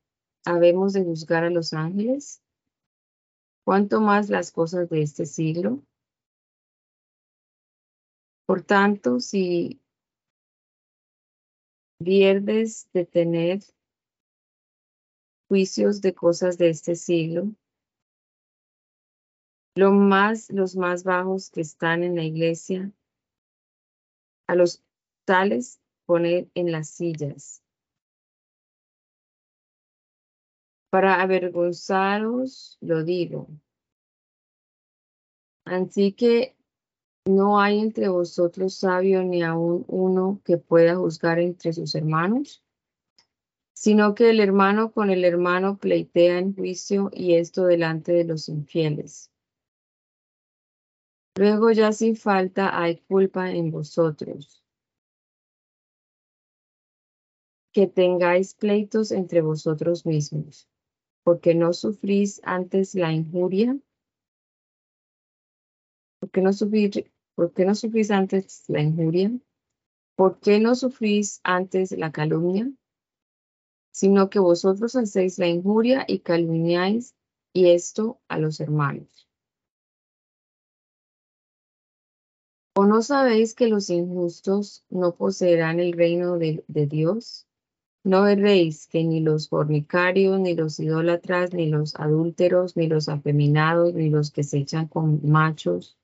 habemos 0.45 0.95
de 0.95 1.05
juzgar 1.05 1.45
a 1.45 1.51
los 1.51 1.73
ángeles? 1.75 2.43
¿Cuánto 3.65 4.01
más 4.01 4.31
las 4.31 4.51
cosas 4.51 4.91
de 4.91 5.03
este 5.03 5.27
siglo? 5.27 5.81
Por 8.47 8.63
tanto, 8.63 9.21
si 9.21 9.81
pierdes 11.99 12.89
de 12.93 13.07
tener 13.07 13.61
juicios 15.47 16.01
de 16.01 16.15
cosas 16.15 16.59
de 16.59 16.71
este 16.71 16.97
siglo, 16.97 17.55
lo 19.75 19.93
más, 19.93 20.51
los 20.51 20.77
más 20.77 21.05
bajos 21.05 21.51
que 21.51 21.61
están 21.61 22.03
en 22.03 22.17
la 22.17 22.25
iglesia, 22.25 22.93
a 24.47 24.55
los 24.55 24.83
tales 25.25 25.81
poner 26.07 26.49
en 26.55 26.73
las 26.73 26.89
sillas. 26.89 27.63
Para 30.91 31.23
avergonzaros, 31.23 32.77
lo 32.81 33.05
digo. 33.05 33.49
Así 35.65 36.13
que 36.13 36.57
no 37.27 37.61
hay 37.61 37.79
entre 37.79 38.09
vosotros 38.09 38.75
sabio 38.75 39.23
ni 39.23 39.43
aún 39.45 39.85
uno 39.87 40.41
que 40.45 40.59
pueda 40.59 40.97
juzgar 40.97 41.39
entre 41.39 41.73
sus 41.73 41.95
hermanos, 41.95 42.65
sino 43.73 44.17
que 44.17 44.31
el 44.31 44.41
hermano 44.41 44.91
con 44.91 45.11
el 45.11 45.25
hermano 45.25 45.79
pleitea 45.79 46.39
en 46.39 46.57
juicio 46.57 47.11
y 47.13 47.35
esto 47.35 47.67
delante 47.67 48.13
de 48.13 48.25
los 48.25 48.49
infieles. 48.49 49.30
Luego 51.37 51.71
ya 51.71 51.93
sin 51.93 52.17
falta 52.17 52.81
hay 52.81 52.99
culpa 52.99 53.51
en 53.51 53.71
vosotros. 53.71 54.65
Que 57.73 57.87
tengáis 57.87 58.55
pleitos 58.55 59.13
entre 59.13 59.41
vosotros 59.41 60.05
mismos, 60.05 60.69
porque 61.23 61.55
no 61.55 61.73
sufrís 61.73 62.41
antes 62.45 62.95
la 62.95 63.13
injuria. 63.13 63.79
porque 66.21 66.43
no 66.43 66.53
sufrís, 66.53 66.91
por 67.35 67.53
qué 67.53 67.65
no 67.65 67.75
sufrís 67.75 68.11
antes 68.11 68.65
la 68.69 68.83
injuria? 68.83 69.33
¿Por 70.17 70.39
qué 70.39 70.61
no 70.61 70.75
sufrís 70.75 71.41
antes 71.43 71.93
la 71.93 72.13
calumnia? 72.13 72.71
Sino 73.91 74.29
que 74.29 74.39
vosotros 74.39 74.95
hacéis 74.97 75.39
la 75.39 75.49
injuria 75.49 76.05
y 76.07 76.21
calumniáis, 76.21 77.17
y 77.53 77.71
esto 77.71 78.21
a 78.29 78.39
los 78.39 78.61
hermanos. 78.61 79.30
¿O 82.81 82.87
no 82.87 83.03
sabéis 83.03 83.55
que 83.55 83.69
los 83.69 83.91
injustos 83.91 84.87
no 84.89 85.15
poseerán 85.15 85.81
el 85.81 85.93
reino 85.93 86.39
de, 86.39 86.65
de 86.67 86.87
Dios? 86.87 87.47
¿No 88.05 88.23
veréis 88.23 88.87
que 88.87 89.05
ni 89.05 89.21
los 89.21 89.51
fornicarios, 89.51 90.41
ni 90.41 90.55
los 90.55 90.81
idólatras, 90.81 91.53
ni 91.53 91.67
los 91.69 91.95
adúlteros, 91.97 92.79
ni 92.79 92.87
los 92.89 93.11
afeminados, 93.11 93.93
ni 93.93 94.09
los 94.09 94.31
que 94.31 94.45
se 94.45 94.61
echan 94.61 94.89
con 94.89 95.21
machos, 95.29 95.99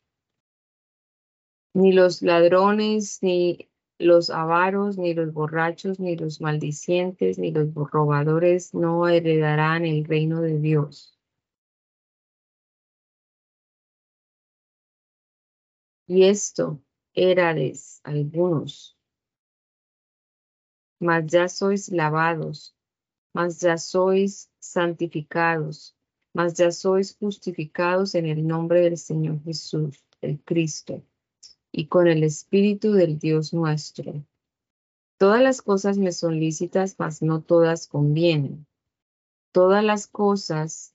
ni 1.73 1.93
los 1.93 2.21
ladrones, 2.21 3.21
ni 3.23 3.71
los 3.99 4.29
avaros, 4.29 4.99
ni 4.99 5.15
los 5.15 5.33
borrachos, 5.33 5.99
ni 5.99 6.15
los 6.15 6.43
maldicientes, 6.43 7.39
ni 7.39 7.53
los 7.53 7.73
robadores 7.73 8.75
no 8.75 9.09
heredarán 9.09 9.87
el 9.87 10.05
reino 10.05 10.43
de 10.43 10.59
Dios? 10.59 11.16
Y 16.09 16.25
esto 16.25 16.81
érades 17.15 18.01
algunos, 18.05 18.97
mas 21.01 21.27
ya 21.27 21.49
sois 21.49 21.91
lavados, 21.91 22.75
mas 23.35 23.61
ya 23.61 23.77
sois 23.77 24.49
santificados, 24.61 25.97
mas 26.33 26.55
ya 26.55 26.71
sois 26.71 27.17
justificados 27.19 28.15
en 28.15 28.27
el 28.27 28.47
nombre 28.47 28.83
del 28.83 28.97
Señor 28.97 29.43
Jesús, 29.43 30.05
el 30.21 30.39
Cristo, 30.45 31.03
y 31.73 31.87
con 31.87 32.07
el 32.07 32.23
Espíritu 32.23 32.93
del 32.93 33.19
Dios 33.19 33.53
nuestro. 33.53 34.25
Todas 35.19 35.43
las 35.43 35.61
cosas 35.61 35.99
me 35.99 36.13
son 36.13 36.39
lícitas, 36.39 36.97
mas 36.99 37.21
no 37.21 37.43
todas 37.43 37.89
convienen. 37.89 38.67
Todas 39.51 39.83
las 39.83 40.07
cosas 40.07 40.95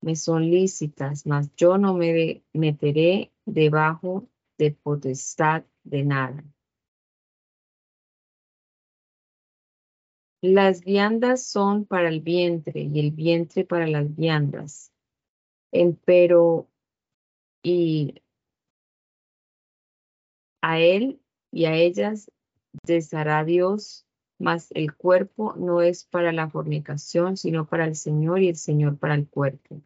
me 0.00 0.16
son 0.16 0.50
lícitas, 0.50 1.26
mas 1.26 1.54
yo 1.56 1.78
no 1.78 1.94
me 1.94 2.42
meteré 2.52 3.31
debajo 3.46 4.28
de 4.58 4.72
potestad 4.72 5.64
de 5.84 6.04
nada. 6.04 6.44
Las 10.40 10.84
viandas 10.84 11.46
son 11.46 11.84
para 11.84 12.08
el 12.08 12.20
vientre 12.20 12.80
y 12.82 12.98
el 12.98 13.12
vientre 13.12 13.64
para 13.64 13.86
las 13.86 14.14
viandas. 14.14 14.92
Pero 16.04 16.68
y 17.62 18.20
a 20.60 20.80
él 20.80 21.20
y 21.52 21.66
a 21.66 21.74
ellas 21.74 22.30
deshará 22.84 23.44
Dios, 23.44 24.06
mas 24.38 24.72
el 24.72 24.94
cuerpo 24.96 25.54
no 25.56 25.82
es 25.82 26.04
para 26.04 26.32
la 26.32 26.50
fornicación, 26.50 27.36
sino 27.36 27.66
para 27.66 27.84
el 27.84 27.94
Señor 27.94 28.42
y 28.42 28.48
el 28.48 28.56
Señor 28.56 28.98
para 28.98 29.14
el 29.14 29.28
cuerpo. 29.28 29.82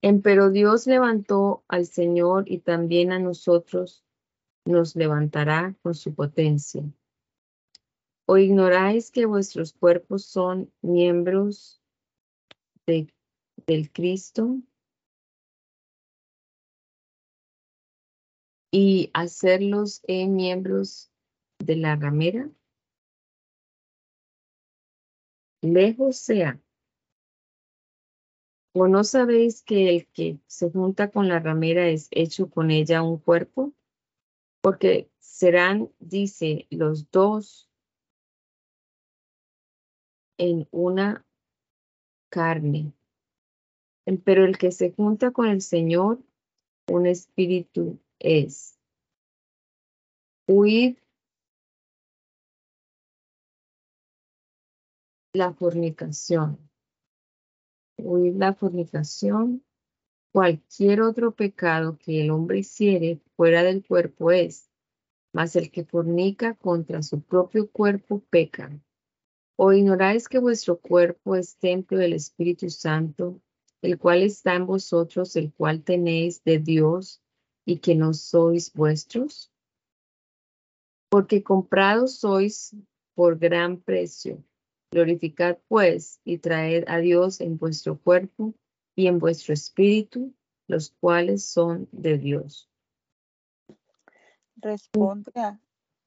Empero 0.00 0.50
Dios 0.50 0.86
levantó 0.86 1.64
al 1.66 1.86
Señor 1.86 2.44
y 2.46 2.58
también 2.58 3.10
a 3.10 3.18
nosotros 3.18 4.04
nos 4.64 4.94
levantará 4.94 5.74
con 5.82 5.94
su 5.94 6.14
potencia. 6.14 6.84
¿O 8.26 8.36
ignoráis 8.36 9.10
que 9.10 9.26
vuestros 9.26 9.72
cuerpos 9.72 10.24
son 10.24 10.72
miembros 10.82 11.82
de, 12.86 13.12
del 13.66 13.90
Cristo? 13.90 14.60
Y 18.70 19.10
hacerlos 19.14 20.02
en 20.06 20.36
miembros 20.36 21.10
de 21.58 21.74
la 21.74 21.96
ramera. 21.96 22.48
Lejos 25.62 26.18
sea 26.18 26.60
¿O 28.80 28.86
no 28.86 29.02
sabéis 29.02 29.62
que 29.64 29.90
el 29.90 30.06
que 30.06 30.38
se 30.46 30.70
junta 30.70 31.10
con 31.10 31.26
la 31.26 31.40
ramera 31.40 31.88
es 31.88 32.06
hecho 32.12 32.48
con 32.48 32.70
ella 32.70 33.02
un 33.02 33.18
cuerpo? 33.18 33.72
Porque 34.60 35.10
serán, 35.18 35.90
dice, 35.98 36.68
los 36.70 37.10
dos 37.10 37.68
en 40.36 40.68
una 40.70 41.26
carne. 42.30 42.92
Pero 44.24 44.44
el 44.44 44.56
que 44.58 44.70
se 44.70 44.92
junta 44.92 45.32
con 45.32 45.48
el 45.48 45.60
Señor, 45.60 46.20
un 46.86 47.06
espíritu 47.08 47.98
es. 48.20 48.78
Huid 50.46 50.98
la 55.32 55.52
fornicación 55.52 56.67
huir 57.98 58.36
la 58.36 58.54
fornicación, 58.54 59.64
cualquier 60.32 61.02
otro 61.02 61.32
pecado 61.32 61.98
que 61.98 62.22
el 62.22 62.30
hombre 62.30 62.60
hiciere 62.60 63.20
fuera 63.36 63.62
del 63.62 63.84
cuerpo 63.84 64.30
es, 64.30 64.70
mas 65.32 65.56
el 65.56 65.70
que 65.70 65.84
fornica 65.84 66.54
contra 66.54 67.02
su 67.02 67.20
propio 67.20 67.70
cuerpo 67.70 68.20
peca. 68.30 68.70
¿O 69.56 69.72
ignoráis 69.72 70.28
que 70.28 70.38
vuestro 70.38 70.78
cuerpo 70.78 71.34
es 71.34 71.56
templo 71.56 71.98
del 71.98 72.12
Espíritu 72.12 72.70
Santo, 72.70 73.40
el 73.82 73.98
cual 73.98 74.22
está 74.22 74.54
en 74.54 74.66
vosotros, 74.66 75.34
el 75.36 75.52
cual 75.52 75.82
tenéis 75.82 76.42
de 76.44 76.58
Dios 76.58 77.20
y 77.64 77.78
que 77.78 77.94
no 77.94 78.14
sois 78.14 78.72
vuestros? 78.72 79.52
Porque 81.10 81.42
comprados 81.42 82.20
sois 82.20 82.74
por 83.14 83.38
gran 83.38 83.80
precio. 83.80 84.44
Glorificad 84.90 85.58
pues 85.68 86.20
y 86.24 86.38
traed 86.38 86.84
a 86.88 86.98
Dios 86.98 87.40
en 87.40 87.58
vuestro 87.58 87.98
cuerpo 87.98 88.54
y 88.94 89.06
en 89.06 89.18
vuestro 89.18 89.54
espíritu, 89.54 90.34
los 90.66 90.90
cuales 91.00 91.44
son 91.44 91.88
de 91.92 92.18
Dios. 92.18 92.68
Responde 94.56 95.30
a 95.36 95.60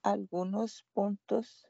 algunos 0.03 0.84
puntos 0.93 1.67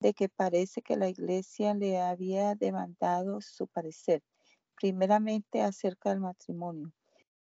de 0.00 0.14
que 0.14 0.28
parece 0.28 0.82
que 0.82 0.96
la 0.96 1.08
iglesia 1.08 1.74
le 1.74 2.00
había 2.00 2.54
demandado 2.54 3.40
su 3.40 3.66
parecer, 3.66 4.22
primeramente 4.76 5.62
acerca 5.62 6.10
del 6.10 6.20
matrimonio, 6.20 6.92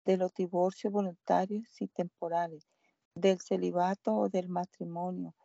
de 0.05 0.17
los 0.17 0.33
divorcios 0.33 0.91
voluntarios 0.91 1.81
y 1.81 1.87
temporales, 1.87 2.67
del 3.15 3.39
celibato 3.41 4.15
o 4.15 4.29
del 4.29 4.49
matrimonio, 4.49 5.35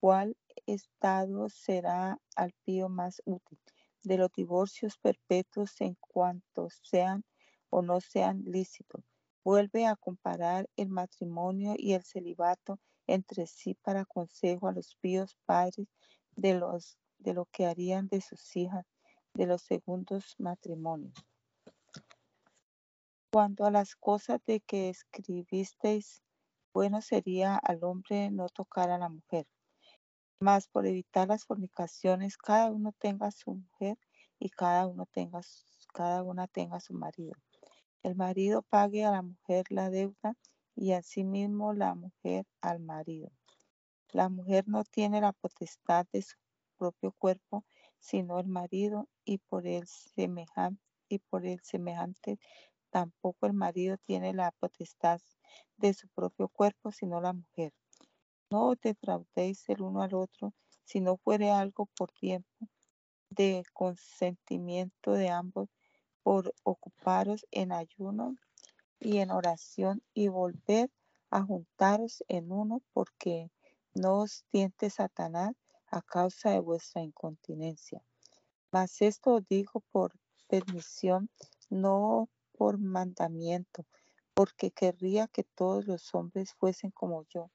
cuál 0.00 0.36
estado 0.66 1.48
será 1.48 2.18
al 2.36 2.52
pío 2.64 2.88
más 2.88 3.22
útil, 3.24 3.58
de 4.02 4.18
los 4.18 4.32
divorcios 4.32 4.98
perpetuos 4.98 5.80
en 5.80 5.96
cuanto 6.00 6.68
sean 6.82 7.24
o 7.70 7.82
no 7.82 8.00
sean 8.00 8.42
lícitos. 8.44 9.04
Vuelve 9.44 9.86
a 9.86 9.96
comparar 9.96 10.68
el 10.76 10.88
matrimonio 10.88 11.74
y 11.76 11.94
el 11.94 12.04
celibato 12.04 12.78
entre 13.06 13.46
sí 13.46 13.74
para 13.74 14.04
consejo 14.04 14.68
a 14.68 14.72
los 14.72 14.96
píos 15.00 15.36
padres 15.44 15.88
de, 16.36 16.54
los, 16.54 16.98
de 17.18 17.34
lo 17.34 17.46
que 17.46 17.66
harían 17.66 18.08
de 18.08 18.20
sus 18.20 18.56
hijas 18.56 18.86
de 19.34 19.46
los 19.46 19.62
segundos 19.62 20.34
matrimonios. 20.38 21.14
Cuanto 23.32 23.64
a 23.64 23.70
las 23.70 23.96
cosas 23.96 24.40
de 24.46 24.60
que 24.60 24.90
escribisteis, 24.90 26.22
bueno 26.74 27.00
sería 27.00 27.56
al 27.56 27.82
hombre 27.82 28.30
no 28.30 28.48
tocar 28.48 28.90
a 28.90 28.98
la 28.98 29.08
mujer 29.08 29.46
mas 30.42 30.66
por 30.66 30.86
evitar 30.86 31.28
las 31.28 31.44
fornicaciones, 31.44 32.36
cada 32.36 32.70
uno 32.70 32.92
tenga 32.98 33.30
su 33.30 33.54
mujer 33.54 33.96
y 34.40 34.50
cada 34.50 34.88
uno 34.88 35.06
tenga 35.06 35.40
cada 35.94 36.22
una 36.24 36.48
tenga 36.48 36.80
su 36.80 36.94
marido. 36.94 37.34
El 38.02 38.16
marido 38.16 38.62
pague 38.62 39.04
a 39.04 39.12
la 39.12 39.22
mujer 39.22 39.66
la 39.70 39.88
deuda 39.88 40.36
y 40.74 40.92
asimismo 40.92 41.74
la 41.74 41.94
mujer 41.94 42.46
al 42.60 42.80
marido. 42.80 43.30
La 44.10 44.28
mujer 44.28 44.64
no 44.66 44.82
tiene 44.82 45.20
la 45.20 45.32
potestad 45.32 46.06
de 46.12 46.22
su 46.22 46.36
propio 46.76 47.12
cuerpo, 47.12 47.64
sino 48.00 48.40
el 48.40 48.48
marido, 48.48 49.08
y 49.24 49.38
por 49.38 49.66
el 49.68 49.86
semejante, 49.86 50.82
y 51.08 51.20
por 51.20 51.46
el 51.46 51.60
semejante 51.62 52.40
tampoco 52.90 53.46
el 53.46 53.52
marido 53.52 53.96
tiene 53.96 54.34
la 54.34 54.50
potestad 54.50 55.20
de 55.76 55.94
su 55.94 56.08
propio 56.08 56.48
cuerpo, 56.48 56.90
sino 56.90 57.20
la 57.20 57.32
mujer. 57.32 57.72
No 58.52 58.74
defraudéis 58.74 59.66
el 59.70 59.80
uno 59.80 60.02
al 60.02 60.12
otro, 60.12 60.52
si 60.84 61.00
no 61.00 61.16
fuere 61.16 61.50
algo 61.50 61.86
por 61.96 62.12
tiempo 62.12 62.68
de 63.30 63.64
consentimiento 63.72 65.12
de 65.12 65.30
ambos, 65.30 65.70
por 66.22 66.54
ocuparos 66.62 67.46
en 67.50 67.72
ayuno 67.72 68.36
y 69.00 69.20
en 69.20 69.30
oración 69.30 70.02
y 70.12 70.28
volver 70.28 70.90
a 71.30 71.42
juntaros 71.42 72.22
en 72.28 72.52
uno, 72.52 72.82
porque 72.92 73.50
no 73.94 74.18
os 74.18 74.44
tiente 74.50 74.90
Satanás 74.90 75.54
a 75.86 76.02
causa 76.02 76.50
de 76.50 76.60
vuestra 76.60 77.00
incontinencia. 77.00 78.04
Mas 78.70 79.00
esto 79.00 79.36
os 79.36 79.48
digo 79.48 79.80
por 79.92 80.12
permisión, 80.46 81.30
no 81.70 82.28
por 82.52 82.76
mandamiento, 82.76 83.86
porque 84.34 84.72
querría 84.72 85.26
que 85.26 85.42
todos 85.42 85.86
los 85.86 86.14
hombres 86.14 86.52
fuesen 86.52 86.90
como 86.90 87.24
yo 87.30 87.50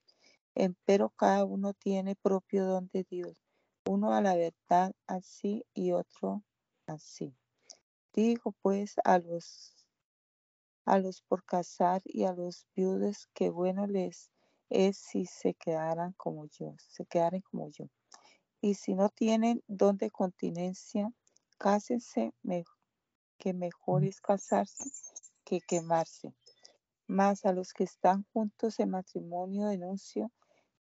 Empero 0.60 1.12
cada 1.12 1.46
uno 1.46 1.76
tiene 1.76 2.16
propio 2.16 2.66
don 2.66 2.90
de 2.92 3.04
Dios, 3.04 3.44
uno 3.86 4.16
a 4.16 4.22
la 4.22 4.36
verdad 4.36 4.92
así 5.06 5.64
y 5.76 5.92
otro 5.92 6.44
así. 6.88 7.38
Digo 8.12 8.56
pues 8.64 8.96
a 9.04 9.20
los 9.20 9.86
a 10.84 10.98
los 10.98 11.22
por 11.22 11.44
casar 11.46 12.02
y 12.06 12.24
a 12.24 12.34
los 12.34 12.66
viudos 12.76 13.30
que 13.36 13.52
bueno 13.52 13.86
les 13.86 14.32
es 14.72 14.98
si 14.98 15.28
se 15.28 15.54
quedaran 15.54 16.14
como 16.14 16.48
yo, 16.48 16.74
se 16.80 17.06
quedaren 17.06 17.42
como 17.42 17.70
yo. 17.70 17.86
Y 18.60 18.74
si 18.74 18.96
no 18.96 19.10
tienen 19.10 19.64
don 19.68 19.98
de 19.98 20.10
continencia, 20.10 21.14
cásense, 21.60 22.34
que 23.38 23.54
mejor 23.54 24.06
es 24.06 24.22
casarse 24.22 24.90
que 25.46 25.62
quemarse. 25.62 26.34
Mas 27.06 27.46
a 27.46 27.54
los 27.54 27.74
que 27.74 27.84
están 27.84 28.26
juntos 28.34 28.80
en 28.80 28.90
matrimonio 28.90 29.68
denuncio, 29.68 30.32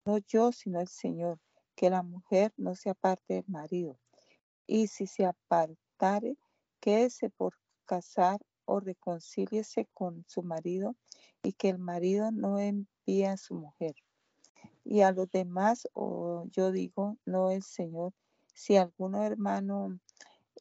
no 0.10 0.18
yo, 0.18 0.52
sino 0.52 0.82
el 0.82 0.88
Señor, 0.88 1.40
que 1.76 1.92
la 1.92 2.02
mujer 2.02 2.52
no 2.58 2.74
se 2.74 2.90
aparte 2.90 3.36
del 3.36 3.46
marido. 3.48 4.00
Y 4.66 4.88
si 4.88 5.06
se 5.06 5.24
apartare, 5.26 6.36
quédese 6.80 7.30
por 7.30 7.54
casar 7.86 8.42
o 8.66 8.80
reconcíliese 8.80 9.88
con 9.94 10.26
su 10.28 10.42
marido 10.42 10.96
y 11.44 11.54
que 11.54 11.70
el 11.70 11.78
marido 11.78 12.32
no 12.32 12.58
envíe 12.58 13.26
a 13.26 13.38
su 13.38 13.54
mujer. 13.54 13.96
Y 14.84 15.02
a 15.02 15.12
los 15.12 15.30
demás, 15.30 15.88
o 15.94 16.46
yo 16.50 16.72
digo, 16.72 17.18
no 17.26 17.52
el 17.52 17.62
Señor, 17.62 18.14
si 18.56 18.78
alguno 18.78 19.24
hermano 19.24 20.00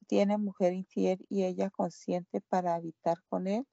tiene 0.07 0.36
mujer 0.36 0.74
infiel 0.74 1.24
y 1.30 1.44
ella 1.44 1.70
consiente 1.70 2.42
para 2.42 2.74
habitar 2.74 3.16
con 3.30 3.46
él, 3.46 3.66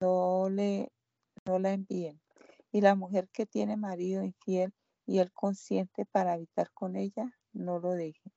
no 0.00 0.48
le 0.50 0.90
no 1.46 1.58
la 1.60 1.72
envíen. 1.72 2.20
Y 2.72 2.80
la 2.80 2.94
mujer 2.94 3.28
que 3.32 3.46
tiene 3.46 3.76
marido 3.76 4.22
infiel 4.22 4.74
y 5.06 5.18
él 5.20 5.32
consiente 5.32 6.04
para 6.04 6.34
habitar 6.34 6.70
con 6.72 6.96
ella, 6.96 7.32
no 7.52 7.78
lo 7.78 7.92
deje. 7.92 8.32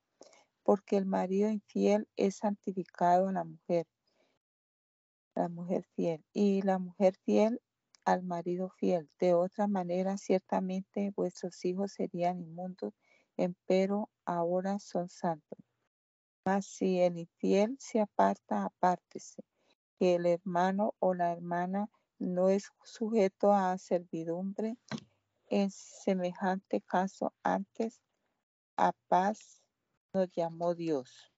Porque 0.64 0.98
el 0.98 1.06
marido 1.06 1.50
infiel 1.50 2.08
es 2.16 2.38
santificado 2.38 3.28
a 3.28 3.34
la 3.34 3.44
mujer, 3.44 3.88
la 5.36 5.50
mujer 5.50 5.86
fiel, 5.96 6.24
y 6.34 6.62
la 6.62 6.80
mujer 6.80 7.16
fiel 7.26 7.62
al 8.06 8.24
marido 8.24 8.70
fiel. 8.70 9.10
De 9.20 9.34
otra 9.34 9.68
manera, 9.68 10.18
ciertamente 10.18 11.12
vuestros 11.16 11.64
hijos 11.66 11.94
serían 11.94 12.40
inmundos, 12.40 12.94
empero 13.38 14.10
ahora 14.26 14.80
son 14.80 15.10
santos. 15.10 15.60
Mas 16.46 16.66
si 16.66 17.00
el 17.00 17.18
infiel 17.20 17.76
se 17.80 18.00
aparta, 18.00 18.66
apártese, 18.66 19.44
que 20.00 20.16
el 20.16 20.26
hermano 20.26 20.96
o 21.00 21.14
la 21.14 21.32
hermana 21.32 21.90
no 22.22 22.50
es 22.50 22.72
sujeto 22.84 23.52
a 23.52 23.76
servidumbre, 23.80 24.78
en 25.48 25.72
semejante 25.72 26.80
caso 26.80 27.34
antes 27.42 28.00
a 28.78 28.94
paz 29.08 29.64
nos 30.14 30.32
llamó 30.32 30.76
Dios. 30.76 31.32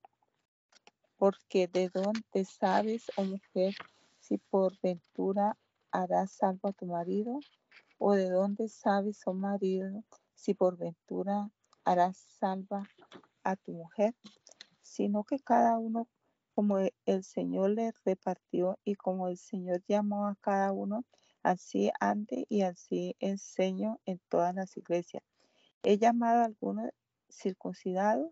Porque 1.17 1.67
de 1.67 1.87
dónde 1.87 2.43
sabes, 2.43 3.05
oh 3.15 3.23
mujer, 3.23 3.73
si 4.19 4.37
por 4.37 4.77
ventura 4.81 5.57
harás 5.89 6.33
salvo 6.33 6.67
a 6.67 6.73
tu 6.73 6.85
marido, 6.85 7.39
o 7.97 8.13
de 8.13 8.29
dónde 8.29 8.67
sabes, 8.67 9.21
oh 9.25 9.33
marido, 9.33 10.03
si 10.35 10.53
por 10.53 10.77
ventura 10.77 11.49
harás 11.85 12.17
salva 12.17 12.83
a 13.45 13.55
tu 13.55 13.71
mujer, 13.71 14.13
sino 14.81 15.23
que 15.23 15.39
cada 15.39 15.77
uno 15.77 16.09
como 16.55 16.79
e, 16.79 16.93
el 17.05 17.23
Señor 17.23 17.71
le 17.71 17.91
repartió 18.05 18.79
y 18.83 18.95
como 18.95 19.27
el 19.27 19.37
Señor 19.37 19.83
llamó 19.87 20.27
a 20.27 20.35
cada 20.41 20.71
uno, 20.71 21.05
así 21.43 21.91
ande 21.99 22.45
y 22.49 22.61
así 22.61 23.15
enseño 23.19 23.99
en 24.05 24.19
todas 24.29 24.55
las 24.55 24.77
iglesias. 24.77 25.23
He 25.83 25.97
llamado 25.97 26.41
a 26.41 26.45
algunos 26.45 26.89
circuncidados 27.29 28.31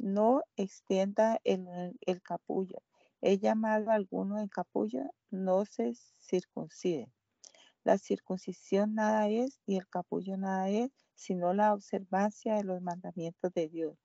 no 0.00 0.42
extienda 0.56 1.40
el, 1.44 1.66
el 2.00 2.22
capullo. 2.22 2.82
He 3.20 3.38
llamado 3.38 3.90
a 3.90 3.94
alguno 3.94 4.40
en 4.40 4.48
capullo, 4.48 5.02
no 5.30 5.66
se 5.66 5.92
circuncide. 6.18 7.12
La 7.84 7.98
circuncisión 7.98 8.94
nada 8.94 9.28
es 9.28 9.60
y 9.66 9.76
el 9.76 9.86
capullo 9.88 10.36
nada 10.38 10.70
es, 10.70 10.90
sino 11.14 11.52
la 11.52 11.74
observancia 11.74 12.54
de 12.54 12.64
los 12.64 12.80
mandamientos 12.80 13.52
de 13.52 13.68
Dios. 13.68 13.98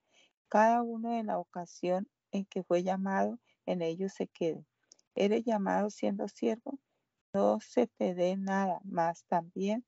Cada 0.49 0.81
uno 0.81 1.17
en 1.17 1.27
la 1.27 1.39
ocasión 1.39 2.07
en 2.35 2.45
que 2.45 2.63
fue 2.63 2.83
llamado, 2.83 3.39
en 3.65 3.81
ello 3.81 4.09
se 4.09 4.27
quede. 4.27 4.65
Eres 5.15 5.43
llamado 5.43 5.89
siendo 5.89 6.27
siervo, 6.27 6.79
no 7.33 7.59
se 7.59 7.87
te 7.87 8.13
dé 8.15 8.37
nada 8.37 8.79
más 8.83 9.25
también. 9.25 9.85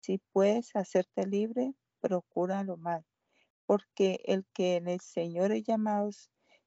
Si 0.00 0.18
puedes 0.32 0.74
hacerte 0.74 1.26
libre, 1.26 1.74
procura 2.00 2.64
lo 2.64 2.76
más 2.76 3.04
porque 3.72 4.20
el 4.24 4.44
que 4.52 4.76
en 4.76 4.88
el 4.88 5.00
Señor 5.00 5.52
es 5.52 5.64
llamado 5.64 6.10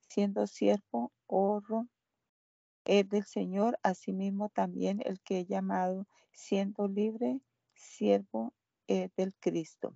siendo 0.08 0.48
siervo, 0.48 1.12
oro, 1.28 1.88
es 2.84 3.08
del 3.10 3.26
Señor, 3.26 3.78
asimismo 3.84 4.50
también 4.50 5.02
el 5.06 5.20
que 5.22 5.42
es 5.42 5.48
llamado 5.48 6.08
siendo 6.32 6.88
libre, 6.88 7.42
siervo 7.76 8.56
es 8.88 9.14
del 9.16 9.36
Cristo. 9.36 9.96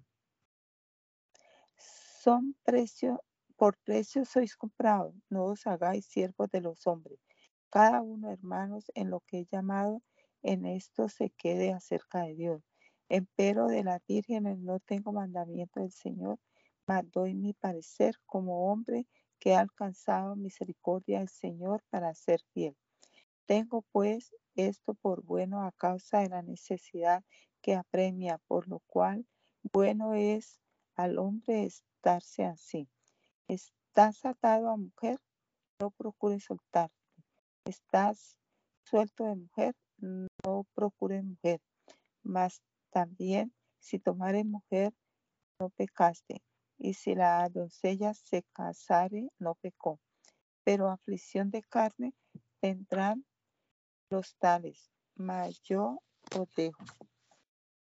Son 1.77 2.55
precio, 2.63 3.23
por 3.60 3.78
precio 3.84 4.24
sois 4.24 4.55
comprados, 4.55 5.14
no 5.30 5.43
os 5.43 5.68
hagáis 5.68 6.05
siervos 6.05 6.49
de 6.49 6.62
los 6.62 6.88
hombres. 6.88 7.20
Cada 7.70 8.01
uno, 8.01 8.32
hermanos, 8.32 8.86
en 8.95 9.10
lo 9.10 9.20
que 9.20 9.41
es 9.41 9.49
llamado, 9.51 10.01
en 10.41 10.66
esto 10.66 11.10
se 11.10 11.30
quede 11.32 11.74
acerca 11.74 12.22
de 12.22 12.36
Dios. 12.36 12.64
Empero 13.10 13.68
de 13.68 13.84
la 13.84 13.99
Virgen 14.07 14.64
no 14.64 14.80
tengo 14.80 15.12
mandamiento 15.12 15.82
del 15.82 15.91
Señor, 15.91 16.39
doy 17.12 17.36
mi 17.36 17.53
parecer 17.53 18.16
como 18.26 18.72
hombre 18.72 19.05
que 19.39 19.53
ha 19.53 19.60
alcanzado 19.60 20.38
misericordia 20.38 21.20
del 21.20 21.28
Señor 21.28 21.84
para 21.89 22.16
ser 22.16 22.39
fiel. 22.53 22.78
Tengo 23.45 23.82
pues 23.91 24.34
esto 24.55 24.93
por 24.93 25.22
bueno 25.22 25.66
a 25.66 25.74
causa 25.74 26.20
de 26.20 26.30
la 26.30 26.41
necesidad 26.41 27.26
que 27.62 27.76
apremia, 27.76 28.39
por 28.47 28.70
lo 28.70 28.80
cual 28.88 29.28
bueno 29.74 30.14
es 30.14 30.62
al 30.95 31.20
hombre 31.20 31.66
estarse 31.66 32.45
así. 32.45 32.88
Estás 33.49 34.23
atado 34.25 34.69
a 34.69 34.77
mujer, 34.77 35.17
no 35.81 35.89
procures 35.89 36.43
soltarte. 36.43 36.95
Estás 37.65 38.37
suelto 38.83 39.23
de 39.23 39.35
mujer, 39.35 39.75
no 39.97 40.67
procures 40.75 41.23
mujer. 41.23 41.59
Mas 42.21 42.61
también 42.91 43.51
si 43.79 43.97
tomares 43.97 44.45
mujer, 44.45 44.93
no 45.59 45.71
pecaste 45.71 46.43
y 46.77 46.93
si 46.93 47.15
la 47.15 47.49
doncella 47.49 48.13
se 48.13 48.43
casare, 48.53 49.29
no 49.39 49.55
pecó. 49.55 49.99
Pero 50.63 50.87
aflicción 50.87 51.49
de 51.49 51.63
carne 51.63 52.13
tendrán 52.61 53.25
los 54.11 54.35
tales, 54.35 54.91
mas 55.15 55.59
yo 55.63 56.03
os 56.37 56.47
dejo. 56.55 56.85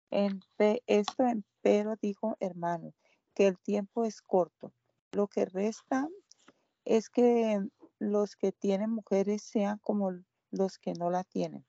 En 0.09 0.41
esto 0.87 1.25
empero 1.25 1.95
digo, 2.01 2.37
hermano, 2.39 2.95
que 3.35 3.45
el 3.45 3.59
tiempo 3.59 4.03
es 4.03 4.19
corto. 4.19 4.73
Lo 5.13 5.27
que 5.27 5.45
resta 5.45 6.07
es 6.85 7.09
que 7.09 7.61
los 7.99 8.35
que 8.35 8.51
tienen 8.51 8.89
mujeres 8.89 9.43
sean 9.43 9.77
como 9.79 10.11
los 10.51 10.77
que 10.79 10.93
no 10.93 11.09
la 11.09 11.23
tienen. 11.23 11.65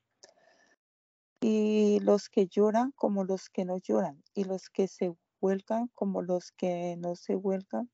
Y 1.40 2.00
los 2.00 2.28
que 2.28 2.46
lloran 2.48 2.92
como 2.92 3.24
los 3.24 3.50
que 3.50 3.64
no 3.64 3.76
lloran. 3.76 4.24
Y 4.34 4.44
los 4.44 4.70
que 4.70 4.88
se 4.88 5.14
huelgan 5.44 5.88
como 5.94 6.22
los 6.22 6.52
que 6.52 6.96
no 6.96 7.16
se 7.16 7.36
huelgan, 7.36 7.90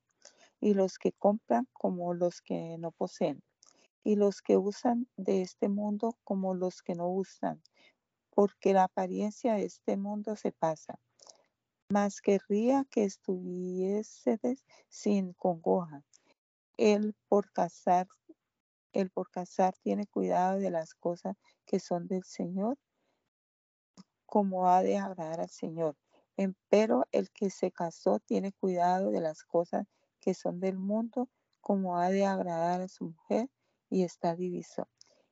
y 0.60 0.74
los 0.74 0.98
que 0.98 1.12
compran 1.12 1.66
como 1.72 2.14
los 2.14 2.42
que 2.42 2.76
no 2.78 2.92
poseen, 2.92 3.42
y 4.04 4.14
los 4.14 4.40
que 4.40 4.56
usan 4.56 5.08
de 5.16 5.42
este 5.42 5.68
mundo 5.68 6.16
como 6.22 6.54
los 6.54 6.80
que 6.80 6.94
no 6.94 7.08
usan, 7.08 7.60
porque 8.30 8.72
la 8.72 8.84
apariencia 8.84 9.54
de 9.54 9.64
este 9.64 9.96
mundo 9.96 10.36
se 10.36 10.52
pasa. 10.52 11.00
Mas 11.90 12.20
querría 12.20 12.84
que 12.90 13.04
estuviesedes 13.04 14.64
sin 14.88 15.32
congoja. 15.34 16.02
El 16.76 17.14
por 17.28 17.52
casar, 17.52 18.06
el 18.92 19.10
por 19.10 19.30
casar 19.30 19.74
tiene 19.82 20.06
cuidado 20.06 20.58
de 20.58 20.70
las 20.70 20.94
cosas 20.94 21.36
que 21.66 21.80
son 21.80 22.06
del 22.06 22.24
Señor, 22.24 22.78
como 24.24 24.68
ha 24.68 24.82
de 24.82 24.96
agradar 24.96 25.40
al 25.40 25.50
Señor 25.50 25.96
Empero 26.40 27.06
el 27.12 27.30
que 27.30 27.50
se 27.50 27.70
casó 27.70 28.18
tiene 28.18 28.54
cuidado 28.54 29.10
de 29.10 29.20
las 29.20 29.42
cosas 29.42 29.86
que 30.20 30.32
son 30.32 30.58
del 30.58 30.78
mundo, 30.78 31.28
como 31.60 31.98
ha 31.98 32.08
de 32.08 32.24
agradar 32.24 32.80
a 32.80 32.88
su 32.88 33.10
mujer, 33.10 33.50
y 33.90 34.04
está 34.04 34.36
diviso. 34.36 34.88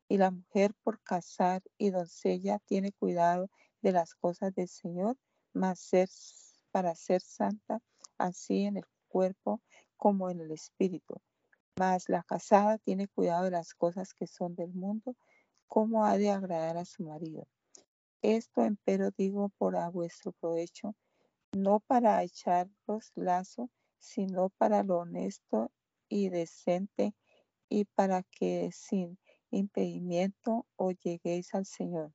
Y 0.06 0.18
la 0.18 0.30
mujer 0.30 0.74
por 0.82 1.00
casar 1.02 1.62
y 1.78 1.92
doncella 1.92 2.58
tiene 2.66 2.92
cuidado 2.92 3.48
de 3.80 3.92
las 3.92 4.14
cosas 4.14 4.54
del 4.54 4.68
Señor, 4.68 5.16
mas 5.54 5.80
ser, 5.80 6.10
para 6.78 6.94
ser 6.94 7.20
santa, 7.20 7.82
así 8.18 8.62
en 8.62 8.76
el 8.76 8.84
cuerpo 9.08 9.60
como 9.96 10.30
en 10.30 10.38
el 10.38 10.52
espíritu. 10.52 11.16
Mas 11.76 12.08
la 12.08 12.22
casada 12.22 12.78
tiene 12.78 13.08
cuidado 13.08 13.46
de 13.46 13.50
las 13.50 13.74
cosas 13.74 14.14
que 14.14 14.28
son 14.28 14.54
del 14.54 14.72
mundo, 14.72 15.16
como 15.66 16.04
ha 16.04 16.16
de 16.16 16.30
agradar 16.30 16.76
a 16.76 16.84
su 16.84 17.02
marido. 17.02 17.48
Esto 18.22 18.62
empero 18.62 19.10
digo 19.10 19.48
por 19.58 19.74
a 19.74 19.88
vuestro 19.88 20.30
provecho, 20.30 20.94
no 21.52 21.80
para 21.80 22.22
echaros 22.22 23.10
lazo, 23.16 23.70
sino 23.98 24.50
para 24.50 24.84
lo 24.84 24.98
honesto 24.98 25.72
y 26.08 26.28
decente, 26.28 27.12
y 27.68 27.86
para 27.86 28.22
que 28.22 28.70
sin 28.72 29.18
impedimento 29.50 30.64
os 30.76 30.94
lleguéis 31.00 31.52
al 31.54 31.66
Señor. 31.66 32.12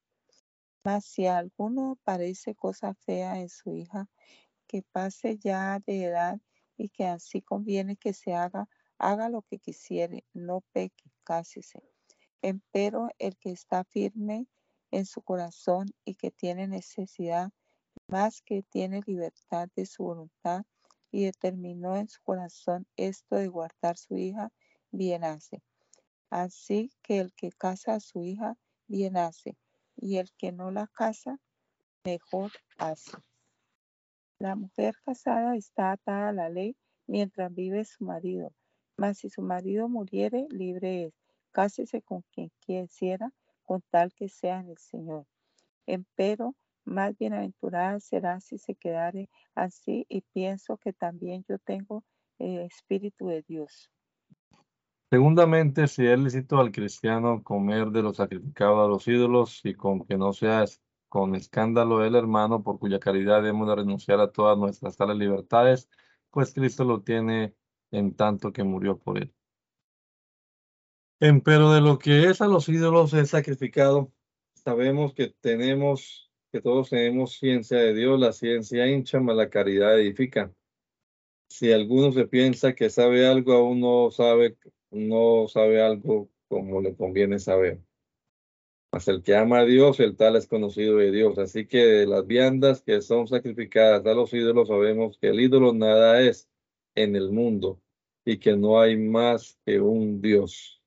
Mas 0.85 1.03
si 1.03 1.27
a 1.27 1.37
alguno 1.37 1.97
parece 2.05 2.55
cosa 2.55 2.93
fea 2.93 3.39
en 3.39 3.49
su 3.49 3.73
hija, 3.73 4.09
que 4.73 4.81
pase 4.81 5.37
ya 5.37 5.79
de 5.85 6.05
edad 6.05 6.41
y 6.77 6.89
que 6.89 7.05
así 7.05 7.43
conviene 7.43 7.95
que 7.95 8.11
se 8.11 8.33
haga, 8.33 8.67
haga 8.97 9.29
lo 9.29 9.43
que 9.43 9.59
quisiere, 9.59 10.25
no 10.33 10.61
peque, 10.71 11.11
cásese. 11.23 11.83
Empero 12.41 13.09
el 13.19 13.37
que 13.37 13.51
está 13.51 13.83
firme 13.83 14.47
en 14.89 15.05
su 15.05 15.21
corazón 15.21 15.93
y 16.05 16.15
que 16.15 16.31
tiene 16.31 16.67
necesidad, 16.67 17.51
más 18.07 18.41
que 18.41 18.63
tiene 18.63 19.01
libertad 19.05 19.69
de 19.75 19.85
su 19.85 20.05
voluntad 20.05 20.65
y 21.11 21.25
determinó 21.25 21.95
en 21.95 22.09
su 22.09 22.23
corazón 22.23 22.87
esto 22.95 23.35
de 23.35 23.49
guardar 23.49 23.95
su 23.95 24.17
hija, 24.17 24.51
bien 24.89 25.23
hace. 25.23 25.61
Así 26.31 26.89
que 27.03 27.19
el 27.19 27.31
que 27.35 27.51
casa 27.51 27.93
a 27.93 27.99
su 27.99 28.23
hija, 28.23 28.57
bien 28.87 29.17
hace, 29.17 29.55
y 29.97 30.17
el 30.17 30.31
que 30.33 30.51
no 30.51 30.71
la 30.71 30.87
casa, 30.87 31.39
mejor 32.03 32.51
hace. 32.79 33.11
La 34.43 34.57
mujer 34.57 34.93
casada 35.05 35.55
está 35.55 35.93
atada 35.93 36.27
a 36.27 36.33
la 36.33 36.49
ley 36.49 36.75
mientras 37.07 37.55
vive 37.55 37.85
su 37.85 38.03
marido, 38.03 38.51
mas 38.97 39.19
si 39.19 39.29
su 39.29 39.41
marido 39.41 39.87
muriere, 39.87 40.47
libre 40.49 41.05
es. 41.05 41.13
Cásese 41.53 42.01
con 42.01 42.25
quien 42.33 42.51
quisiera, 42.59 43.31
con 43.61 43.81
tal 43.89 44.11
que 44.11 44.27
sea 44.27 44.59
en 44.59 44.71
el 44.71 44.77
Señor. 44.77 45.25
Empero, 45.85 46.57
más 46.83 47.17
bienaventurada 47.17 48.01
será 48.01 48.41
si 48.41 48.57
se 48.57 48.75
quedare 48.75 49.29
así, 49.55 50.05
y 50.09 50.23
pienso 50.33 50.75
que 50.75 50.91
también 50.91 51.45
yo 51.47 51.57
tengo 51.59 52.03
el 52.37 52.59
Espíritu 52.63 53.27
de 53.27 53.43
Dios. 53.43 53.89
Segundamente, 55.09 55.87
si 55.87 56.05
es 56.05 56.19
lícito 56.19 56.57
al 56.57 56.73
cristiano 56.73 57.41
comer 57.43 57.91
de 57.91 58.01
lo 58.01 58.13
sacrificado 58.13 58.83
a 58.83 58.89
los 58.89 59.07
ídolos 59.07 59.61
y 59.63 59.73
con 59.73 60.03
que 60.03 60.17
no 60.17 60.33
sea 60.33 60.65
con 61.13 61.35
escándalo 61.35 62.03
el 62.03 62.15
hermano 62.15 62.63
por 62.63 62.79
cuya 62.79 62.99
caridad 62.99 63.45
hemos 63.47 63.67
de 63.67 63.75
renunciar 63.75 64.19
a 64.19 64.31
todas 64.31 64.57
nuestras 64.57 64.97
tales 64.97 65.15
libertades, 65.15 65.87
pues 66.31 66.51
Cristo 66.55 66.85
lo 66.85 67.03
tiene 67.03 67.53
en 67.91 68.15
tanto 68.15 68.51
que 68.51 68.63
murió 68.63 68.97
por 68.97 69.19
él. 69.19 69.31
Empero 71.19 71.71
de 71.71 71.81
lo 71.81 71.99
que 71.99 72.31
es 72.31 72.41
a 72.41 72.47
los 72.47 72.67
ídolos 72.67 73.13
es 73.13 73.29
sacrificado, 73.29 74.11
sabemos 74.55 75.13
que 75.13 75.27
tenemos, 75.27 76.31
que 76.51 76.61
todos 76.61 76.89
tenemos 76.89 77.33
ciencia 77.33 77.77
de 77.77 77.93
Dios, 77.93 78.19
la 78.19 78.33
ciencia 78.33 78.87
hincha, 78.87 79.19
mas 79.19 79.35
la 79.35 79.51
caridad 79.51 79.99
edifica. 79.99 80.51
Si 81.47 81.71
alguno 81.71 82.11
se 82.11 82.25
piensa 82.25 82.73
que 82.73 82.89
sabe 82.89 83.27
algo, 83.27 83.53
aún 83.53 83.81
no 83.81 84.09
sabe 84.09 84.57
no 84.89 85.47
sabe 85.47 85.79
algo 85.79 86.31
como 86.47 86.81
le 86.81 86.95
conviene 86.95 87.37
saber. 87.37 87.83
Mas 88.93 89.07
el 89.07 89.23
que 89.23 89.35
ama 89.35 89.61
a 89.61 89.65
Dios, 89.65 89.99
el 89.99 90.15
tal 90.15 90.35
es 90.35 90.45
conocido 90.45 90.97
de 90.97 91.11
Dios. 91.11 91.39
Así 91.39 91.65
que 91.65 91.79
de 91.83 92.05
las 92.05 92.27
viandas 92.27 92.83
que 92.83 93.01
son 93.01 93.27
sacrificadas 93.27 94.05
a 94.05 94.13
los 94.13 94.31
ídolos, 94.35 94.67
sabemos 94.67 95.17
que 95.17 95.29
el 95.29 95.39
ídolo 95.39 95.73
nada 95.73 96.21
es 96.21 96.47
en 96.93 97.15
el 97.15 97.31
mundo 97.31 97.81
y 98.23 98.37
que 98.37 98.55
no 98.55 98.79
hay 98.79 98.95
más 98.95 99.57
que 99.65 99.81
un 99.81 100.21
Dios 100.21 100.79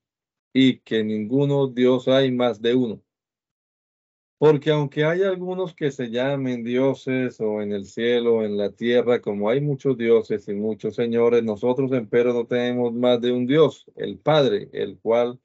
y 0.53 0.79
que 0.79 1.03
ninguno 1.03 1.67
Dios 1.67 2.07
hay 2.07 2.31
más 2.31 2.61
de 2.61 2.75
uno. 2.75 3.03
Porque 4.37 4.71
aunque 4.71 5.03
hay 5.03 5.23
algunos 5.23 5.75
que 5.75 5.91
se 5.91 6.09
llamen 6.09 6.63
dioses 6.63 7.41
o 7.41 7.61
en 7.61 7.73
el 7.73 7.83
cielo 7.83 8.35
o 8.37 8.43
en 8.43 8.55
la 8.55 8.71
tierra, 8.71 9.19
como 9.19 9.49
hay 9.49 9.59
muchos 9.59 9.97
dioses 9.97 10.47
y 10.47 10.53
muchos 10.53 10.95
señores, 10.95 11.43
nosotros 11.43 11.91
empero 11.91 12.31
no 12.31 12.45
tenemos 12.47 12.93
más 12.93 13.19
de 13.19 13.33
un 13.33 13.45
Dios, 13.47 13.85
el 13.97 14.17
Padre, 14.17 14.69
el 14.71 14.97
cual 14.97 15.41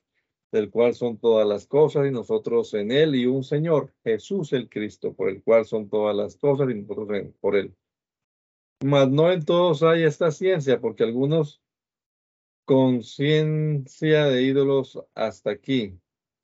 del 0.52 0.70
cual 0.70 0.94
son 0.94 1.18
todas 1.18 1.48
las 1.48 1.66
cosas 1.66 2.06
y 2.06 2.10
nosotros 2.10 2.74
en 2.74 2.92
él 2.92 3.14
y 3.16 3.26
un 3.26 3.42
Señor, 3.42 3.92
Jesús 4.04 4.52
el 4.52 4.68
Cristo, 4.68 5.14
por 5.14 5.30
el 5.30 5.42
cual 5.42 5.64
son 5.64 5.88
todas 5.88 6.14
las 6.14 6.36
cosas 6.36 6.70
y 6.70 6.74
nosotros 6.74 7.08
por 7.40 7.56
él. 7.56 7.74
Mas 8.84 9.08
no 9.08 9.32
en 9.32 9.44
todos 9.44 9.82
hay 9.82 10.04
esta 10.04 10.30
ciencia, 10.30 10.80
porque 10.80 11.04
algunos 11.04 11.62
con 12.64 13.02
ciencia 13.02 14.26
de 14.26 14.42
ídolos 14.42 15.02
hasta 15.14 15.50
aquí, 15.50 15.98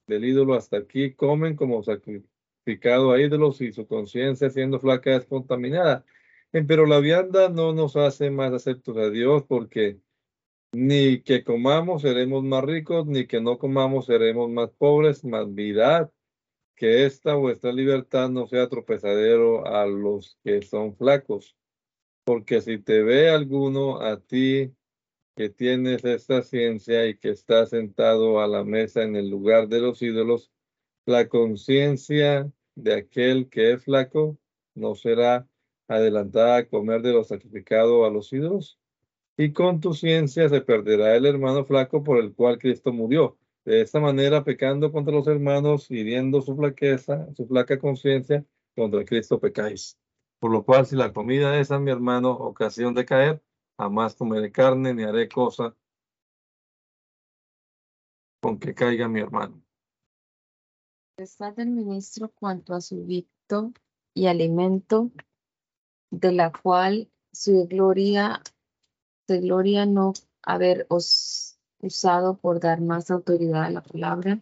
del 0.07 0.25
ídolo 0.25 0.55
hasta 0.55 0.79
aquí, 0.79 1.15
comen 1.15 1.55
como 1.55 1.83
sacrificio 1.83 2.39
picado 2.69 3.13
a 3.13 3.19
ídolos 3.19 3.63
y 3.63 3.73
su 3.73 3.87
conciencia 3.87 4.51
siendo 4.51 4.79
flaca 4.79 5.17
es 5.17 5.25
contaminada. 5.25 6.05
Pero 6.51 6.85
la 6.85 6.99
vianda 7.01 7.49
no 7.49 7.73
nos 7.73 7.97
hace 7.97 8.31
más 8.31 8.53
aceptos 8.53 8.95
a 8.99 9.09
Dios 9.09 9.45
porque 9.49 10.01
ni 10.73 11.23
que 11.23 11.45
comamos 11.45 12.03
seremos 12.03 12.45
más 12.45 12.65
ricos, 12.65 13.07
ni 13.07 13.27
que 13.27 13.41
no 13.41 13.59
comamos 13.59 14.07
seremos 14.07 14.51
más 14.51 14.71
pobres, 14.71 15.25
más 15.25 15.53
vida 15.55 16.11
que 16.79 17.05
esta 17.07 17.35
vuestra 17.35 17.73
libertad 17.73 18.31
no 18.31 18.47
sea 18.47 18.69
tropezadero 18.69 19.67
a 19.67 19.85
los 19.87 20.39
que 20.45 20.63
son 20.63 20.97
flacos. 20.97 21.57
Porque 22.25 22.61
si 22.61 22.79
te 22.79 23.03
ve 23.03 23.31
alguno 23.31 24.01
a 24.01 24.21
ti 24.21 24.73
que 25.35 25.51
tienes 25.51 26.05
esta 26.05 26.43
ciencia 26.43 27.07
y 27.09 27.19
que 27.19 27.31
estás 27.31 27.71
sentado 27.71 28.41
a 28.41 28.47
la 28.47 28.65
mesa 28.65 29.03
en 29.03 29.17
el 29.17 29.29
lugar 29.29 29.69
de 29.69 29.81
los 29.81 30.03
ídolos, 30.03 30.53
la 31.05 31.29
conciencia 31.29 32.51
de 32.77 32.95
aquel 32.95 33.49
que 33.49 33.73
es 33.73 33.85
flaco 33.85 34.39
no 34.75 34.95
será 34.95 35.49
adelantada 35.89 36.59
a 36.59 36.69
comer 36.69 37.03
de 37.03 37.13
lo 37.13 37.25
sacrificado 37.25 38.05
a 38.05 38.11
los 38.11 38.33
ídolos. 38.33 38.78
Y 39.39 39.53
con 39.53 39.81
tu 39.81 39.95
ciencia 39.95 40.49
se 40.51 40.61
perderá 40.61 41.17
el 41.17 41.25
hermano 41.25 41.65
flaco 41.65 42.05
por 42.05 42.19
el 42.19 42.35
cual 42.35 42.59
Cristo 42.59 42.93
murió. 42.93 43.39
De 43.65 43.81
esta 43.81 44.01
manera, 44.01 44.45
pecando 44.45 44.93
contra 44.93 45.15
los 45.15 45.27
hermanos, 45.27 45.91
hiriendo 45.91 46.43
su 46.43 46.55
flaqueza, 46.57 47.33
su 47.35 47.47
flaca 47.47 47.79
conciencia, 47.79 48.45
contra 48.75 49.05
Cristo 49.05 49.41
pecáis. 49.41 49.97
Por 50.39 50.51
lo 50.51 50.65
cual, 50.65 50.85
si 50.85 50.97
la 50.97 51.13
comida 51.13 51.59
es 51.59 51.71
a 51.71 51.79
mi 51.79 51.91
hermano 51.91 52.33
ocasión 52.33 52.93
de 52.95 53.07
caer, 53.07 53.43
jamás 53.79 54.15
comeré 54.15 54.53
carne 54.53 54.93
ni 54.93 55.05
haré 55.05 55.29
cosa 55.29 55.75
con 58.43 58.59
que 58.59 58.75
caiga 58.75 59.09
mi 59.09 59.21
hermano 59.21 59.63
del 61.57 61.71
ministro 61.71 62.31
cuanto 62.31 62.75
a 62.75 62.81
su 62.81 63.05
victo 63.05 63.73
y 64.15 64.27
alimento, 64.27 65.11
de 66.11 66.31
la 66.31 66.53
cual 66.53 67.11
su 67.33 67.67
gloria, 67.67 68.41
de 69.29 69.41
gloria 69.41 69.87
no 69.87 70.15
haber 70.43 70.87
usado 70.89 72.39
por 72.39 72.59
dar 72.59 72.81
más 72.81 73.11
autoridad 73.11 73.65
a 73.65 73.71
la 73.71 73.83
palabra 73.83 74.41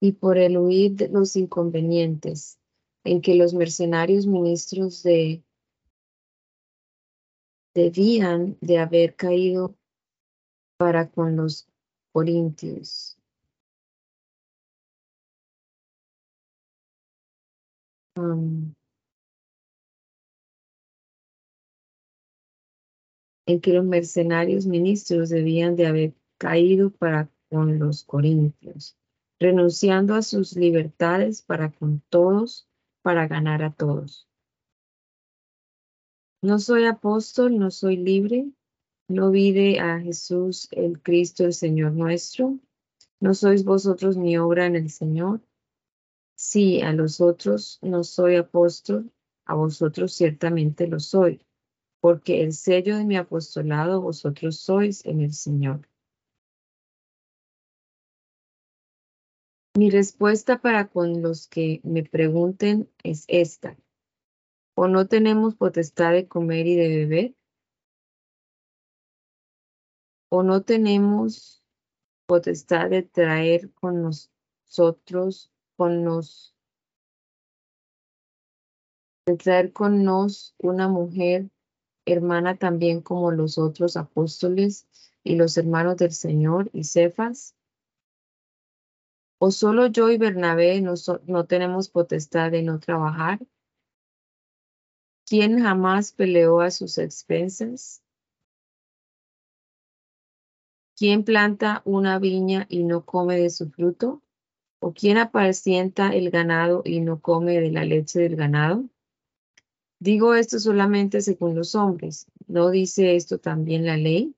y 0.00 0.12
por 0.12 0.38
el 0.38 0.56
huir 0.56 0.96
de 0.96 1.08
los 1.08 1.36
inconvenientes 1.36 2.58
en 3.04 3.20
que 3.20 3.34
los 3.34 3.52
mercenarios 3.52 4.26
ministros 4.26 5.02
de 5.02 5.42
debían 7.74 8.56
de 8.60 8.78
haber 8.78 9.16
caído 9.16 9.74
para 10.78 11.08
con 11.08 11.36
los 11.36 11.66
corintios. 12.12 13.16
En 23.46 23.60
que 23.60 23.72
los 23.72 23.84
mercenarios 23.84 24.66
ministros 24.66 25.28
debían 25.28 25.76
de 25.76 25.86
haber 25.86 26.14
caído 26.38 26.90
para 26.90 27.30
con 27.50 27.78
los 27.78 28.04
corintios, 28.04 28.96
renunciando 29.38 30.14
a 30.14 30.22
sus 30.22 30.56
libertades 30.56 31.42
para 31.42 31.70
con 31.70 32.00
todos, 32.08 32.66
para 33.02 33.28
ganar 33.28 33.62
a 33.62 33.72
todos. 33.72 34.26
No 36.40 36.58
soy 36.58 36.86
apóstol, 36.86 37.58
no 37.58 37.70
soy 37.70 37.98
libre, 37.98 38.50
no 39.08 39.30
vive 39.30 39.78
a 39.80 40.00
Jesús 40.00 40.68
el 40.72 41.00
Cristo, 41.02 41.44
el 41.44 41.52
Señor 41.52 41.92
nuestro. 41.92 42.58
No 43.20 43.34
sois 43.34 43.64
vosotros 43.64 44.16
mi 44.16 44.38
obra 44.38 44.66
en 44.66 44.74
el 44.74 44.90
Señor. 44.90 45.40
Si 46.34 46.80
a 46.80 46.92
los 46.92 47.20
otros 47.20 47.78
no 47.82 48.02
soy 48.02 48.36
apóstol, 48.36 49.12
a 49.44 49.54
vosotros 49.54 50.14
ciertamente 50.14 50.86
lo 50.86 50.98
soy, 50.98 51.44
porque 52.02 52.42
el 52.42 52.52
sello 52.52 52.96
de 52.96 53.04
mi 53.04 53.16
apostolado 53.16 54.00
vosotros 54.00 54.58
sois 54.58 55.06
en 55.06 55.20
el 55.20 55.32
Señor. 55.32 55.88
Mi 59.78 59.88
respuesta 59.88 60.60
para 60.60 60.88
con 60.88 61.22
los 61.22 61.46
que 61.46 61.80
me 61.84 62.02
pregunten 62.02 62.90
es 63.04 63.24
esta. 63.28 63.78
¿O 64.74 64.88
no 64.88 65.06
tenemos 65.06 65.54
potestad 65.54 66.12
de 66.12 66.26
comer 66.26 66.66
y 66.66 66.74
de 66.74 66.88
beber? 66.88 67.36
¿O 70.28 70.42
no 70.42 70.62
tenemos 70.64 71.62
potestad 72.26 72.90
de 72.90 73.04
traer 73.04 73.72
con 73.74 74.02
nosotros 74.02 75.52
con 75.76 76.02
nos, 76.02 76.56
de 79.26 79.36
traer 79.36 79.72
con 79.72 80.02
nos 80.02 80.56
una 80.58 80.88
mujer 80.88 81.48
hermana 82.06 82.56
también 82.56 83.00
como 83.00 83.30
los 83.30 83.58
otros 83.58 83.96
apóstoles 83.96 84.86
y 85.24 85.36
los 85.36 85.56
hermanos 85.56 85.96
del 85.96 86.12
Señor 86.12 86.70
y 86.72 86.84
Cefas? 86.84 87.54
¿O 89.38 89.50
solo 89.50 89.86
yo 89.86 90.10
y 90.10 90.18
Bernabé 90.18 90.80
no, 90.80 90.94
no 91.26 91.46
tenemos 91.46 91.88
potestad 91.88 92.50
de 92.50 92.62
no 92.62 92.78
trabajar? 92.78 93.40
¿Quién 95.26 95.60
jamás 95.60 96.12
peleó 96.12 96.60
a 96.60 96.70
sus 96.70 96.98
expensas? 96.98 98.02
¿Quién 100.96 101.24
planta 101.24 101.82
una 101.84 102.18
viña 102.18 102.66
y 102.68 102.84
no 102.84 103.04
come 103.04 103.36
de 103.36 103.50
su 103.50 103.70
fruto? 103.70 104.22
¿O 104.78 104.92
quién 104.92 105.18
apacienta 105.18 106.10
el 106.10 106.30
ganado 106.30 106.82
y 106.84 107.00
no 107.00 107.20
come 107.20 107.60
de 107.60 107.70
la 107.72 107.84
leche 107.84 108.20
del 108.20 108.36
ganado? 108.36 108.84
Digo 110.02 110.34
esto 110.34 110.58
solamente 110.58 111.20
según 111.20 111.54
los 111.54 111.76
hombres. 111.76 112.26
¿No 112.48 112.70
dice 112.70 113.14
esto 113.14 113.38
también 113.38 113.86
la 113.86 113.96
ley? 113.96 114.34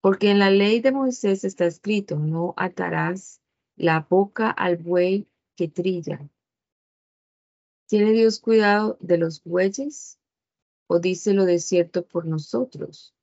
Porque 0.00 0.32
en 0.32 0.40
la 0.40 0.50
ley 0.50 0.80
de 0.80 0.90
Moisés 0.90 1.44
está 1.44 1.66
escrito, 1.66 2.16
no 2.16 2.54
atarás 2.56 3.40
la 3.76 4.00
boca 4.00 4.50
al 4.50 4.78
buey 4.78 5.28
que 5.54 5.68
trilla. 5.68 6.28
¿Tiene 7.86 8.10
Dios 8.10 8.40
cuidado 8.40 8.96
de 8.98 9.18
los 9.18 9.44
bueyes? 9.44 10.18
¿O 10.88 10.98
dice 10.98 11.34
lo 11.34 11.44
de 11.44 11.60
cierto 11.60 12.04
por 12.04 12.26
nosotros? 12.26 13.14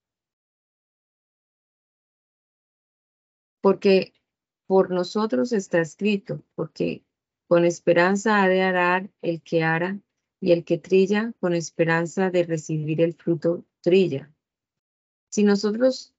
Porque 3.60 4.14
por 4.68 4.90
nosotros 4.90 5.52
está 5.52 5.82
escrito, 5.82 6.42
porque 6.56 7.04
con 7.48 7.66
esperanza 7.66 8.44
ha 8.44 8.48
de 8.48 8.62
arar 8.62 9.10
el 9.22 9.42
que 9.42 9.64
ara, 9.64 10.00
y 10.40 10.52
el 10.52 10.64
que 10.64 10.78
trilla, 10.78 11.34
con 11.40 11.54
esperanza 11.54 12.30
de 12.30 12.44
recibir 12.44 13.02
el 13.02 13.14
fruto, 13.14 13.66
trilla. 13.82 14.32
Si 15.30 15.44
nosotros 15.44 16.14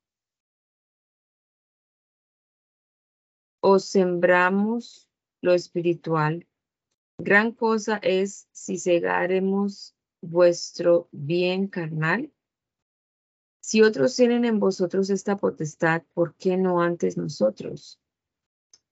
os 3.60 3.84
sembramos 3.84 5.08
lo 5.40 5.52
espiritual, 5.54 6.46
gran 7.18 7.52
cosa 7.52 7.98
es 8.02 8.48
si 8.52 8.78
cegaremos 8.78 9.94
vuestro 10.20 11.08
bien 11.12 11.68
carnal. 11.68 12.32
Si 13.60 13.82
otros 13.82 14.16
tienen 14.16 14.44
en 14.44 14.58
vosotros 14.58 15.10
esta 15.10 15.36
potestad, 15.36 16.02
¿por 16.14 16.34
qué 16.34 16.56
no 16.56 16.80
antes 16.80 17.16
nosotros? 17.16 18.00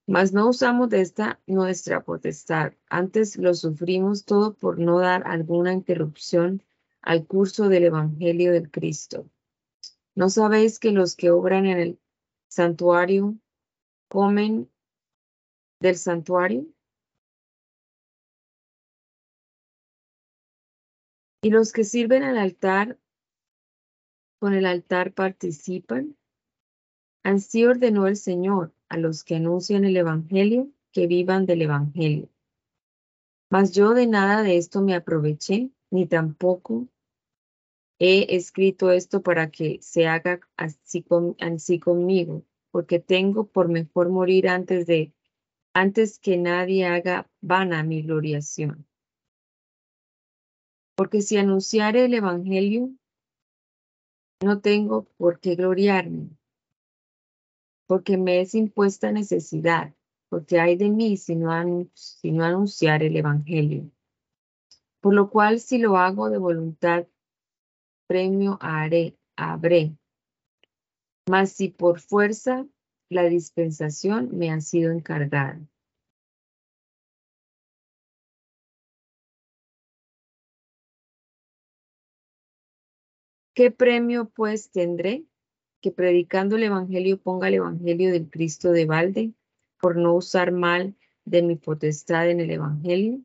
Mas 0.09 0.33
no 0.33 0.49
usamos 0.49 0.89
de 0.89 1.01
esta 1.01 1.41
nuestra 1.47 2.05
potestad, 2.05 2.75
antes 2.89 3.37
lo 3.37 3.55
sufrimos 3.55 4.25
todo 4.25 4.55
por 4.55 4.79
no 4.79 5.01
dar 5.01 5.27
alguna 5.27 5.73
interrupción 5.73 6.63
al 7.03 7.27
curso 7.27 7.69
del 7.69 7.85
Evangelio 7.85 8.53
del 8.53 8.71
Cristo. 8.71 9.29
¿No 10.15 10.31
sabéis 10.31 10.79
que 10.79 10.93
los 10.93 11.17
que 11.17 11.33
obran 11.33 11.67
en 11.67 11.79
el 11.79 12.01
santuario 12.47 13.37
comen 14.09 14.71
del 15.81 15.97
santuario? 15.97 16.67
Y 21.43 21.51
los 21.51 21.73
que 21.73 21.83
sirven 21.83 22.23
al 22.23 22.39
altar, 22.39 22.97
con 24.39 24.55
el 24.55 24.67
altar 24.67 25.13
participan. 25.15 26.17
Así 27.25 27.65
ordenó 27.65 28.07
el 28.07 28.17
Señor 28.17 28.76
a 28.89 28.97
los 28.97 29.25
que 29.25 29.37
anuncian 29.37 29.85
el 29.85 29.97
Evangelio 29.97 30.71
que 30.93 31.07
vivan 31.07 31.47
del 31.47 31.63
Evangelio. 31.63 32.29
Mas 33.51 33.73
yo 33.73 33.95
de 33.95 34.07
nada 34.07 34.43
de 34.43 34.57
esto 34.57 34.83
me 34.83 34.95
aproveché, 34.95 35.71
ni 35.91 36.07
tampoco 36.07 36.89
he 37.99 38.37
escrito 38.37 38.91
esto 38.91 39.23
para 39.23 39.51
que 39.51 39.79
se 39.81 40.07
haga 40.07 40.41
así, 40.57 41.03
conmigo, 41.79 42.45
porque 42.71 42.99
tengo 42.99 43.47
por 43.47 43.69
mejor 43.69 44.09
morir 44.09 44.49
antes 44.49 44.87
de 44.87 45.13
antes 45.75 46.19
que 46.19 46.37
nadie 46.39 46.87
haga 46.87 47.31
vana 47.41 47.83
mi 47.83 48.03
gloriación. 48.03 48.87
Porque 50.95 51.21
si 51.21 51.37
anunciare 51.37 52.07
el 52.07 52.15
Evangelio, 52.15 52.91
no 54.43 54.61
tengo 54.61 55.05
por 55.19 55.39
qué 55.41 55.55
gloriarme, 55.55 56.31
porque 57.87 58.17
me 58.17 58.41
es 58.41 58.55
impuesta 58.55 59.13
necesidad, 59.13 59.95
porque 60.29 60.61
hay 60.61 60.77
de 60.77 60.91
mí 60.91 61.17
si 61.17 61.37
no, 61.37 61.53
anunciar 61.53 63.03
el 63.03 63.17
Evangelio. 63.17 63.91
Por 65.01 65.15
lo 65.15 65.31
cual, 65.31 65.61
si 65.61 65.79
lo 65.79 65.97
hago 65.97 66.31
de 66.31 66.39
voluntad, 66.39 67.07
premio 68.09 68.59
haré, 68.61 69.17
habré. 69.37 69.97
Mas 71.29 71.53
si 71.53 71.69
por 71.69 72.01
fuerza, 72.01 72.67
la 73.09 73.25
dispensación 73.25 74.37
me 74.37 74.51
ha 74.51 74.61
sido 74.61 74.93
encargada. 74.93 75.61
¿Qué 83.55 83.71
premio 83.71 84.29
pues 84.29 84.71
tendré? 84.71 85.25
Que 85.87 85.93
predicando 85.93 86.57
el 86.57 86.65
Evangelio 86.65 87.17
ponga 87.21 87.47
el 87.47 87.55
Evangelio 87.55 88.11
del 88.11 88.29
Cristo 88.29 88.73
de 88.73 88.87
balde 88.87 89.33
por 89.81 89.97
no 89.97 90.15
usar 90.15 90.51
mal 90.51 90.97
de 91.25 91.43
mi 91.43 91.55
potestad 91.55 92.29
en 92.29 92.41
el 92.41 92.51
Evangelio. 92.51 93.21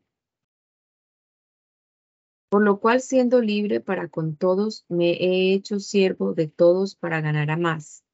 Por 2.48 2.62
lo 2.62 2.78
cual, 2.78 3.00
siendo 3.00 3.40
libre 3.40 3.80
para 3.80 4.06
con 4.06 4.36
todos, 4.36 4.84
me 4.88 5.14
he 5.14 5.54
hecho 5.54 5.80
siervo 5.80 6.34
de 6.34 6.46
todos 6.46 6.94
para 6.94 7.20
ganar 7.20 7.50
a 7.50 7.56
más 7.56 8.04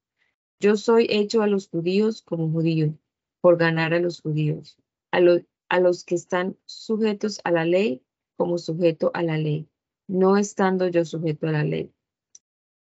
yo 0.61 0.77
soy 0.77 1.07
hecho 1.09 1.43
a 1.43 1.47
los 1.47 1.69
judíos 1.69 2.23
como 2.23 2.51
judío, 2.51 2.99
por 3.41 3.59
ganar 3.59 3.95
a 3.95 4.01
los 4.01 4.21
judíos, 4.21 4.77
a, 5.13 5.21
a 5.69 5.81
los 5.81 6.05
que 6.05 6.17
están 6.17 6.57
sujetos 6.65 7.41
a 7.45 7.53
la 7.53 7.65
ley 7.65 8.03
como 8.37 8.59
sujeto 8.59 9.13
a 9.15 9.23
la 9.23 9.39
ley, 9.39 9.69
no 10.09 10.37
estando 10.37 10.89
yo 10.89 11.05
sujeto 11.05 11.47
a 11.47 11.53
la 11.53 11.63
ley, 11.63 11.93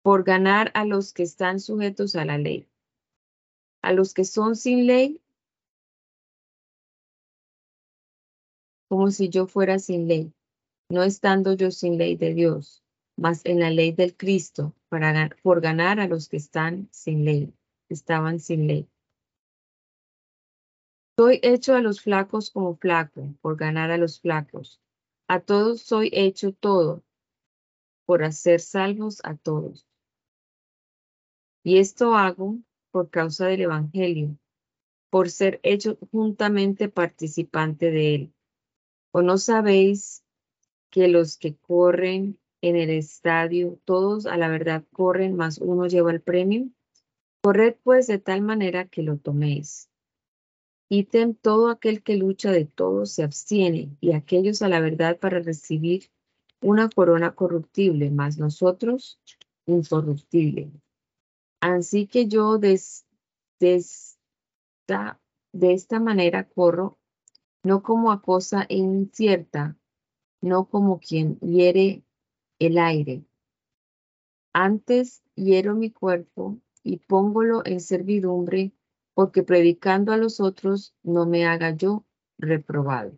por 0.04 0.22
ganar 0.22 0.70
a 0.74 0.84
los 0.84 1.14
que 1.14 1.22
están 1.22 1.58
sujetos 1.58 2.14
a 2.14 2.26
la 2.26 2.36
ley. 2.36 2.68
A 3.80 3.94
los 3.94 4.12
que 4.12 4.26
son 4.26 4.54
sin 4.54 4.86
ley, 4.86 5.22
como 8.90 9.10
si 9.10 9.30
yo 9.30 9.46
fuera 9.46 9.78
sin 9.78 10.06
ley, 10.06 10.34
no 10.90 11.04
estando 11.04 11.54
yo 11.54 11.70
sin 11.70 11.96
ley 11.96 12.16
de 12.16 12.34
Dios, 12.34 12.84
mas 13.16 13.46
en 13.46 13.60
la 13.60 13.70
ley 13.70 13.92
del 13.92 14.14
Cristo, 14.14 14.74
para, 14.90 15.30
por 15.42 15.62
ganar 15.62 15.98
a 16.00 16.06
los 16.06 16.28
que 16.28 16.36
están 16.36 16.86
sin 16.92 17.24
ley 17.24 17.54
estaban 17.88 18.40
sin 18.40 18.66
ley. 18.66 18.86
Soy 21.18 21.40
hecho 21.42 21.74
a 21.74 21.80
los 21.80 22.02
flacos 22.02 22.50
como 22.50 22.76
flaco, 22.76 23.34
por 23.40 23.56
ganar 23.56 23.90
a 23.90 23.96
los 23.96 24.20
flacos. 24.20 24.82
A 25.28 25.40
todos 25.40 25.80
soy 25.80 26.10
hecho 26.12 26.52
todo, 26.52 27.02
por 28.04 28.22
hacer 28.22 28.60
salvos 28.60 29.20
a 29.24 29.34
todos. 29.36 29.86
Y 31.66 31.78
esto 31.78 32.14
hago 32.14 32.58
por 32.90 33.08
causa 33.08 33.46
del 33.46 33.62
Evangelio, 33.62 34.36
por 35.10 35.30
ser 35.30 35.60
hecho 35.62 35.96
juntamente 36.12 36.90
participante 36.90 37.90
de 37.90 38.14
él. 38.14 38.34
¿O 39.12 39.22
no 39.22 39.38
sabéis 39.38 40.22
que 40.90 41.08
los 41.08 41.38
que 41.38 41.56
corren 41.56 42.38
en 42.60 42.76
el 42.76 42.90
estadio, 42.90 43.80
todos 43.86 44.26
a 44.26 44.36
la 44.36 44.48
verdad 44.48 44.84
corren, 44.92 45.36
mas 45.36 45.56
uno 45.58 45.86
lleva 45.86 46.12
el 46.12 46.20
premio? 46.20 46.68
Corred 47.42 47.76
pues 47.82 48.06
de 48.08 48.18
tal 48.18 48.42
manera 48.42 48.86
que 48.86 49.02
lo 49.02 49.16
toméis. 49.16 49.88
Ítem 50.90 51.34
todo 51.34 51.70
aquel 51.70 52.02
que 52.02 52.16
lucha 52.16 52.52
de 52.52 52.66
todo 52.66 53.06
se 53.06 53.22
abstiene, 53.22 53.96
y 54.00 54.12
aquellos 54.12 54.60
a 54.60 54.68
la 54.68 54.80
verdad 54.80 55.18
para 55.18 55.40
recibir 55.40 56.10
una 56.60 56.90
corona 56.90 57.34
corruptible, 57.34 58.10
mas 58.10 58.38
nosotros 58.38 59.18
incorruptible. 59.66 60.70
Así 61.66 62.06
que 62.06 62.26
yo 62.26 62.58
de 62.58 62.74
esta 64.76 65.98
manera 65.98 66.46
corro, 66.46 66.98
no 67.62 67.82
como 67.82 68.12
a 68.12 68.20
cosa 68.20 68.66
incierta, 68.68 69.78
no 70.42 70.66
como 70.66 71.00
quien 71.00 71.38
hiere 71.40 72.04
el 72.58 72.76
aire. 72.76 73.24
Antes 74.52 75.22
hiero 75.36 75.74
mi 75.74 75.90
cuerpo 75.90 76.58
y 76.82 76.98
póngolo 76.98 77.62
en 77.64 77.80
servidumbre, 77.80 78.74
porque 79.14 79.42
predicando 79.42 80.12
a 80.12 80.18
los 80.18 80.40
otros 80.40 80.94
no 81.02 81.24
me 81.24 81.46
haga 81.46 81.74
yo 81.74 82.04
reprobado. 82.36 83.16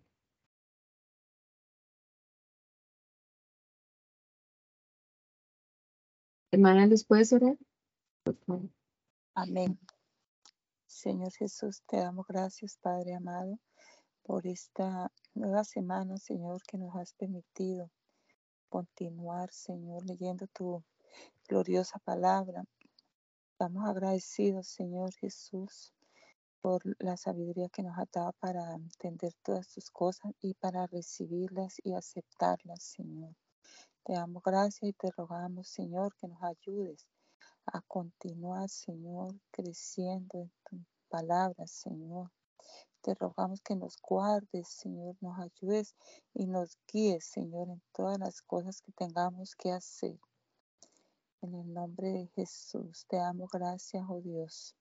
Hermana, 6.53 6.87
¿les 6.87 7.05
puedes 7.05 7.33
orar? 7.33 7.57
Amén. 9.35 9.79
Señor 10.85 11.33
Jesús, 11.33 11.83
te 11.87 11.99
damos 11.99 12.27
gracias, 12.27 12.77
Padre 12.77 13.15
amado, 13.15 13.61
por 14.25 14.49
esta 14.49 15.13
nueva 15.35 15.63
semana, 15.63 16.17
Señor, 16.17 16.61
que 16.65 16.77
nos 16.77 16.97
has 16.97 17.13
permitido 17.13 17.89
continuar, 18.69 19.53
Señor, 19.53 20.05
leyendo 20.05 20.49
tu 20.49 20.83
gloriosa 21.47 22.01
palabra. 22.01 22.65
Estamos 23.53 23.89
agradecidos, 23.89 24.67
Señor 24.67 25.15
Jesús, 25.15 25.95
por 26.61 26.83
la 26.99 27.17
sabiduría 27.17 27.69
que 27.69 27.85
nos 27.85 27.97
ha 27.97 28.09
dado 28.13 28.33
para 28.41 28.75
entender 28.75 29.35
todas 29.45 29.69
tus 29.69 29.89
cosas 29.93 30.33
y 30.41 30.55
para 30.55 30.89
recibirlas 30.89 31.77
y 31.85 31.95
aceptarlas, 31.95 32.83
Señor. 32.83 33.37
Te 34.03 34.15
damos 34.15 34.43
gracias 34.43 34.83
y 34.83 34.93
te 34.95 35.13
rogamos, 35.13 35.69
Señor, 35.69 36.17
que 36.17 36.27
nos 36.27 36.43
ayudes 36.43 37.07
a 37.73 37.81
continuar, 37.83 38.69
Señor, 38.69 39.35
creciendo 39.51 40.39
en 40.41 40.53
tu 40.65 40.85
palabra, 41.09 41.67
Señor. 41.67 42.31
Te 43.01 43.15
rogamos 43.15 43.61
que 43.61 43.77
nos 43.77 43.97
guardes, 44.03 44.69
Señor, 44.69 45.17
nos 45.21 45.39
ayudes 45.39 45.95
y 46.35 46.47
nos 46.47 46.79
guíes, 46.93 47.25
Señor, 47.25 47.69
en 47.69 47.83
todas 47.93 48.19
las 48.19 48.43
cosas 48.43 48.81
que 48.81 48.93
tengamos 48.93 49.55
que 49.55 49.71
hacer. 49.71 50.19
En 51.43 51.55
el 51.55 51.73
nombre 51.73 52.09
de 52.09 52.27
Jesús, 52.35 53.07
te 53.09 53.17
damos 53.17 53.51
gracias, 53.51 54.05
oh 54.09 54.21
Dios. 54.21 54.75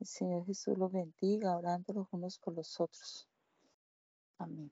El 0.00 0.06
Señor 0.06 0.46
Jesús 0.46 0.78
los 0.78 0.92
bendiga, 0.92 1.56
orando 1.56 1.92
los 1.92 2.06
unos 2.12 2.38
por 2.38 2.54
los 2.54 2.80
otros. 2.80 3.28
Amén. 4.38 4.66